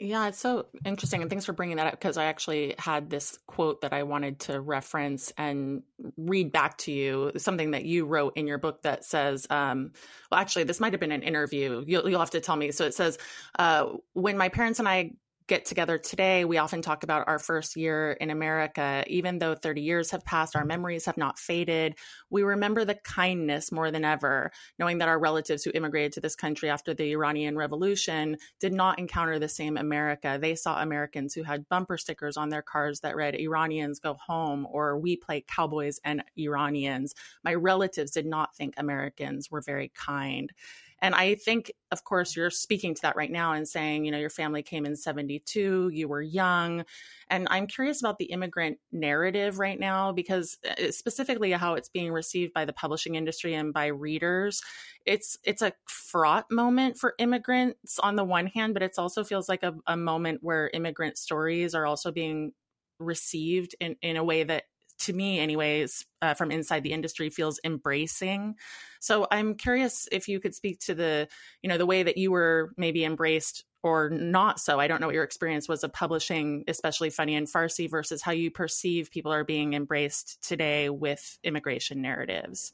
Yeah, 0.00 0.28
it's 0.28 0.38
so 0.38 0.66
interesting. 0.84 1.22
And 1.22 1.30
thanks 1.30 1.44
for 1.44 1.52
bringing 1.52 1.76
that 1.78 1.88
up 1.88 1.92
because 1.92 2.16
I 2.16 2.26
actually 2.26 2.74
had 2.78 3.10
this 3.10 3.36
quote 3.46 3.80
that 3.80 3.92
I 3.92 4.04
wanted 4.04 4.38
to 4.40 4.60
reference 4.60 5.32
and 5.36 5.82
read 6.16 6.52
back 6.52 6.78
to 6.78 6.92
you. 6.92 7.32
Something 7.36 7.72
that 7.72 7.84
you 7.84 8.04
wrote 8.04 8.36
in 8.36 8.46
your 8.46 8.58
book 8.58 8.82
that 8.82 9.04
says, 9.04 9.46
um, 9.50 9.92
well, 10.30 10.40
actually, 10.40 10.64
this 10.64 10.78
might 10.78 10.92
have 10.92 11.00
been 11.00 11.10
an 11.10 11.22
interview. 11.22 11.84
You'll, 11.84 12.08
you'll 12.08 12.20
have 12.20 12.30
to 12.30 12.40
tell 12.40 12.54
me. 12.54 12.70
So 12.70 12.84
it 12.84 12.94
says, 12.94 13.18
uh, 13.58 13.86
when 14.12 14.38
my 14.38 14.48
parents 14.48 14.78
and 14.78 14.88
I 14.88 15.12
get 15.48 15.64
together 15.64 15.96
today, 15.96 16.44
we 16.44 16.58
often 16.58 16.82
talk 16.82 17.02
about 17.02 17.26
our 17.26 17.38
first 17.38 17.74
year 17.74 18.12
in 18.12 18.30
America. 18.30 19.02
Even 19.06 19.38
though 19.38 19.54
30 19.54 19.80
years 19.80 20.10
have 20.10 20.24
passed, 20.24 20.54
our 20.54 20.64
memories 20.64 21.06
have 21.06 21.16
not 21.16 21.38
faded. 21.38 21.96
We 22.28 22.42
remember 22.42 22.84
the 22.84 22.96
kindness 22.96 23.72
more 23.72 23.90
than 23.90 24.04
ever, 24.04 24.52
knowing 24.78 24.98
that 24.98 25.08
our 25.08 25.18
relatives 25.18 25.64
who 25.64 25.72
immigrated 25.74 26.12
to 26.12 26.20
this 26.20 26.36
country 26.36 26.68
after 26.68 26.92
the 26.92 27.12
Iranian 27.12 27.56
Revolution 27.56 28.36
did 28.60 28.74
not 28.74 28.98
encounter 28.98 29.38
the 29.38 29.48
same 29.48 29.78
America. 29.78 30.38
They 30.40 30.54
saw 30.54 30.82
Americans 30.82 31.32
who 31.32 31.42
had 31.42 31.68
bumper 31.70 31.96
stickers 31.96 32.36
on 32.36 32.50
their 32.50 32.62
cars 32.62 33.00
that 33.00 33.16
read, 33.16 33.34
Iranians 33.34 33.98
go 33.98 34.14
home, 34.14 34.66
or 34.70 34.98
we 34.98 35.16
play 35.16 35.44
cowboys 35.48 35.98
and 36.04 36.22
Iranians. 36.36 37.14
My 37.42 37.54
relatives 37.54 38.10
did 38.10 38.26
not 38.26 38.54
think 38.54 38.74
Americans 38.76 39.50
were 39.50 39.62
very 39.62 39.90
kind. 39.94 40.52
And 41.00 41.14
I 41.14 41.36
think, 41.36 41.72
of 41.92 42.04
course, 42.04 42.34
you're 42.34 42.50
speaking 42.50 42.94
to 42.94 43.02
that 43.02 43.16
right 43.16 43.30
now 43.30 43.52
and 43.52 43.68
saying, 43.68 44.04
you 44.04 44.10
know, 44.10 44.18
your 44.18 44.30
family 44.30 44.62
came 44.62 44.84
in 44.84 44.96
72, 44.96 45.90
you 45.92 46.08
were 46.08 46.22
young. 46.22 46.84
And 47.30 47.46
I'm 47.50 47.66
curious 47.66 48.00
about 48.00 48.18
the 48.18 48.26
immigrant 48.26 48.78
narrative 48.90 49.58
right 49.58 49.78
now 49.78 50.12
because 50.12 50.58
uh, 50.68 50.90
specifically 50.90 51.52
how 51.52 51.74
it's 51.74 51.88
being 51.88 52.12
received 52.12 52.52
by 52.52 52.64
the 52.64 52.72
publishing 52.72 53.14
industry 53.14 53.54
and 53.54 53.72
by 53.72 53.86
readers. 53.86 54.62
It's 55.06 55.38
it's 55.44 55.62
a 55.62 55.72
fraught 55.86 56.50
moment 56.50 56.98
for 56.98 57.14
immigrants 57.18 57.98
on 58.00 58.16
the 58.16 58.24
one 58.24 58.46
hand, 58.46 58.74
but 58.74 58.82
it 58.82 58.94
also 58.98 59.24
feels 59.24 59.48
like 59.48 59.62
a, 59.62 59.74
a 59.86 59.96
moment 59.96 60.40
where 60.42 60.70
immigrant 60.74 61.16
stories 61.16 61.74
are 61.74 61.86
also 61.86 62.10
being 62.10 62.52
received 62.98 63.74
in, 63.80 63.96
in 64.02 64.16
a 64.16 64.24
way 64.24 64.42
that 64.44 64.64
to 65.00 65.12
me 65.12 65.38
anyways 65.38 66.04
uh, 66.22 66.34
from 66.34 66.50
inside 66.50 66.82
the 66.82 66.92
industry 66.92 67.30
feels 67.30 67.60
embracing. 67.64 68.56
So 69.00 69.26
i'm 69.30 69.54
curious 69.54 70.08
if 70.10 70.28
you 70.28 70.40
could 70.40 70.54
speak 70.54 70.80
to 70.80 70.94
the 70.94 71.28
you 71.62 71.68
know 71.68 71.78
the 71.78 71.86
way 71.86 72.02
that 72.02 72.16
you 72.16 72.30
were 72.30 72.72
maybe 72.76 73.04
embraced 73.04 73.64
or 73.84 74.10
not 74.10 74.58
so. 74.58 74.80
I 74.80 74.88
don't 74.88 75.00
know 75.00 75.06
what 75.06 75.14
your 75.14 75.24
experience 75.24 75.68
was 75.68 75.84
of 75.84 75.92
publishing 75.92 76.64
especially 76.66 77.10
funny 77.10 77.36
and 77.36 77.46
farsi 77.46 77.88
versus 77.88 78.22
how 78.22 78.32
you 78.32 78.50
perceive 78.50 79.10
people 79.10 79.32
are 79.32 79.44
being 79.44 79.74
embraced 79.74 80.42
today 80.42 80.88
with 80.90 81.38
immigration 81.44 82.02
narratives. 82.02 82.72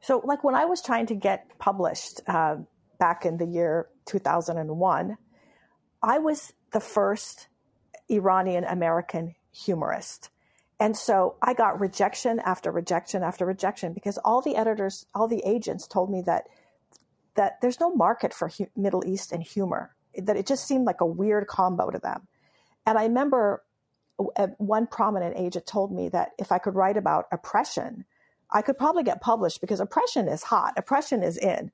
So 0.00 0.20
like 0.24 0.42
when 0.42 0.54
i 0.54 0.64
was 0.64 0.82
trying 0.82 1.06
to 1.06 1.14
get 1.14 1.58
published 1.58 2.20
uh, 2.26 2.56
back 2.98 3.24
in 3.24 3.36
the 3.38 3.46
year 3.46 3.88
2001 4.06 5.16
i 6.02 6.18
was 6.18 6.52
the 6.72 6.80
first 6.80 7.48
iranian 8.08 8.64
american 8.64 9.34
humorist 9.52 10.30
and 10.80 10.96
so 10.96 11.36
I 11.42 11.52
got 11.52 11.78
rejection 11.78 12.40
after 12.40 12.72
rejection 12.72 13.22
after 13.22 13.44
rejection 13.44 13.92
because 13.92 14.16
all 14.18 14.40
the 14.40 14.56
editors, 14.56 15.04
all 15.14 15.28
the 15.28 15.42
agents 15.44 15.86
told 15.86 16.10
me 16.10 16.22
that 16.22 16.48
that 17.34 17.60
there's 17.60 17.78
no 17.78 17.94
market 17.94 18.32
for 18.32 18.48
hu- 18.48 18.66
Middle 18.74 19.06
East 19.06 19.30
and 19.30 19.42
humor. 19.42 19.94
That 20.16 20.36
it 20.36 20.46
just 20.46 20.66
seemed 20.66 20.86
like 20.86 21.02
a 21.02 21.06
weird 21.06 21.46
combo 21.46 21.90
to 21.90 21.98
them. 21.98 22.26
And 22.86 22.98
I 22.98 23.04
remember 23.04 23.62
one 24.56 24.86
prominent 24.86 25.36
agent 25.36 25.66
told 25.66 25.92
me 25.92 26.08
that 26.08 26.32
if 26.38 26.50
I 26.50 26.58
could 26.58 26.74
write 26.74 26.96
about 26.96 27.26
oppression, 27.30 28.04
I 28.50 28.62
could 28.62 28.76
probably 28.76 29.02
get 29.02 29.20
published 29.20 29.60
because 29.60 29.80
oppression 29.80 30.28
is 30.28 30.42
hot, 30.42 30.74
oppression 30.76 31.22
is 31.22 31.36
in. 31.36 31.70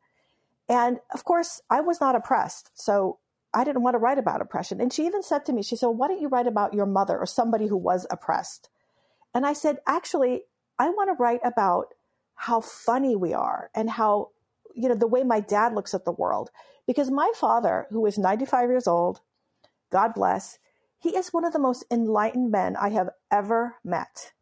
And 0.68 0.98
of 1.14 1.24
course, 1.24 1.60
I 1.70 1.80
was 1.80 2.00
not 2.00 2.16
oppressed. 2.16 2.70
So 2.74 3.18
I 3.54 3.64
didn't 3.64 3.82
want 3.82 3.94
to 3.94 3.98
write 3.98 4.18
about 4.18 4.42
oppression. 4.42 4.80
And 4.80 4.92
she 4.92 5.06
even 5.06 5.22
said 5.22 5.44
to 5.46 5.52
me, 5.52 5.62
she 5.62 5.76
said, 5.76 5.86
Why 5.86 6.08
don't 6.08 6.20
you 6.20 6.28
write 6.28 6.48
about 6.48 6.74
your 6.74 6.86
mother 6.86 7.16
or 7.16 7.26
somebody 7.26 7.68
who 7.68 7.76
was 7.76 8.06
oppressed? 8.10 8.68
And 9.36 9.44
I 9.44 9.52
said, 9.52 9.80
actually, 9.86 10.44
I 10.78 10.88
want 10.88 11.10
to 11.10 11.22
write 11.22 11.40
about 11.44 11.92
how 12.36 12.62
funny 12.62 13.14
we 13.16 13.34
are 13.34 13.68
and 13.74 13.90
how, 13.90 14.30
you 14.74 14.88
know, 14.88 14.94
the 14.94 15.06
way 15.06 15.24
my 15.24 15.40
dad 15.40 15.74
looks 15.74 15.92
at 15.92 16.06
the 16.06 16.10
world. 16.12 16.48
Because 16.86 17.10
my 17.10 17.30
father, 17.34 17.86
who 17.90 18.06
is 18.06 18.16
95 18.16 18.70
years 18.70 18.86
old, 18.86 19.20
God 19.92 20.14
bless, 20.14 20.58
he 20.98 21.14
is 21.14 21.34
one 21.34 21.44
of 21.44 21.52
the 21.52 21.58
most 21.58 21.84
enlightened 21.90 22.50
men 22.50 22.76
I 22.76 22.88
have 22.88 23.10
ever 23.30 23.74
met. 23.84 24.32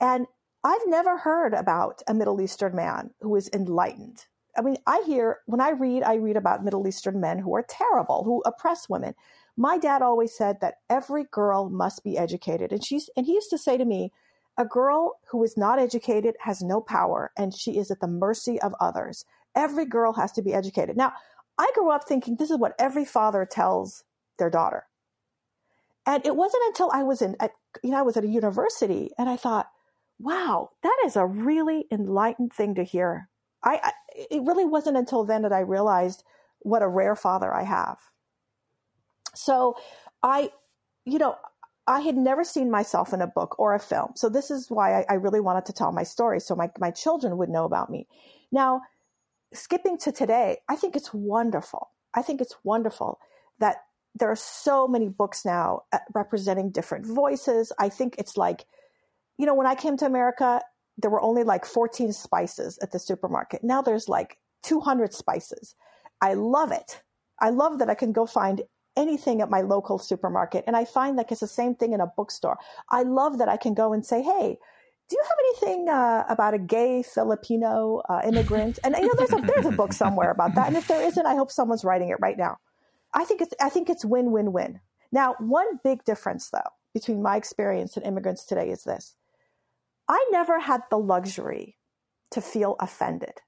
And 0.00 0.28
I've 0.62 0.86
never 0.86 1.18
heard 1.18 1.52
about 1.52 2.02
a 2.06 2.14
Middle 2.14 2.40
Eastern 2.40 2.76
man 2.76 3.10
who 3.20 3.34
is 3.34 3.50
enlightened. 3.52 4.26
I 4.56 4.62
mean, 4.62 4.76
I 4.86 5.02
hear, 5.04 5.38
when 5.46 5.60
I 5.60 5.70
read, 5.70 6.04
I 6.04 6.14
read 6.14 6.36
about 6.36 6.62
Middle 6.62 6.86
Eastern 6.86 7.20
men 7.20 7.40
who 7.40 7.56
are 7.56 7.66
terrible, 7.68 8.22
who 8.22 8.44
oppress 8.46 8.88
women. 8.88 9.16
My 9.56 9.78
dad 9.78 10.00
always 10.00 10.32
said 10.32 10.60
that 10.60 10.76
every 10.88 11.24
girl 11.24 11.68
must 11.68 12.04
be 12.04 12.16
educated. 12.16 12.70
And 12.70 12.84
she's, 12.84 13.10
and 13.16 13.26
he 13.26 13.34
used 13.34 13.50
to 13.50 13.58
say 13.58 13.76
to 13.76 13.84
me, 13.84 14.12
a 14.58 14.64
girl 14.64 15.20
who 15.30 15.42
is 15.44 15.56
not 15.56 15.78
educated 15.78 16.34
has 16.40 16.60
no 16.60 16.80
power 16.80 17.30
and 17.36 17.54
she 17.54 17.78
is 17.78 17.90
at 17.90 18.00
the 18.00 18.08
mercy 18.08 18.60
of 18.60 18.74
others. 18.80 19.24
Every 19.54 19.86
girl 19.86 20.12
has 20.14 20.32
to 20.32 20.42
be 20.42 20.52
educated. 20.52 20.96
Now, 20.96 21.12
I 21.56 21.70
grew 21.74 21.90
up 21.90 22.06
thinking 22.06 22.36
this 22.36 22.50
is 22.50 22.58
what 22.58 22.74
every 22.78 23.04
father 23.04 23.46
tells 23.50 24.04
their 24.38 24.50
daughter. 24.50 24.86
And 26.04 26.24
it 26.26 26.34
wasn't 26.34 26.64
until 26.66 26.90
I 26.92 27.04
was 27.04 27.22
in, 27.22 27.36
at, 27.38 27.52
you 27.82 27.90
know, 27.90 27.98
I 27.98 28.02
was 28.02 28.16
at 28.16 28.24
a 28.24 28.28
university 28.28 29.10
and 29.16 29.28
I 29.28 29.36
thought, 29.36 29.68
wow, 30.18 30.70
that 30.82 30.96
is 31.04 31.16
a 31.16 31.24
really 31.24 31.86
enlightened 31.90 32.52
thing 32.52 32.74
to 32.74 32.82
hear. 32.82 33.28
I, 33.62 33.80
I 33.82 33.92
it 34.30 34.42
really 34.42 34.64
wasn't 34.64 34.96
until 34.96 35.24
then 35.24 35.42
that 35.42 35.52
I 35.52 35.60
realized 35.60 36.24
what 36.60 36.82
a 36.82 36.88
rare 36.88 37.14
father 37.14 37.54
I 37.54 37.62
have. 37.62 37.98
So 39.34 39.76
I, 40.22 40.50
you 41.04 41.18
know, 41.18 41.36
I 41.88 42.00
had 42.00 42.16
never 42.18 42.44
seen 42.44 42.70
myself 42.70 43.14
in 43.14 43.22
a 43.22 43.26
book 43.26 43.58
or 43.58 43.74
a 43.74 43.80
film. 43.80 44.12
So 44.14 44.28
this 44.28 44.50
is 44.50 44.70
why 44.70 45.00
I, 45.00 45.06
I, 45.08 45.14
really 45.14 45.40
wanted 45.40 45.64
to 45.66 45.72
tell 45.72 45.90
my 45.90 46.02
story 46.02 46.38
so 46.38 46.54
my, 46.54 46.70
my 46.78 46.90
children 46.90 47.38
would 47.38 47.48
know 47.48 47.64
about 47.64 47.88
me. 47.88 48.06
Now, 48.52 48.82
skipping 49.54 49.96
to 49.98 50.12
today, 50.12 50.58
I 50.68 50.76
think 50.76 50.96
it's 50.96 51.14
wonderful. 51.14 51.88
I 52.14 52.20
think 52.20 52.42
it's 52.42 52.54
wonderful 52.62 53.18
that 53.58 53.76
there 54.14 54.30
are 54.30 54.36
so 54.36 54.86
many 54.86 55.08
books 55.08 55.46
now 55.46 55.82
uh, 55.92 55.98
representing 56.14 56.70
different 56.70 57.06
voices. 57.06 57.72
I 57.78 57.88
think 57.88 58.16
it's 58.18 58.36
like, 58.36 58.66
you 59.38 59.46
know, 59.46 59.54
when 59.54 59.66
I 59.66 59.74
came 59.74 59.96
to 59.96 60.06
America, 60.06 60.60
there 60.98 61.10
were 61.10 61.22
only 61.22 61.42
like 61.42 61.64
14 61.64 62.12
spices 62.12 62.78
at 62.82 62.92
the 62.92 62.98
supermarket. 62.98 63.64
Now 63.64 63.80
there's 63.80 64.08
like 64.08 64.36
200 64.62 65.14
spices. 65.14 65.74
I 66.20 66.34
love 66.34 66.70
it. 66.70 67.02
I 67.40 67.48
love 67.50 67.78
that 67.78 67.88
I 67.88 67.94
can 67.94 68.12
go 68.12 68.26
find 68.26 68.62
anything 68.98 69.40
at 69.40 69.48
my 69.48 69.62
local 69.62 69.98
supermarket. 69.98 70.64
And 70.66 70.76
I 70.76 70.84
find 70.84 71.16
like 71.16 71.30
it's 71.32 71.40
the 71.40 71.46
same 71.46 71.74
thing 71.74 71.92
in 71.92 72.00
a 72.00 72.06
bookstore. 72.06 72.58
I 72.90 73.04
love 73.04 73.38
that 73.38 73.48
I 73.48 73.56
can 73.56 73.72
go 73.72 73.92
and 73.92 74.04
say, 74.04 74.20
hey, 74.22 74.58
do 75.08 75.16
you 75.16 75.22
have 75.22 75.38
anything 75.46 75.88
uh, 75.88 76.24
about 76.28 76.52
a 76.52 76.58
gay 76.58 77.02
Filipino 77.02 78.02
uh, 78.08 78.20
immigrant? 78.26 78.78
And 78.84 78.94
you 78.96 79.06
know, 79.06 79.14
there's 79.16 79.32
a 79.32 79.40
there's 79.40 79.66
a 79.66 79.70
book 79.70 79.92
somewhere 79.92 80.30
about 80.30 80.54
that. 80.56 80.66
And 80.66 80.76
if 80.76 80.86
there 80.86 81.00
isn't, 81.00 81.26
I 81.26 81.34
hope 81.34 81.50
someone's 81.50 81.84
writing 81.84 82.10
it 82.10 82.18
right 82.20 82.36
now. 82.36 82.58
I 83.14 83.24
think 83.24 83.40
it's 83.40 83.54
I 83.60 83.70
think 83.70 83.88
it's 83.88 84.04
win 84.04 84.32
win 84.32 84.52
win. 84.52 84.80
Now, 85.10 85.34
one 85.38 85.78
big 85.82 86.04
difference 86.04 86.50
though 86.50 86.70
between 86.92 87.22
my 87.22 87.36
experience 87.36 87.96
and 87.96 88.04
immigrants 88.04 88.44
today 88.44 88.68
is 88.68 88.82
this: 88.84 89.14
I 90.08 90.22
never 90.30 90.60
had 90.60 90.82
the 90.90 90.98
luxury 90.98 91.78
to 92.32 92.42
feel 92.42 92.76
offended. 92.78 93.40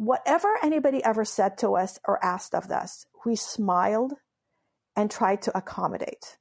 Whatever 0.00 0.56
anybody 0.62 1.04
ever 1.04 1.26
said 1.26 1.58
to 1.58 1.76
us 1.76 1.98
or 2.08 2.24
asked 2.24 2.54
of 2.54 2.70
us, 2.70 3.04
we 3.26 3.36
smiled 3.36 4.14
and 4.96 5.10
tried 5.10 5.42
to 5.42 5.54
accommodate. 5.54 6.38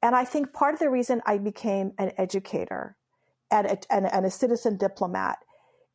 And 0.00 0.14
I 0.14 0.24
think 0.24 0.52
part 0.52 0.74
of 0.74 0.78
the 0.78 0.88
reason 0.88 1.20
I 1.26 1.38
became 1.38 1.94
an 1.98 2.12
educator 2.16 2.96
and 3.50 3.66
a, 3.66 3.78
and, 3.90 4.06
and 4.06 4.24
a 4.24 4.30
citizen 4.30 4.76
diplomat 4.76 5.38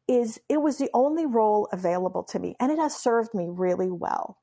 is 0.09 0.37
it 0.49 0.61
was 0.61 0.79
the 0.79 0.89
only 0.93 1.25
role 1.25 1.69
available 1.71 2.23
to 2.25 2.39
me, 2.39 2.57
and 2.59 2.69
it 2.69 2.77
has 2.77 2.93
served 2.93 3.33
me 3.33 3.47
really 3.49 3.89
well. 3.89 4.39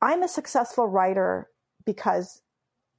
I'm 0.00 0.22
a 0.22 0.28
successful 0.28 0.86
writer 0.86 1.48
because 1.84 2.42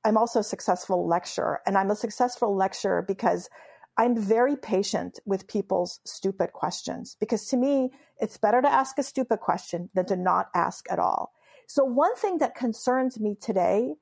I'm 0.04 0.18
also 0.18 0.42
a 0.42 0.44
successful 0.44 1.08
lecturer, 1.08 1.62
and 1.66 1.78
I'm 1.78 1.90
a 1.90 1.96
successful 1.96 2.54
lecturer 2.54 3.02
because 3.02 3.50
I'm 3.98 4.18
very 4.18 4.56
patient 4.56 5.20
with 5.26 5.48
people's 5.48 6.00
stupid 6.06 6.54
questions. 6.54 7.18
Because 7.20 7.46
to 7.48 7.58
me, 7.58 7.92
it's 8.20 8.38
better 8.38 8.62
to 8.62 8.72
ask 8.72 8.98
a 8.98 9.04
stupid 9.04 9.40
question 9.40 9.90
than 9.94 10.06
to 10.08 10.16
not 10.16 10.48
ask 10.56 10.86
at 10.92 11.00
all. 11.00 11.34
So, 11.68 11.84
one 11.84 12.16
thing 12.16 12.40
that 12.40 12.56
concerns 12.56 13.20
me 13.20 13.36
today 13.40 13.96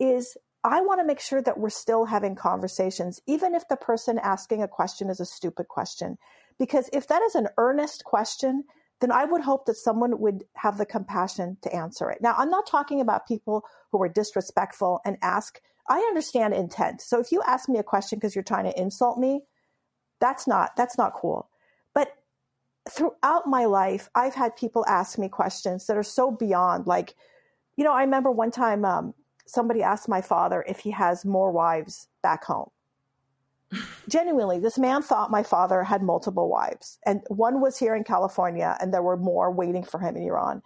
is 0.00 0.36
I 0.64 0.80
want 0.80 1.00
to 1.00 1.06
make 1.06 1.20
sure 1.20 1.42
that 1.42 1.58
we're 1.58 1.68
still 1.70 2.06
having 2.06 2.34
conversations, 2.34 3.20
even 3.26 3.54
if 3.54 3.68
the 3.68 3.76
person 3.76 4.18
asking 4.18 4.62
a 4.62 4.68
question 4.68 5.10
is 5.10 5.20
a 5.20 5.26
stupid 5.26 5.68
question. 5.68 6.16
Because 6.58 6.88
if 6.92 7.06
that 7.08 7.22
is 7.22 7.34
an 7.34 7.48
earnest 7.58 8.04
question, 8.04 8.64
then 9.00 9.12
I 9.12 9.26
would 9.26 9.42
hope 9.42 9.66
that 9.66 9.76
someone 9.76 10.18
would 10.20 10.44
have 10.54 10.78
the 10.78 10.86
compassion 10.86 11.58
to 11.62 11.74
answer 11.74 12.10
it. 12.10 12.22
Now, 12.22 12.34
I'm 12.38 12.48
not 12.48 12.66
talking 12.66 13.00
about 13.00 13.26
people 13.26 13.64
who 13.92 14.02
are 14.02 14.08
disrespectful 14.08 15.00
and 15.04 15.18
ask. 15.20 15.60
I 15.88 15.98
understand 15.98 16.54
intent. 16.54 17.00
So 17.02 17.20
if 17.20 17.30
you 17.30 17.42
ask 17.46 17.68
me 17.68 17.78
a 17.78 17.82
question 17.82 18.18
because 18.18 18.34
you're 18.34 18.44
trying 18.44 18.64
to 18.64 18.80
insult 18.80 19.18
me, 19.18 19.42
that's 20.20 20.46
not 20.46 20.76
that's 20.76 20.96
not 20.96 21.14
cool. 21.14 21.50
But 21.94 22.12
throughout 22.88 23.46
my 23.46 23.66
life, 23.66 24.08
I've 24.14 24.34
had 24.34 24.56
people 24.56 24.84
ask 24.86 25.18
me 25.18 25.28
questions 25.28 25.86
that 25.86 25.96
are 25.96 26.02
so 26.02 26.30
beyond. 26.30 26.86
Like, 26.86 27.14
you 27.76 27.84
know, 27.84 27.92
I 27.92 28.02
remember 28.02 28.30
one 28.30 28.50
time 28.50 28.84
um, 28.84 29.14
somebody 29.46 29.82
asked 29.82 30.08
my 30.08 30.20
father 30.20 30.64
if 30.66 30.80
he 30.80 30.90
has 30.92 31.24
more 31.24 31.52
wives 31.52 32.08
back 32.22 32.44
home, 32.44 32.70
genuinely, 34.08 34.58
this 34.58 34.78
man 34.78 35.02
thought 35.02 35.30
my 35.30 35.42
father 35.42 35.82
had 35.82 36.02
multiple 36.02 36.48
wives, 36.48 36.98
and 37.04 37.22
one 37.28 37.60
was 37.60 37.78
here 37.78 37.94
in 37.94 38.04
California, 38.04 38.76
and 38.80 38.92
there 38.92 39.02
were 39.02 39.16
more 39.16 39.50
waiting 39.50 39.84
for 39.84 40.00
him 40.00 40.16
in 40.16 40.22
Iran. 40.22 40.62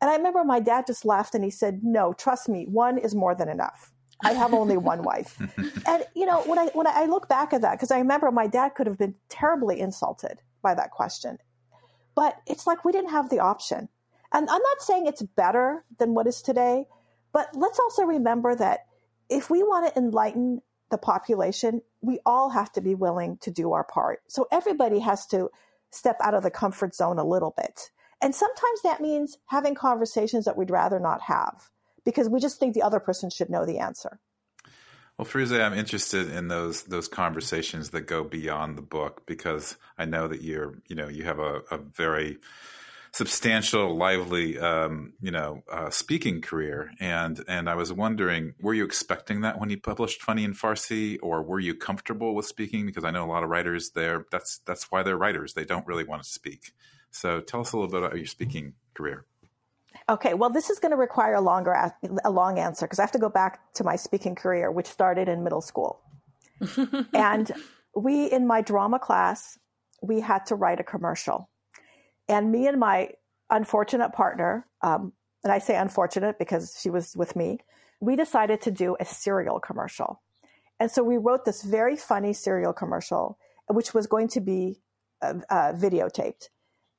And 0.00 0.10
I 0.10 0.16
remember 0.16 0.44
my 0.44 0.60
dad 0.60 0.86
just 0.86 1.04
laughed 1.04 1.34
and 1.34 1.44
he 1.44 1.50
said, 1.50 1.80
"No, 1.82 2.12
trust 2.12 2.48
me, 2.48 2.66
one 2.66 2.98
is 2.98 3.14
more 3.14 3.34
than 3.34 3.48
enough. 3.48 3.92
I 4.24 4.32
have 4.32 4.54
only 4.54 4.76
one 4.76 5.02
wife." 5.02 5.38
and 5.86 6.04
you 6.14 6.26
know, 6.26 6.42
when 6.42 6.58
I 6.58 6.66
when 6.74 6.86
I 6.86 7.06
look 7.06 7.28
back 7.28 7.52
at 7.52 7.62
that, 7.62 7.72
because 7.72 7.90
I 7.90 7.98
remember 7.98 8.30
my 8.30 8.46
dad 8.46 8.70
could 8.74 8.86
have 8.86 8.98
been 8.98 9.14
terribly 9.28 9.80
insulted 9.80 10.40
by 10.62 10.74
that 10.74 10.90
question, 10.90 11.38
but 12.14 12.36
it's 12.46 12.66
like 12.66 12.84
we 12.84 12.92
didn't 12.92 13.10
have 13.10 13.30
the 13.30 13.40
option. 13.40 13.88
And 14.32 14.48
I'm 14.48 14.62
not 14.62 14.80
saying 14.80 15.06
it's 15.06 15.22
better 15.22 15.84
than 15.98 16.14
what 16.14 16.26
is 16.26 16.40
today, 16.40 16.86
but 17.32 17.48
let's 17.54 17.80
also 17.80 18.04
remember 18.04 18.54
that 18.54 18.80
if 19.28 19.50
we 19.50 19.62
want 19.62 19.92
to 19.92 19.98
enlighten 19.98 20.62
the 20.90 20.98
population, 20.98 21.82
we 22.00 22.18
all 22.26 22.50
have 22.50 22.72
to 22.72 22.80
be 22.80 22.94
willing 22.94 23.38
to 23.38 23.50
do 23.50 23.72
our 23.72 23.84
part. 23.84 24.20
So 24.28 24.46
everybody 24.52 24.98
has 25.00 25.26
to 25.28 25.50
step 25.90 26.16
out 26.20 26.34
of 26.34 26.42
the 26.42 26.50
comfort 26.50 26.94
zone 26.94 27.18
a 27.18 27.24
little 27.24 27.54
bit. 27.56 27.90
And 28.20 28.34
sometimes 28.34 28.82
that 28.82 29.00
means 29.00 29.38
having 29.46 29.74
conversations 29.74 30.44
that 30.44 30.56
we'd 30.56 30.70
rather 30.70 31.00
not 31.00 31.22
have 31.22 31.70
because 32.04 32.28
we 32.28 32.40
just 32.40 32.58
think 32.58 32.74
the 32.74 32.82
other 32.82 33.00
person 33.00 33.30
should 33.30 33.50
know 33.50 33.64
the 33.66 33.78
answer. 33.78 34.20
Well, 35.20 35.26
Firoozeh, 35.26 35.62
I'm 35.62 35.74
interested 35.74 36.30
in 36.30 36.48
those 36.48 36.84
those 36.84 37.06
conversations 37.06 37.90
that 37.90 38.02
go 38.02 38.24
beyond 38.24 38.78
the 38.78 38.82
book 38.82 39.26
because 39.26 39.76
I 39.98 40.06
know 40.06 40.28
that 40.28 40.40
you're, 40.40 40.78
you 40.88 40.96
know, 40.96 41.08
you 41.08 41.24
have 41.24 41.38
a, 41.38 41.60
a 41.70 41.76
very 41.76 42.38
substantial, 43.12 43.96
lively, 43.96 44.58
um, 44.58 45.12
you 45.20 45.30
know, 45.30 45.62
uh, 45.70 45.90
speaking 45.90 46.40
career. 46.40 46.90
And 47.00 47.44
and 47.48 47.68
I 47.68 47.74
was 47.74 47.92
wondering, 47.92 48.54
were 48.60 48.72
you 48.72 48.84
expecting 48.84 49.42
that 49.42 49.60
when 49.60 49.68
you 49.68 49.78
published 49.78 50.22
Funny 50.22 50.44
in 50.44 50.54
Farsi, 50.54 51.18
or 51.22 51.42
were 51.42 51.60
you 51.60 51.74
comfortable 51.74 52.34
with 52.34 52.46
speaking? 52.46 52.86
Because 52.86 53.04
I 53.04 53.10
know 53.10 53.24
a 53.24 53.30
lot 53.30 53.42
of 53.42 53.50
writers 53.50 53.90
there. 53.90 54.24
That's 54.30 54.60
that's 54.64 54.90
why 54.90 55.02
they're 55.02 55.18
writers. 55.18 55.52
They 55.52 55.64
don't 55.64 55.86
really 55.86 56.04
want 56.04 56.22
to 56.22 56.28
speak. 56.28 56.72
So 57.10 57.40
tell 57.40 57.60
us 57.60 57.72
a 57.72 57.76
little 57.76 57.90
bit 57.90 58.02
about 58.02 58.16
your 58.16 58.26
speaking 58.26 58.74
career. 58.94 59.26
Okay, 60.10 60.34
well, 60.34 60.50
this 60.50 60.70
is 60.70 60.78
going 60.78 60.90
to 60.90 60.96
require 60.96 61.34
a 61.34 61.40
longer 61.40 61.92
a 62.24 62.30
long 62.30 62.58
answer 62.58 62.84
because 62.86 62.98
I 62.98 63.02
have 63.02 63.12
to 63.12 63.18
go 63.18 63.28
back 63.28 63.72
to 63.74 63.84
my 63.84 63.96
speaking 63.96 64.34
career, 64.34 64.70
which 64.70 64.86
started 64.86 65.28
in 65.28 65.44
middle 65.44 65.60
school. 65.60 66.00
and 67.14 67.52
we, 67.94 68.26
in 68.26 68.46
my 68.46 68.60
drama 68.60 68.98
class, 68.98 69.58
we 70.02 70.20
had 70.20 70.44
to 70.46 70.56
write 70.56 70.80
a 70.80 70.84
commercial 70.84 71.48
and 72.30 72.52
me 72.52 72.68
and 72.68 72.78
my 72.78 73.10
unfortunate 73.50 74.12
partner, 74.12 74.64
um, 74.82 75.12
and 75.42 75.52
I 75.52 75.58
say 75.58 75.76
unfortunate 75.76 76.38
because 76.38 76.78
she 76.80 76.88
was 76.88 77.16
with 77.16 77.34
me, 77.34 77.58
we 78.00 78.14
decided 78.14 78.60
to 78.62 78.70
do 78.70 78.96
a 79.00 79.04
cereal 79.04 79.58
commercial. 79.58 80.22
And 80.78 80.90
so 80.90 81.02
we 81.02 81.16
wrote 81.16 81.44
this 81.44 81.62
very 81.62 81.96
funny 81.96 82.32
cereal 82.32 82.72
commercial, 82.72 83.36
which 83.66 83.92
was 83.92 84.06
going 84.06 84.28
to 84.28 84.40
be 84.40 84.80
uh, 85.20 85.34
uh, 85.50 85.72
videotaped. 85.72 86.48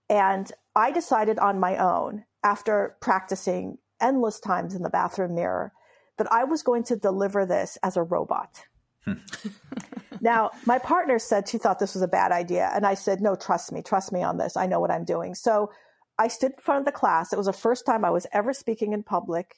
And 0.09 0.51
I 0.75 0.91
decided 0.91 1.39
on 1.39 1.59
my 1.59 1.77
own, 1.77 2.25
after 2.43 2.95
practicing 3.01 3.77
endless 4.01 4.39
times 4.39 4.73
in 4.73 4.81
the 4.81 4.89
bathroom 4.89 5.35
mirror, 5.35 5.73
that 6.17 6.31
I 6.31 6.43
was 6.43 6.63
going 6.63 6.83
to 6.85 6.95
deliver 6.95 7.45
this 7.45 7.77
as 7.83 7.97
a 7.97 8.03
robot. 8.03 8.63
now, 10.21 10.51
my 10.65 10.77
partner 10.77 11.19
said 11.19 11.47
she 11.47 11.57
thought 11.57 11.79
this 11.79 11.95
was 11.95 12.03
a 12.03 12.07
bad 12.07 12.31
idea. 12.31 12.69
And 12.73 12.85
I 12.85 12.93
said, 12.93 13.21
no, 13.21 13.35
trust 13.35 13.71
me, 13.71 13.81
trust 13.81 14.11
me 14.11 14.21
on 14.21 14.37
this. 14.37 14.57
I 14.57 14.67
know 14.67 14.79
what 14.79 14.91
I'm 14.91 15.05
doing. 15.05 15.35
So 15.35 15.71
I 16.17 16.27
stood 16.27 16.51
in 16.51 16.61
front 16.61 16.79
of 16.79 16.85
the 16.85 16.91
class. 16.91 17.33
It 17.33 17.37
was 17.37 17.47
the 17.47 17.53
first 17.53 17.85
time 17.85 18.05
I 18.05 18.11
was 18.11 18.27
ever 18.31 18.53
speaking 18.53 18.93
in 18.93 19.03
public. 19.03 19.55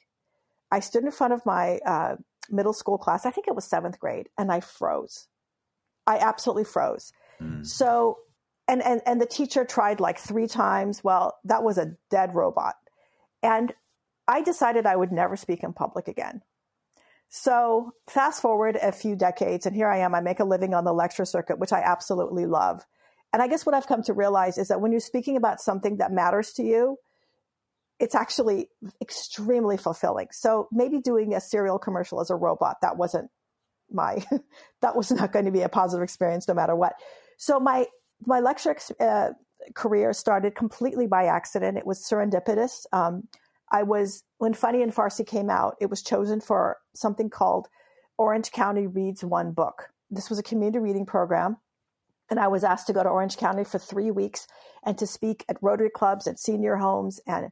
I 0.70 0.80
stood 0.80 1.04
in 1.04 1.10
front 1.10 1.34
of 1.34 1.44
my 1.44 1.78
uh, 1.84 2.16
middle 2.50 2.72
school 2.72 2.98
class. 2.98 3.26
I 3.26 3.30
think 3.30 3.48
it 3.48 3.54
was 3.54 3.64
seventh 3.64 3.98
grade, 3.98 4.28
and 4.38 4.50
I 4.50 4.60
froze. 4.60 5.28
I 6.06 6.18
absolutely 6.18 6.64
froze. 6.64 7.12
Mm. 7.40 7.66
So, 7.66 8.18
and, 8.68 8.82
and, 8.82 9.02
and 9.06 9.20
the 9.20 9.26
teacher 9.26 9.64
tried 9.64 10.00
like 10.00 10.18
three 10.18 10.46
times. 10.46 11.02
Well, 11.04 11.38
that 11.44 11.62
was 11.62 11.78
a 11.78 11.96
dead 12.10 12.34
robot. 12.34 12.74
And 13.42 13.72
I 14.26 14.42
decided 14.42 14.86
I 14.86 14.96
would 14.96 15.12
never 15.12 15.36
speak 15.36 15.62
in 15.62 15.72
public 15.72 16.08
again. 16.08 16.42
So, 17.28 17.92
fast 18.08 18.40
forward 18.40 18.76
a 18.76 18.92
few 18.92 19.16
decades, 19.16 19.66
and 19.66 19.74
here 19.74 19.88
I 19.88 19.98
am. 19.98 20.14
I 20.14 20.20
make 20.20 20.40
a 20.40 20.44
living 20.44 20.72
on 20.72 20.84
the 20.84 20.92
lecture 20.92 21.24
circuit, 21.24 21.58
which 21.58 21.72
I 21.72 21.80
absolutely 21.80 22.46
love. 22.46 22.84
And 23.32 23.42
I 23.42 23.48
guess 23.48 23.66
what 23.66 23.74
I've 23.74 23.88
come 23.88 24.02
to 24.04 24.12
realize 24.12 24.56
is 24.56 24.68
that 24.68 24.80
when 24.80 24.92
you're 24.92 25.00
speaking 25.00 25.36
about 25.36 25.60
something 25.60 25.96
that 25.96 26.12
matters 26.12 26.52
to 26.52 26.62
you, 26.62 26.96
it's 27.98 28.14
actually 28.14 28.68
extremely 29.00 29.76
fulfilling. 29.76 30.28
So 30.30 30.68
maybe 30.70 31.00
doing 31.00 31.34
a 31.34 31.40
cereal 31.40 31.78
commercial 31.78 32.20
as 32.20 32.30
a 32.30 32.36
robot, 32.36 32.76
that 32.82 32.96
wasn't 32.96 33.30
my, 33.90 34.24
that 34.82 34.94
was 34.94 35.10
not 35.10 35.32
going 35.32 35.46
to 35.46 35.50
be 35.50 35.62
a 35.62 35.68
positive 35.68 36.04
experience 36.04 36.46
no 36.46 36.54
matter 36.54 36.76
what. 36.76 36.94
So 37.36 37.58
my, 37.58 37.86
my 38.26 38.40
lecture 38.40 38.76
uh, 39.00 39.30
career 39.74 40.12
started 40.12 40.54
completely 40.54 41.06
by 41.06 41.24
accident. 41.24 41.78
It 41.78 41.86
was 41.86 42.02
serendipitous. 42.02 42.86
Um, 42.92 43.28
I 43.70 43.82
was, 43.82 44.22
when 44.38 44.54
Funny 44.54 44.82
in 44.82 44.92
Farsi 44.92 45.26
came 45.26 45.50
out, 45.50 45.76
it 45.80 45.90
was 45.90 46.02
chosen 46.02 46.40
for 46.40 46.78
something 46.94 47.30
called 47.30 47.68
Orange 48.18 48.52
County 48.52 48.86
Reads 48.86 49.24
One 49.24 49.52
Book. 49.52 49.88
This 50.10 50.30
was 50.30 50.38
a 50.38 50.42
community 50.42 50.78
reading 50.78 51.06
program. 51.06 51.56
And 52.30 52.40
I 52.40 52.48
was 52.48 52.64
asked 52.64 52.86
to 52.86 52.92
go 52.92 53.02
to 53.02 53.08
Orange 53.08 53.36
County 53.36 53.64
for 53.64 53.78
three 53.78 54.10
weeks 54.10 54.46
and 54.84 54.96
to 54.98 55.06
speak 55.06 55.44
at 55.48 55.58
Rotary 55.60 55.90
clubs, 55.90 56.26
and 56.26 56.38
senior 56.38 56.76
homes, 56.76 57.20
and 57.26 57.50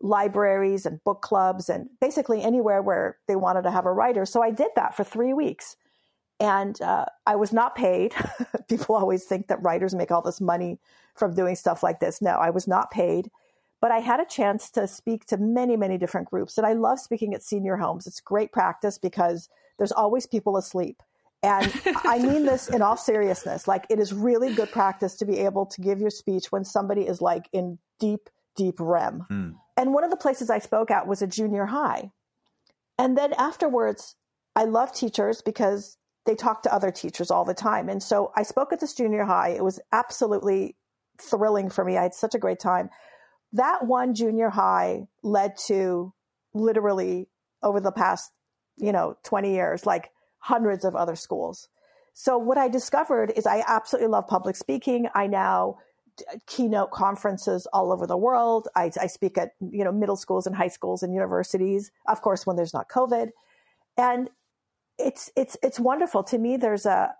libraries 0.00 0.86
and 0.86 1.02
book 1.04 1.22
clubs 1.22 1.68
and 1.68 1.88
basically 2.00 2.42
anywhere 2.42 2.82
where 2.82 3.18
they 3.26 3.36
wanted 3.36 3.62
to 3.62 3.70
have 3.70 3.86
a 3.86 3.92
writer. 3.92 4.26
So 4.26 4.42
I 4.42 4.50
did 4.50 4.68
that 4.76 4.94
for 4.94 5.04
three 5.04 5.32
weeks. 5.32 5.76
And 6.40 6.80
uh, 6.82 7.06
I 7.26 7.36
was 7.36 7.52
not 7.52 7.74
paid. 7.76 8.14
People 8.68 8.96
always 8.96 9.24
think 9.24 9.48
that 9.48 9.62
writers 9.62 9.94
make 9.94 10.10
all 10.10 10.22
this 10.22 10.40
money 10.40 10.78
from 11.14 11.34
doing 11.34 11.54
stuff 11.54 11.82
like 11.82 12.00
this. 12.00 12.20
No, 12.20 12.32
I 12.32 12.50
was 12.50 12.66
not 12.66 12.90
paid. 12.90 13.30
But 13.80 13.90
I 13.90 13.98
had 13.98 14.18
a 14.18 14.24
chance 14.24 14.70
to 14.70 14.88
speak 14.88 15.26
to 15.26 15.36
many, 15.36 15.76
many 15.76 15.98
different 15.98 16.30
groups. 16.30 16.56
And 16.56 16.66
I 16.66 16.72
love 16.72 16.98
speaking 16.98 17.34
at 17.34 17.42
senior 17.42 17.76
homes. 17.76 18.06
It's 18.06 18.20
great 18.20 18.50
practice 18.50 18.98
because 18.98 19.48
there's 19.78 19.92
always 19.92 20.26
people 20.26 20.56
asleep. 20.56 21.02
And 21.42 21.70
I 22.04 22.18
mean 22.18 22.46
this 22.46 22.68
in 22.68 22.82
all 22.82 22.96
seriousness. 22.96 23.68
Like, 23.68 23.84
it 23.90 23.98
is 24.00 24.12
really 24.12 24.54
good 24.54 24.72
practice 24.72 25.14
to 25.16 25.26
be 25.26 25.38
able 25.40 25.66
to 25.66 25.80
give 25.80 26.00
your 26.00 26.10
speech 26.10 26.50
when 26.50 26.64
somebody 26.64 27.02
is 27.02 27.20
like 27.20 27.48
in 27.52 27.78
deep, 28.00 28.30
deep 28.56 28.76
REM. 28.80 29.26
Mm. 29.30 29.54
And 29.76 29.92
one 29.92 30.04
of 30.04 30.10
the 30.10 30.16
places 30.16 30.50
I 30.50 30.58
spoke 30.58 30.90
at 30.90 31.06
was 31.06 31.20
a 31.20 31.26
junior 31.26 31.66
high. 31.66 32.10
And 32.98 33.18
then 33.18 33.34
afterwards, 33.34 34.16
I 34.56 34.64
love 34.64 34.94
teachers 34.94 35.42
because 35.42 35.98
they 36.26 36.34
talk 36.34 36.62
to 36.62 36.74
other 36.74 36.90
teachers 36.90 37.30
all 37.30 37.44
the 37.44 37.54
time. 37.54 37.88
And 37.88 38.02
so 38.02 38.32
I 38.36 38.42
spoke 38.42 38.72
at 38.72 38.80
this 38.80 38.94
junior 38.94 39.24
high. 39.24 39.50
It 39.50 39.64
was 39.64 39.80
absolutely 39.92 40.76
thrilling 41.20 41.70
for 41.70 41.84
me. 41.84 41.96
I 41.96 42.02
had 42.02 42.14
such 42.14 42.34
a 42.34 42.38
great 42.38 42.60
time. 42.60 42.90
That 43.52 43.86
one 43.86 44.14
junior 44.14 44.50
high 44.50 45.06
led 45.22 45.56
to 45.66 46.12
literally 46.54 47.28
over 47.62 47.80
the 47.80 47.92
past, 47.92 48.32
you 48.76 48.92
know, 48.92 49.16
20 49.24 49.52
years, 49.52 49.86
like 49.86 50.10
hundreds 50.38 50.84
of 50.84 50.96
other 50.96 51.16
schools. 51.16 51.68
So 52.14 52.38
what 52.38 52.58
I 52.58 52.68
discovered 52.68 53.32
is 53.36 53.46
I 53.46 53.64
absolutely 53.66 54.08
love 54.08 54.26
public 54.28 54.56
speaking. 54.56 55.08
I 55.14 55.26
now 55.26 55.78
keynote 56.46 56.92
conferences 56.92 57.66
all 57.72 57.92
over 57.92 58.06
the 58.06 58.16
world. 58.16 58.68
I, 58.76 58.90
I, 59.00 59.08
speak 59.08 59.36
at 59.36 59.50
you 59.60 59.82
know 59.82 59.90
middle 59.90 60.14
schools 60.16 60.46
and 60.46 60.54
high 60.54 60.68
schools 60.68 61.02
and 61.02 61.12
universities, 61.12 61.90
of 62.06 62.22
course, 62.22 62.46
when 62.46 62.54
there's 62.54 62.72
not 62.72 62.88
COVID, 62.88 63.30
and 63.96 64.30
it's 64.98 65.30
it's 65.36 65.56
it's 65.62 65.80
wonderful 65.80 66.22
to 66.24 66.38
me. 66.38 66.56
There's 66.56 66.86
a, 66.86 67.12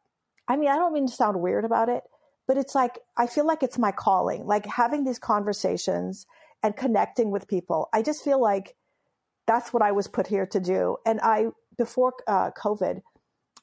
I 0.49 0.57
mean, 0.57 0.69
I 0.69 0.77
don't 0.77 0.93
mean 0.93 1.07
to 1.07 1.13
sound 1.13 1.41
weird 1.41 1.65
about 1.65 1.89
it, 1.89 2.03
but 2.47 2.57
it's 2.57 2.75
like 2.75 2.99
I 3.17 3.27
feel 3.27 3.47
like 3.47 3.63
it's 3.63 3.79
my 3.79 3.93
calling, 3.93 4.47
like 4.47 4.67
having 4.67 5.05
these 5.05 5.19
conversations 5.19 6.27
and 6.63 6.77
connecting 6.77 7.31
with 7.31 7.49
people. 7.49 7.89
I 7.93 8.03
just 8.03 8.25
feel 8.25 8.41
like 8.41 8.75
that's 9.47 9.73
what 9.73 9.83
I 9.83 9.93
was 9.93 10.09
put 10.09 10.27
here 10.27 10.47
to 10.47 10.61
do. 10.61 10.97
And 11.05 11.21
I 11.21 11.47
before 11.77 12.15
uh, 12.27 12.51
COVID, 12.53 13.01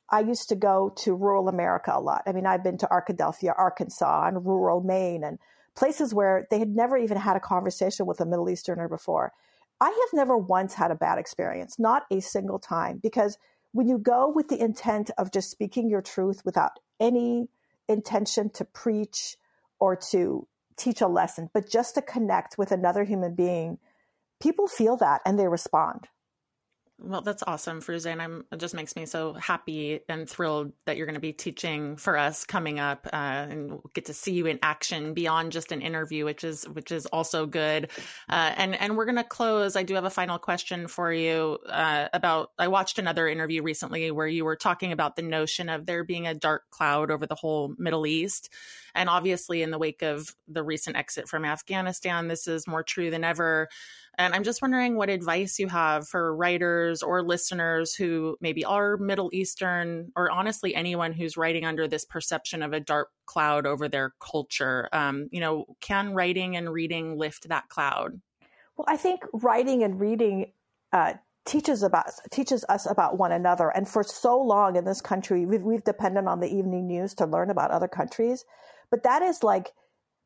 I 0.10 0.20
used 0.20 0.50
to 0.50 0.56
go 0.56 0.94
to 0.98 1.16
rural 1.16 1.48
America 1.48 1.92
a 1.96 2.02
lot. 2.02 2.24
I 2.28 2.34
mean, 2.34 2.46
I've 2.46 2.64
been 2.64 2.78
to 2.80 2.88
Arkadelphia, 2.88 3.54
Arkansas, 3.58 4.28
and 4.28 4.46
rural 4.46 4.82
Maine, 4.82 5.24
and 5.24 5.40
places 5.76 6.14
where 6.14 6.48
they 6.52 6.60
had 6.60 6.76
never 6.76 6.98
even 6.98 7.18
had 7.18 7.38
a 7.38 7.40
conversation 7.40 8.06
with 8.06 8.20
a 8.20 8.26
Middle 8.26 8.50
Easterner 8.50 8.90
before. 8.90 9.32
I 9.80 9.88
have 9.88 10.14
never 10.14 10.38
once 10.38 10.76
had 10.76 10.92
a 10.92 10.96
bad 10.96 11.18
experience, 11.18 11.80
not 11.80 12.04
a 12.12 12.20
single 12.20 12.60
time, 12.60 13.00
because 13.02 13.38
when 13.72 13.88
you 13.88 13.98
go 13.98 14.30
with 14.30 14.48
the 14.50 14.62
intent 14.62 15.12
of 15.18 15.32
just 15.32 15.50
speaking 15.50 15.90
your 15.90 16.02
truth 16.02 16.42
without 16.44 16.80
any 17.00 17.50
intention 17.88 18.50
to 18.50 18.66
preach 18.66 19.38
or 19.80 19.96
to 19.96 20.48
teach 20.78 21.02
a 21.02 21.08
lesson, 21.08 21.50
but 21.54 21.70
just 21.70 21.96
to 21.96 22.02
connect 22.02 22.58
with 22.58 22.72
another 22.72 23.04
human 23.04 23.36
being, 23.36 23.78
people 24.42 24.68
feel 24.68 24.98
that 24.98 25.22
and 25.26 25.40
they 25.40 25.48
respond. 25.48 26.08
Well, 27.04 27.22
that's 27.22 27.42
awesome, 27.48 27.82
Firoozeh, 27.82 28.12
and 28.12 28.22
I'm 28.22 28.46
it 28.52 28.60
just 28.60 28.76
makes 28.76 28.96
me 28.96 29.08
so 29.08 29.34
happy 29.34 30.02
and 30.08 30.30
thrilled 30.30 30.72
that 30.86 30.98
you're 30.98 31.08
going 31.08 31.16
to 31.16 31.20
be 31.20 31.34
teaching 31.34 31.96
for 31.96 32.16
us 32.16 32.46
coming 32.46 32.80
up, 32.80 33.08
uh, 33.12 33.16
and 33.50 33.80
get 33.96 34.06
to 34.06 34.14
see 34.14 34.34
you 34.34 34.46
in 34.46 34.60
action 34.62 35.16
beyond 35.16 35.52
just 35.52 35.72
an 35.72 35.82
interview, 35.82 36.26
which 36.26 36.44
is 36.44 36.70
which 36.70 36.92
is 36.92 37.08
also 37.08 37.48
good. 37.48 37.90
Uh, 38.30 38.54
and 38.56 38.80
and 38.80 38.98
we're 38.98 39.06
going 39.06 39.16
to 39.16 39.24
close. 39.24 39.76
I 39.76 39.82
do 39.82 39.96
have 39.96 40.06
a 40.06 40.12
final 40.12 40.38
question 40.38 40.88
for 40.88 41.12
you 41.12 41.58
uh, 41.68 42.08
about. 42.14 42.52
I 42.60 42.68
watched 42.68 43.00
another 43.00 43.28
interview 43.28 43.64
recently 43.64 44.12
where 44.12 44.28
you 44.28 44.46
were 44.46 44.56
talking 44.56 44.92
about 44.92 45.16
the 45.16 45.24
notion 45.24 45.70
of 45.70 45.88
there 45.88 46.04
being 46.04 46.28
a 46.28 46.36
dark 46.36 46.70
cloud 46.70 47.10
over 47.10 47.26
the 47.26 47.36
whole 47.36 47.74
Middle 47.80 48.06
East, 48.06 48.50
and 48.94 49.10
obviously 49.10 49.64
in 49.64 49.72
the 49.72 49.80
wake 49.80 50.04
of 50.04 50.36
the 50.48 50.62
recent 50.62 50.98
exit 50.98 51.28
from 51.28 51.46
Afghanistan, 51.46 52.28
this 52.28 52.48
is 52.48 52.68
more 52.68 52.84
true 52.84 53.10
than 53.10 53.24
ever. 53.24 53.70
And 54.18 54.36
I'm 54.36 54.44
just 54.44 54.62
wondering 54.62 54.96
what 54.96 55.10
advice 55.10 55.58
you 55.58 55.68
have 55.70 56.08
for 56.08 56.36
writers 56.36 57.02
or 57.02 57.24
listeners 57.24 57.96
who 57.96 58.38
maybe 58.42 58.66
are 58.66 58.98
Middle 58.98 59.30
Eastern, 59.34 60.12
or 60.16 60.30
honestly, 60.30 60.76
anyone 60.76 61.14
who's 61.14 61.38
writing 61.38 61.66
under 61.66 61.88
this 61.88 62.06
perception 62.06 62.62
of 62.62 62.74
a 62.74 62.80
dark 62.80 63.10
cloud 63.26 63.66
over 63.66 63.88
their 63.88 64.14
culture. 64.20 64.90
Um, 64.92 65.30
you 65.32 65.40
know, 65.40 65.66
can 65.80 66.14
writing 66.14 66.56
and 66.56 66.72
reading 66.72 67.18
lift 67.18 67.48
that 67.50 67.70
cloud? 67.70 68.20
Well, 68.76 68.86
I 68.88 68.98
think 68.98 69.22
writing 69.34 69.84
and 69.84 70.00
reading 70.00 70.52
uh, 70.92 71.14
teaches 71.46 71.82
about 71.82 72.06
teaches 72.32 72.66
us 72.70 72.90
about 72.90 73.18
one 73.18 73.32
another. 73.32 73.70
And 73.70 73.88
for 73.88 74.04
so 74.04 74.40
long 74.40 74.76
in 74.76 74.86
this 74.86 75.02
country, 75.02 75.46
we've, 75.46 75.64
we've 75.64 75.84
depended 75.84 76.26
on 76.26 76.40
the 76.40 76.54
evening 76.54 76.88
news 76.88 77.14
to 77.16 77.26
learn 77.26 77.50
about 77.50 77.72
other 77.72 77.88
countries. 77.88 78.46
But 78.90 79.04
that 79.04 79.22
is 79.22 79.42
like 79.42 79.72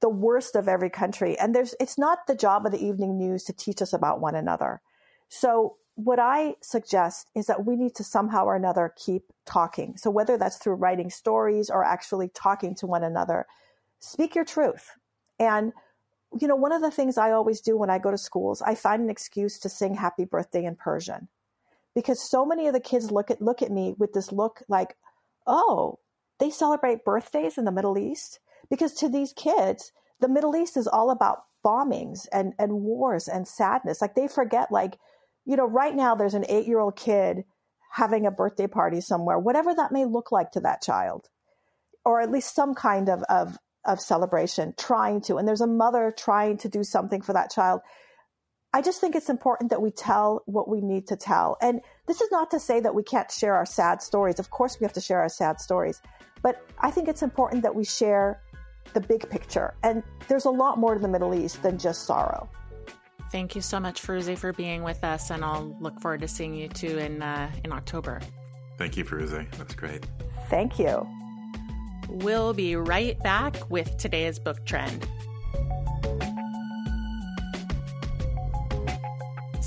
the 0.01 0.10
worst 0.10 0.55
of 0.55 0.67
every 0.67 0.89
country. 0.89 1.38
And 1.38 1.55
there's, 1.55 1.75
it's 1.79 1.97
not 1.97 2.27
the 2.27 2.36
job 2.36 2.65
of 2.65 2.71
the 2.71 2.86
evening 2.86 3.17
news 3.17 3.43
to 3.45 3.53
teach 3.53 3.81
us 3.81 3.93
about 3.93 4.21
one 4.21 4.36
another. 4.36 4.81
So 5.29 5.77
what 5.95 6.19
I 6.19 6.55
suggest 6.62 7.29
is 7.36 7.45
that 7.47 7.65
we 7.65 7.75
need 7.75 7.95
to 7.95 8.03
somehow 8.03 8.45
or 8.45 8.55
another 8.55 8.93
keep 8.97 9.23
talking. 9.45 9.95
So 9.97 10.10
whether 10.10 10.38
that's 10.38 10.58
through 10.58 10.75
writing 10.75 11.10
stories 11.10 11.69
or 11.69 11.84
actually 11.84 12.29
talking 12.29 12.75
to 12.75 12.88
one 12.88 13.03
another, 13.03 13.45
speak 13.99 14.36
your 14.36 14.45
truth. 14.45 14.91
And 15.39 15.73
you 16.39 16.47
know, 16.47 16.55
one 16.55 16.73
of 16.73 16.81
the 16.81 16.91
things 16.91 17.17
I 17.17 17.31
always 17.31 17.62
do 17.62 17.77
when 17.77 17.89
I 17.89 17.97
go 17.97 18.12
to 18.12 18.17
schools, 18.17 18.62
I 18.62 18.75
find 18.75 19.01
an 19.01 19.10
excuse 19.10 19.58
to 19.60 19.69
sing 19.69 19.95
happy 19.95 20.25
birthday 20.25 20.65
in 20.65 20.75
Persian. 20.75 21.29
Because 21.93 22.29
so 22.29 22.45
many 22.45 22.67
of 22.67 22.73
the 22.73 22.79
kids 22.81 23.10
look 23.10 23.31
at 23.31 23.41
look 23.41 23.62
at 23.62 23.71
me 23.71 23.95
with 23.97 24.12
this 24.12 24.34
look 24.34 24.62
like, 24.67 24.97
"Oh, 25.47 25.99
they 26.39 26.49
celebrate 26.49 27.05
birthdays 27.05 27.58
in 27.58 27.63
the 27.63 27.71
Middle 27.71 27.97
East?" 27.97 28.39
Because 28.69 28.93
to 28.95 29.10
these 29.10 29.34
kids, 29.34 29.91
the 30.19 30.30
Middle 30.30 30.56
East 30.56 30.78
is 30.78 30.88
all 30.88 31.12
about 31.12 31.43
bombings 31.63 32.28
and, 32.32 32.54
and 32.60 32.82
wars 32.82 33.28
and 33.28 33.47
sadness. 33.47 34.01
Like 34.01 34.15
they 34.15 34.28
forget, 34.28 34.71
like, 34.71 34.97
you 35.45 35.56
know, 35.56 35.67
right 35.67 35.95
now 35.95 36.15
there's 36.15 36.34
an 36.34 36.45
eight 36.47 36.67
year 36.67 36.80
old 36.80 36.95
kid 36.95 37.43
having 37.91 38.25
a 38.25 38.32
birthday 38.32 38.67
party 38.67 39.01
somewhere, 39.01 39.39
whatever 39.39 39.73
that 39.73 39.91
may 39.91 40.06
look 40.06 40.32
like 40.32 40.51
to 40.51 40.60
that 40.60 40.82
child, 40.82 41.30
or 42.04 42.21
at 42.21 42.32
least 42.32 42.54
some 42.54 42.75
kind 42.75 43.10
of, 43.10 43.23
of, 43.30 43.58
of 43.86 43.99
celebration, 43.99 44.73
trying 44.78 45.21
to. 45.21 45.38
And 45.38 45.47
there's 45.47 45.62
a 45.62 45.67
mother 45.67 46.13
trying 46.15 46.58
to 46.58 46.69
do 46.69 46.84
something 46.84 47.21
for 47.21 47.34
that 47.34 47.51
child. 47.51 47.82
I 48.73 48.82
just 48.82 48.99
think 48.99 49.15
it's 49.15 49.30
important 49.30 49.69
that 49.69 49.82
we 49.82 49.91
tell 49.91 50.43
what 50.45 50.67
we 50.67 50.82
need 50.82 51.08
to 51.08 51.15
tell. 51.15 51.56
And 51.62 51.80
this 52.08 52.19
is 52.19 52.30
not 52.32 52.51
to 52.51 52.60
say 52.60 52.82
that 52.82 52.93
we 52.93 53.04
can't 53.04 53.32
share 53.32 53.56
our 53.56 53.65
sad 53.65 54.01
stories. 54.01 54.38
Of 54.38 54.49
course, 54.49 54.78
we 54.78 54.84
have 54.84 54.93
to 54.93 55.01
share 55.01 55.22
our 55.22 55.30
sad 55.30 55.61
stories. 55.61 56.01
But 56.43 56.61
I 56.80 56.91
think 56.91 57.07
it's 57.07 57.24
important 57.24 57.63
that 57.63 57.74
we 57.74 57.86
share 57.86 58.41
the 58.93 59.01
big 59.01 59.29
picture. 59.29 59.73
And 59.83 60.03
there's 60.27 60.45
a 60.45 60.49
lot 60.49 60.77
more 60.77 60.93
to 60.93 60.99
the 60.99 61.07
Middle 61.07 61.33
East 61.33 61.61
than 61.63 61.77
just 61.77 62.03
sorrow. 62.03 62.49
Thank 63.31 63.55
you 63.55 63.61
so 63.61 63.79
much, 63.79 64.01
Firoozeh, 64.01 64.38
for 64.38 64.53
being 64.53 64.83
with 64.83 65.03
us, 65.03 65.29
and 65.29 65.43
I'll 65.43 65.75
look 65.79 65.99
forward 65.99 66.21
to 66.21 66.27
seeing 66.27 66.53
you 66.53 66.69
too 66.69 66.97
in 66.99 67.21
uh, 67.21 67.51
in 67.63 67.73
October. 67.73 68.21
Thank 68.77 68.97
you, 68.97 69.03
Firoozeh. 69.03 69.49
That's 69.57 69.75
great. 69.75 70.05
Thank 70.49 70.79
you. 70.79 71.07
We'll 72.07 72.53
be 72.53 72.75
right 72.75 73.21
back 73.23 73.69
with 73.69 73.97
today's 73.97 74.39
book 74.39 74.65
trend. 74.65 75.07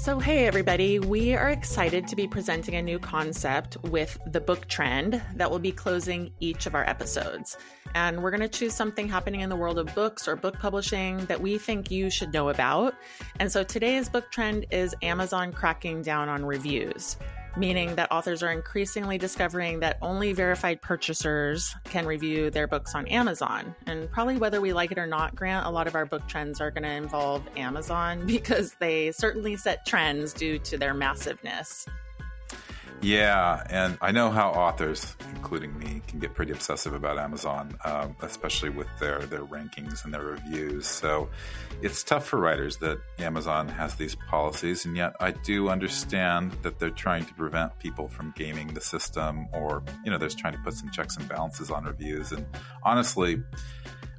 So, 0.08 0.18
hey, 0.18 0.46
everybody, 0.46 0.98
we 0.98 1.34
are 1.34 1.50
excited 1.50 2.08
to 2.08 2.16
be 2.16 2.26
presenting 2.26 2.76
a 2.76 2.80
new 2.80 2.98
concept 2.98 3.76
with 3.90 4.18
the 4.26 4.40
book 4.40 4.66
trend 4.66 5.20
that 5.34 5.50
will 5.50 5.58
be 5.58 5.70
closing 5.70 6.32
each 6.40 6.64
of 6.64 6.74
our 6.74 6.88
episodes. 6.88 7.58
And 7.94 8.22
we're 8.22 8.30
going 8.30 8.40
to 8.40 8.48
choose 8.48 8.72
something 8.72 9.06
happening 9.06 9.42
in 9.42 9.50
the 9.50 9.56
world 9.56 9.78
of 9.78 9.94
books 9.94 10.26
or 10.26 10.34
book 10.34 10.58
publishing 10.58 11.18
that 11.26 11.42
we 11.42 11.58
think 11.58 11.90
you 11.90 12.08
should 12.08 12.32
know 12.32 12.48
about. 12.48 12.94
And 13.38 13.52
so 13.52 13.62
today's 13.62 14.08
book 14.08 14.30
trend 14.30 14.64
is 14.70 14.94
Amazon 15.02 15.52
cracking 15.52 16.00
down 16.00 16.30
on 16.30 16.42
reviews 16.42 17.18
meaning 17.58 17.96
that 17.96 18.10
authors 18.12 18.42
are 18.42 18.52
increasingly 18.52 19.18
discovering 19.18 19.80
that 19.80 19.98
only 20.00 20.32
verified 20.32 20.80
purchasers 20.80 21.74
can 21.84 22.06
review 22.06 22.50
their 22.50 22.66
books 22.66 22.94
on 22.94 23.06
Amazon. 23.08 23.74
And 23.86 24.10
probably 24.10 24.36
whether 24.36 24.60
we 24.60 24.72
like 24.72 24.92
it 24.92 24.98
or 24.98 25.06
not, 25.06 25.34
Grant, 25.34 25.66
a 25.66 25.70
lot 25.70 25.86
of 25.86 25.94
our 25.94 26.06
book 26.06 26.26
trends 26.28 26.60
are 26.60 26.70
going 26.70 26.84
to 26.84 26.90
involve 26.90 27.42
Amazon 27.56 28.26
because 28.26 28.74
they 28.78 29.12
certainly 29.12 29.56
set 29.56 29.84
trends 29.84 30.32
due 30.32 30.58
to 30.60 30.78
their 30.78 30.94
massiveness. 30.94 31.86
Yeah, 33.00 33.64
and 33.70 33.96
I 34.00 34.10
know 34.10 34.30
how 34.30 34.50
authors, 34.50 35.14
including 35.36 35.78
me, 35.78 36.02
can 36.08 36.18
get 36.18 36.34
pretty 36.34 36.50
obsessive 36.50 36.94
about 36.94 37.16
Amazon, 37.16 37.78
um, 37.84 38.16
especially 38.22 38.70
with 38.70 38.88
their 38.98 39.20
their 39.20 39.44
rankings 39.44 40.04
and 40.04 40.12
their 40.12 40.24
reviews. 40.24 40.86
So 40.86 41.28
it's 41.80 42.02
tough 42.02 42.26
for 42.26 42.40
writers 42.40 42.76
that 42.78 42.98
Amazon 43.20 43.68
has 43.68 43.94
these 43.94 44.16
policies, 44.28 44.84
and 44.84 44.96
yet 44.96 45.14
I 45.20 45.30
do 45.30 45.68
understand 45.68 46.52
that 46.62 46.80
they're 46.80 46.90
trying 46.90 47.24
to 47.26 47.34
prevent 47.34 47.78
people 47.78 48.08
from 48.08 48.34
gaming 48.36 48.74
the 48.74 48.80
system, 48.80 49.46
or 49.52 49.84
you 50.04 50.10
know, 50.10 50.18
they're 50.18 50.28
trying 50.28 50.54
to 50.54 50.60
put 50.60 50.74
some 50.74 50.90
checks 50.90 51.16
and 51.16 51.28
balances 51.28 51.70
on 51.70 51.84
reviews. 51.84 52.32
And 52.32 52.44
honestly, 52.82 53.40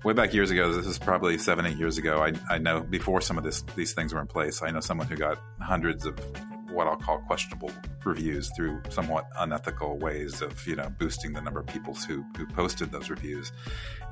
way 0.05 0.13
back 0.13 0.33
years 0.33 0.51
ago, 0.51 0.71
this 0.71 0.85
is 0.85 0.97
probably 0.97 1.37
seven, 1.37 1.65
eight 1.65 1.77
years 1.77 1.97
ago. 1.97 2.23
I, 2.23 2.33
I 2.49 2.57
know 2.59 2.79
before 2.79 3.19
some 3.19 3.37
of 3.37 3.43
this, 3.43 3.61
these 3.75 3.93
things 3.93 4.13
were 4.13 4.21
in 4.21 4.27
place. 4.27 4.61
I 4.61 4.71
know 4.71 4.79
someone 4.79 5.07
who 5.07 5.17
got 5.17 5.37
hundreds 5.59 6.05
of 6.05 6.17
what 6.79 6.87
I'll 6.87 6.95
call 6.95 7.17
questionable 7.17 7.69
reviews 8.05 8.49
through 8.55 8.81
somewhat 8.87 9.27
unethical 9.37 9.97
ways 9.97 10.41
of 10.41 10.65
you 10.65 10.77
know 10.77 10.89
boosting 10.97 11.33
the 11.33 11.41
number 11.41 11.59
of 11.59 11.67
people 11.67 11.93
who 11.93 12.23
who 12.37 12.47
posted 12.47 12.89
those 12.89 13.09
reviews, 13.09 13.51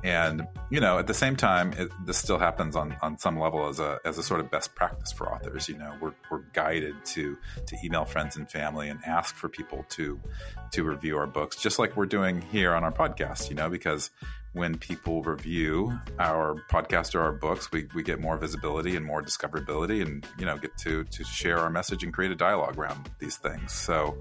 and 0.04 0.46
you 0.68 0.78
know 0.78 0.98
at 0.98 1.06
the 1.06 1.14
same 1.14 1.34
time 1.34 1.72
it, 1.78 1.90
this 2.04 2.18
still 2.18 2.36
happens 2.36 2.76
on 2.76 2.94
on 3.00 3.16
some 3.16 3.38
level 3.38 3.66
as 3.68 3.80
a 3.80 3.98
as 4.04 4.18
a 4.18 4.22
sort 4.22 4.40
of 4.40 4.50
best 4.50 4.74
practice 4.74 5.10
for 5.10 5.32
authors. 5.32 5.66
You 5.66 5.78
know 5.78 5.94
we're 5.98 6.12
we're 6.30 6.42
guided 6.52 7.02
to 7.06 7.38
to 7.64 7.76
email 7.82 8.04
friends 8.04 8.36
and 8.36 8.50
family 8.50 8.90
and 8.90 9.00
ask 9.06 9.34
for 9.34 9.48
people 9.48 9.86
to 9.88 10.20
to 10.72 10.84
review 10.84 11.16
our 11.16 11.26
books 11.26 11.56
just 11.56 11.78
like 11.78 11.96
we're 11.96 12.04
doing 12.04 12.42
here 12.42 12.74
on 12.74 12.84
our 12.84 12.92
podcast. 12.92 13.48
You 13.48 13.56
know 13.56 13.70
because 13.70 14.10
when 14.52 14.76
people 14.76 15.22
review 15.22 15.98
our 16.18 16.56
podcast 16.70 17.14
or 17.14 17.20
our 17.20 17.32
books, 17.32 17.70
we, 17.72 17.86
we 17.94 18.02
get 18.02 18.20
more 18.20 18.36
visibility 18.36 18.96
and 18.96 19.04
more 19.04 19.22
discoverability 19.22 20.02
and, 20.02 20.26
you 20.38 20.46
know, 20.46 20.56
get 20.56 20.76
to, 20.78 21.04
to 21.04 21.24
share 21.24 21.58
our 21.58 21.70
message 21.70 22.02
and 22.02 22.12
create 22.12 22.32
a 22.32 22.36
dialogue 22.36 22.78
around 22.78 23.10
these 23.18 23.36
things. 23.36 23.72
So 23.72 24.16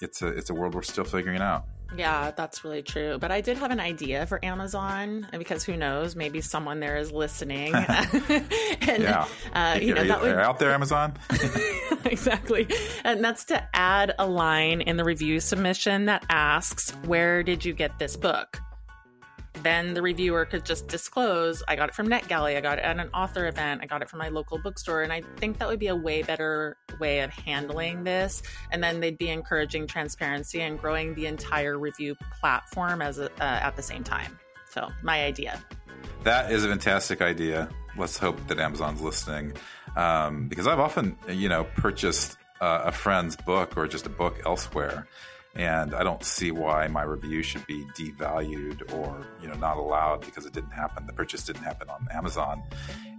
it's 0.00 0.22
a, 0.22 0.28
it's 0.28 0.50
a 0.50 0.54
world 0.54 0.74
we're 0.74 0.82
still 0.82 1.04
figuring 1.04 1.40
out. 1.40 1.64
Yeah, 1.96 2.30
that's 2.30 2.64
really 2.64 2.82
true. 2.82 3.18
But 3.18 3.32
I 3.32 3.40
did 3.40 3.58
have 3.58 3.70
an 3.70 3.80
idea 3.80 4.26
for 4.26 4.44
Amazon 4.44 5.26
because 5.32 5.64
who 5.64 5.76
knows, 5.76 6.14
maybe 6.14 6.40
someone 6.40 6.80
there 6.80 6.96
is 6.96 7.10
listening. 7.10 7.74
and, 7.74 9.02
yeah. 9.02 9.26
Uh, 9.52 9.78
you 9.80 9.94
know, 9.94 10.04
that 10.04 10.20
would... 10.20 10.36
out 10.36 10.58
there, 10.58 10.72
Amazon. 10.72 11.14
exactly. 12.04 12.68
And 13.04 13.24
that's 13.24 13.44
to 13.46 13.76
add 13.76 14.14
a 14.18 14.26
line 14.26 14.80
in 14.82 14.96
the 14.96 15.04
review 15.04 15.40
submission 15.40 16.06
that 16.06 16.24
asks, 16.28 16.90
Where 17.06 17.42
did 17.42 17.64
you 17.64 17.72
get 17.72 17.98
this 17.98 18.16
book? 18.16 18.60
Then 19.62 19.94
the 19.94 20.02
reviewer 20.02 20.44
could 20.44 20.64
just 20.64 20.88
disclose 20.88 21.62
I 21.68 21.76
got 21.76 21.88
it 21.88 21.94
from 21.94 22.08
NetGalley, 22.08 22.56
I 22.56 22.60
got 22.60 22.78
it 22.78 22.84
at 22.84 22.98
an 22.98 23.08
author 23.14 23.46
event, 23.46 23.80
I 23.82 23.86
got 23.86 24.02
it 24.02 24.08
from 24.08 24.18
my 24.18 24.28
local 24.28 24.58
bookstore. 24.58 25.02
And 25.02 25.12
I 25.12 25.22
think 25.36 25.58
that 25.58 25.68
would 25.68 25.78
be 25.78 25.88
a 25.88 25.96
way 25.96 26.22
better 26.22 26.76
way 26.98 27.20
of 27.20 27.30
handling 27.30 28.04
this. 28.04 28.42
And 28.70 28.82
then 28.82 29.00
they'd 29.00 29.18
be 29.18 29.28
encouraging 29.28 29.86
transparency 29.86 30.60
and 30.60 30.78
growing 30.78 31.14
the 31.14 31.26
entire 31.26 31.78
review 31.78 32.16
platform 32.40 33.02
as 33.02 33.18
a, 33.18 33.30
uh, 33.40 33.60
at 33.62 33.76
the 33.76 33.82
same 33.82 34.04
time. 34.04 34.38
So, 34.70 34.88
my 35.02 35.24
idea. 35.24 35.60
That 36.22 36.52
is 36.52 36.64
a 36.64 36.68
fantastic 36.68 37.22
idea. 37.22 37.68
Let's 37.96 38.16
hope 38.18 38.46
that 38.48 38.58
Amazon's 38.58 39.00
listening. 39.00 39.54
Um, 39.96 40.48
because 40.48 40.66
I've 40.66 40.78
often, 40.78 41.16
you 41.28 41.48
know, 41.48 41.64
purchased 41.74 42.36
uh, 42.60 42.82
a 42.84 42.92
friend's 42.92 43.36
book 43.36 43.76
or 43.76 43.88
just 43.88 44.06
a 44.06 44.10
book 44.10 44.40
elsewhere 44.44 45.08
and 45.56 45.94
I 45.94 46.04
don't 46.04 46.22
see 46.22 46.52
why 46.52 46.86
my 46.86 47.02
review 47.02 47.42
should 47.42 47.66
be 47.66 47.84
devalued 47.96 48.92
or 48.94 49.26
you 49.42 49.48
know 49.48 49.54
not 49.54 49.78
allowed 49.78 50.20
because 50.24 50.46
it 50.46 50.52
didn't 50.52 50.70
happen. 50.70 51.06
The 51.06 51.12
purchase 51.12 51.44
didn't 51.44 51.64
happen 51.64 51.90
on 51.90 52.06
Amazon, 52.12 52.62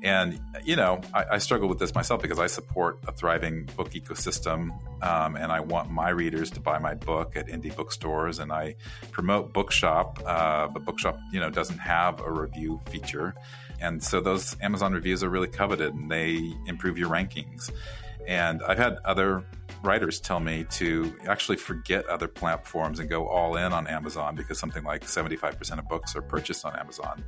and 0.01 0.39
you 0.63 0.75
know 0.77 1.01
I, 1.13 1.25
I 1.31 1.37
struggle 1.39 1.67
with 1.67 1.79
this 1.79 1.93
myself 1.93 2.21
because 2.21 2.39
I 2.39 2.47
support 2.47 2.99
a 3.07 3.11
thriving 3.11 3.65
book 3.75 3.91
ecosystem, 3.91 4.71
um, 5.03 5.35
and 5.35 5.51
I 5.51 5.59
want 5.59 5.91
my 5.91 6.09
readers 6.09 6.49
to 6.51 6.61
buy 6.61 6.79
my 6.79 6.93
book 6.93 7.35
at 7.35 7.47
indie 7.47 7.75
bookstores, 7.75 8.39
and 8.39 8.51
I 8.51 8.75
promote 9.11 9.51
Bookshop, 9.51 10.21
uh, 10.25 10.67
but 10.67 10.85
Bookshop 10.85 11.19
you 11.33 11.39
know 11.39 11.49
doesn't 11.49 11.79
have 11.79 12.21
a 12.21 12.31
review 12.31 12.79
feature, 12.89 13.35
and 13.81 14.01
so 14.01 14.21
those 14.21 14.55
Amazon 14.61 14.93
reviews 14.93 15.21
are 15.21 15.29
really 15.29 15.49
coveted, 15.49 15.93
and 15.93 16.09
they 16.09 16.53
improve 16.65 16.97
your 16.97 17.09
rankings. 17.09 17.69
And 18.27 18.61
I've 18.63 18.77
had 18.77 18.97
other 19.03 19.43
writers 19.83 20.19
tell 20.19 20.39
me 20.39 20.65
to 20.71 21.13
actually 21.27 21.57
forget 21.57 22.05
other 22.07 22.27
platforms 22.27 22.99
and 22.99 23.09
go 23.09 23.27
all 23.27 23.55
in 23.55 23.73
on 23.73 23.87
Amazon 23.87 24.35
because 24.35 24.59
something 24.59 24.83
like 24.83 25.03
75% 25.03 25.79
of 25.79 25.87
books 25.87 26.15
are 26.15 26.21
purchased 26.21 26.65
on 26.65 26.77
Amazon. 26.77 27.23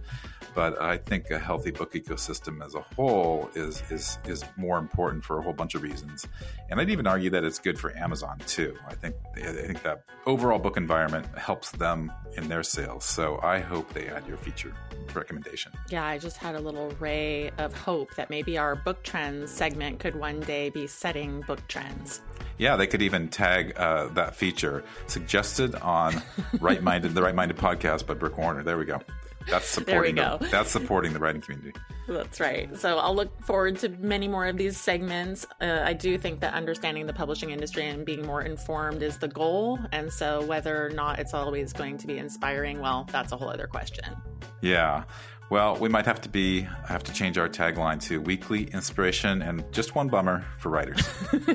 But 0.53 0.81
I 0.81 0.97
think 0.97 1.29
a 1.31 1.39
healthy 1.39 1.71
book 1.71 1.93
ecosystem 1.93 2.63
as 2.63 2.75
a 2.75 2.81
whole 2.95 3.49
is 3.55 3.83
is 3.89 4.17
is 4.25 4.43
more 4.57 4.77
important 4.77 5.23
for 5.23 5.39
a 5.39 5.41
whole 5.41 5.53
bunch 5.53 5.75
of 5.75 5.83
reasons. 5.83 6.27
And 6.69 6.79
I'd 6.79 6.89
even 6.89 7.07
argue 7.07 7.29
that 7.31 7.43
it's 7.43 7.59
good 7.59 7.79
for 7.79 7.95
Amazon 7.97 8.39
too. 8.47 8.75
I 8.87 8.95
think 8.95 9.15
I 9.35 9.51
think 9.51 9.83
that 9.83 10.03
overall 10.25 10.59
book 10.59 10.77
environment 10.77 11.25
helps 11.37 11.71
them 11.71 12.11
in 12.35 12.47
their 12.49 12.63
sales. 12.63 13.05
So 13.05 13.39
I 13.41 13.59
hope 13.59 13.93
they 13.93 14.07
add 14.07 14.27
your 14.27 14.37
feature 14.37 14.73
recommendation. 15.13 15.71
Yeah, 15.89 16.05
I 16.05 16.17
just 16.17 16.37
had 16.37 16.55
a 16.55 16.59
little 16.59 16.89
ray 16.99 17.51
of 17.57 17.73
hope 17.73 18.15
that 18.15 18.29
maybe 18.29 18.57
our 18.57 18.75
book 18.75 19.03
trends 19.03 19.51
segment 19.51 19.99
could 19.99 20.15
one 20.15 20.39
day 20.41 20.69
be 20.69 20.87
setting 20.87 21.41
book 21.41 21.67
trends. 21.67 22.21
Yeah, 22.57 22.75
they 22.75 22.87
could 22.87 23.01
even 23.01 23.29
tag 23.29 23.73
uh, 23.77 24.07
that 24.09 24.35
feature 24.35 24.83
suggested 25.07 25.75
on 25.75 26.21
Write-Minded, 26.59 27.13
the 27.13 27.21
Write-Minded 27.21 27.57
podcast 27.57 28.05
by 28.05 28.13
Brooke 28.13 28.37
Warner. 28.37 28.63
There 28.63 28.77
we 28.77 28.85
go. 28.85 29.01
That's 29.49 29.67
supporting. 29.67 30.15
There 30.15 30.31
we 30.31 30.37
go. 30.37 30.37
The, 30.39 30.49
that's 30.49 30.71
supporting 30.71 31.13
the 31.13 31.19
writing 31.19 31.41
community. 31.41 31.73
That's 32.07 32.39
right. 32.39 32.75
So 32.77 32.97
I'll 32.97 33.15
look 33.15 33.41
forward 33.43 33.77
to 33.79 33.89
many 33.89 34.27
more 34.27 34.45
of 34.45 34.57
these 34.57 34.77
segments. 34.77 35.45
Uh, 35.61 35.81
I 35.83 35.93
do 35.93 36.17
think 36.17 36.41
that 36.41 36.53
understanding 36.53 37.05
the 37.05 37.13
publishing 37.13 37.51
industry 37.51 37.87
and 37.87 38.05
being 38.05 38.25
more 38.25 38.41
informed 38.41 39.01
is 39.01 39.17
the 39.17 39.27
goal. 39.27 39.79
And 39.91 40.11
so 40.11 40.43
whether 40.45 40.85
or 40.85 40.89
not 40.89 41.19
it's 41.19 41.33
always 41.33 41.71
going 41.71 41.97
to 41.99 42.07
be 42.07 42.17
inspiring, 42.17 42.79
well, 42.79 43.07
that's 43.11 43.31
a 43.31 43.37
whole 43.37 43.49
other 43.49 43.67
question. 43.67 44.15
Yeah. 44.61 45.03
Well, 45.49 45.75
we 45.75 45.89
might 45.89 46.05
have 46.05 46.21
to 46.21 46.29
be 46.29 46.61
have 46.87 47.03
to 47.03 47.13
change 47.13 47.37
our 47.37 47.47
tagline 47.47 48.01
to 48.03 48.21
weekly 48.21 48.63
inspiration 48.65 49.41
and 49.41 49.63
just 49.71 49.93
one 49.93 50.07
bummer 50.07 50.45
for 50.57 50.69
writers. 50.69 51.07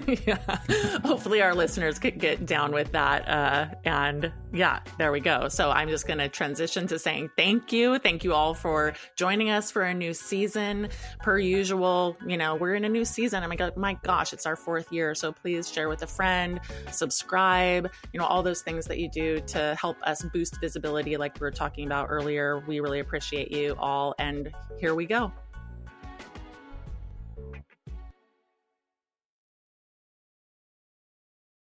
yeah. 0.27 0.39
Hopefully, 1.05 1.43
our 1.43 1.55
listeners 1.55 1.99
could 1.99 2.19
get 2.19 2.47
down 2.47 2.73
with 2.73 2.93
that. 2.93 3.29
Uh, 3.29 3.75
and 3.85 4.33
yeah, 4.53 4.81
there 4.99 5.11
we 5.11 5.21
go. 5.21 5.49
So 5.49 5.71
I'm 5.71 5.89
just 5.89 6.07
going 6.07 6.19
to 6.19 6.29
transition 6.29 6.87
to 6.89 6.99
saying 6.99 7.31
thank 7.37 7.73
you. 7.73 7.99
Thank 7.99 8.25
you 8.25 8.35
all 8.35 8.55
for 8.55 8.95
joining 9.17 9.51
us 9.51 9.71
for 9.71 9.83
a 9.83 9.95
new 9.95 10.15
season. 10.15 10.89
Per 11.21 11.39
usual, 11.39 12.17
you 12.27 12.37
know, 12.37 12.55
we're 12.55 12.75
in 12.75 12.85
a 12.85 12.89
new 12.89 13.05
season. 13.05 13.43
I'm 13.43 13.51
like, 13.51 13.77
my 13.77 13.95
gosh, 14.03 14.33
it's 14.33 14.47
our 14.47 14.57
fourth 14.57 14.93
year. 14.93 15.15
So 15.15 15.33
please 15.33 15.71
share 15.71 15.89
with 15.89 16.03
a 16.03 16.07
friend, 16.07 16.61
subscribe, 16.93 17.91
you 18.13 18.21
know, 18.21 18.27
all 18.27 18.43
those 18.43 18.63
things 18.63 18.87
that 18.87 18.99
you 18.99 19.11
do 19.11 19.41
to 19.49 19.77
help 19.81 19.97
us 20.03 20.23
boost 20.33 20.61
visibility, 20.61 21.17
like 21.17 21.35
we 21.35 21.45
were 21.45 21.51
talking 21.51 21.87
about 21.87 22.07
earlier. 22.11 22.63
We 22.67 22.81
really 22.81 23.01
appreciate 23.01 23.51
you 23.51 23.77
all. 23.79 24.15
And 24.19 24.53
here 24.79 24.95
we 24.95 25.07
go. 25.07 25.33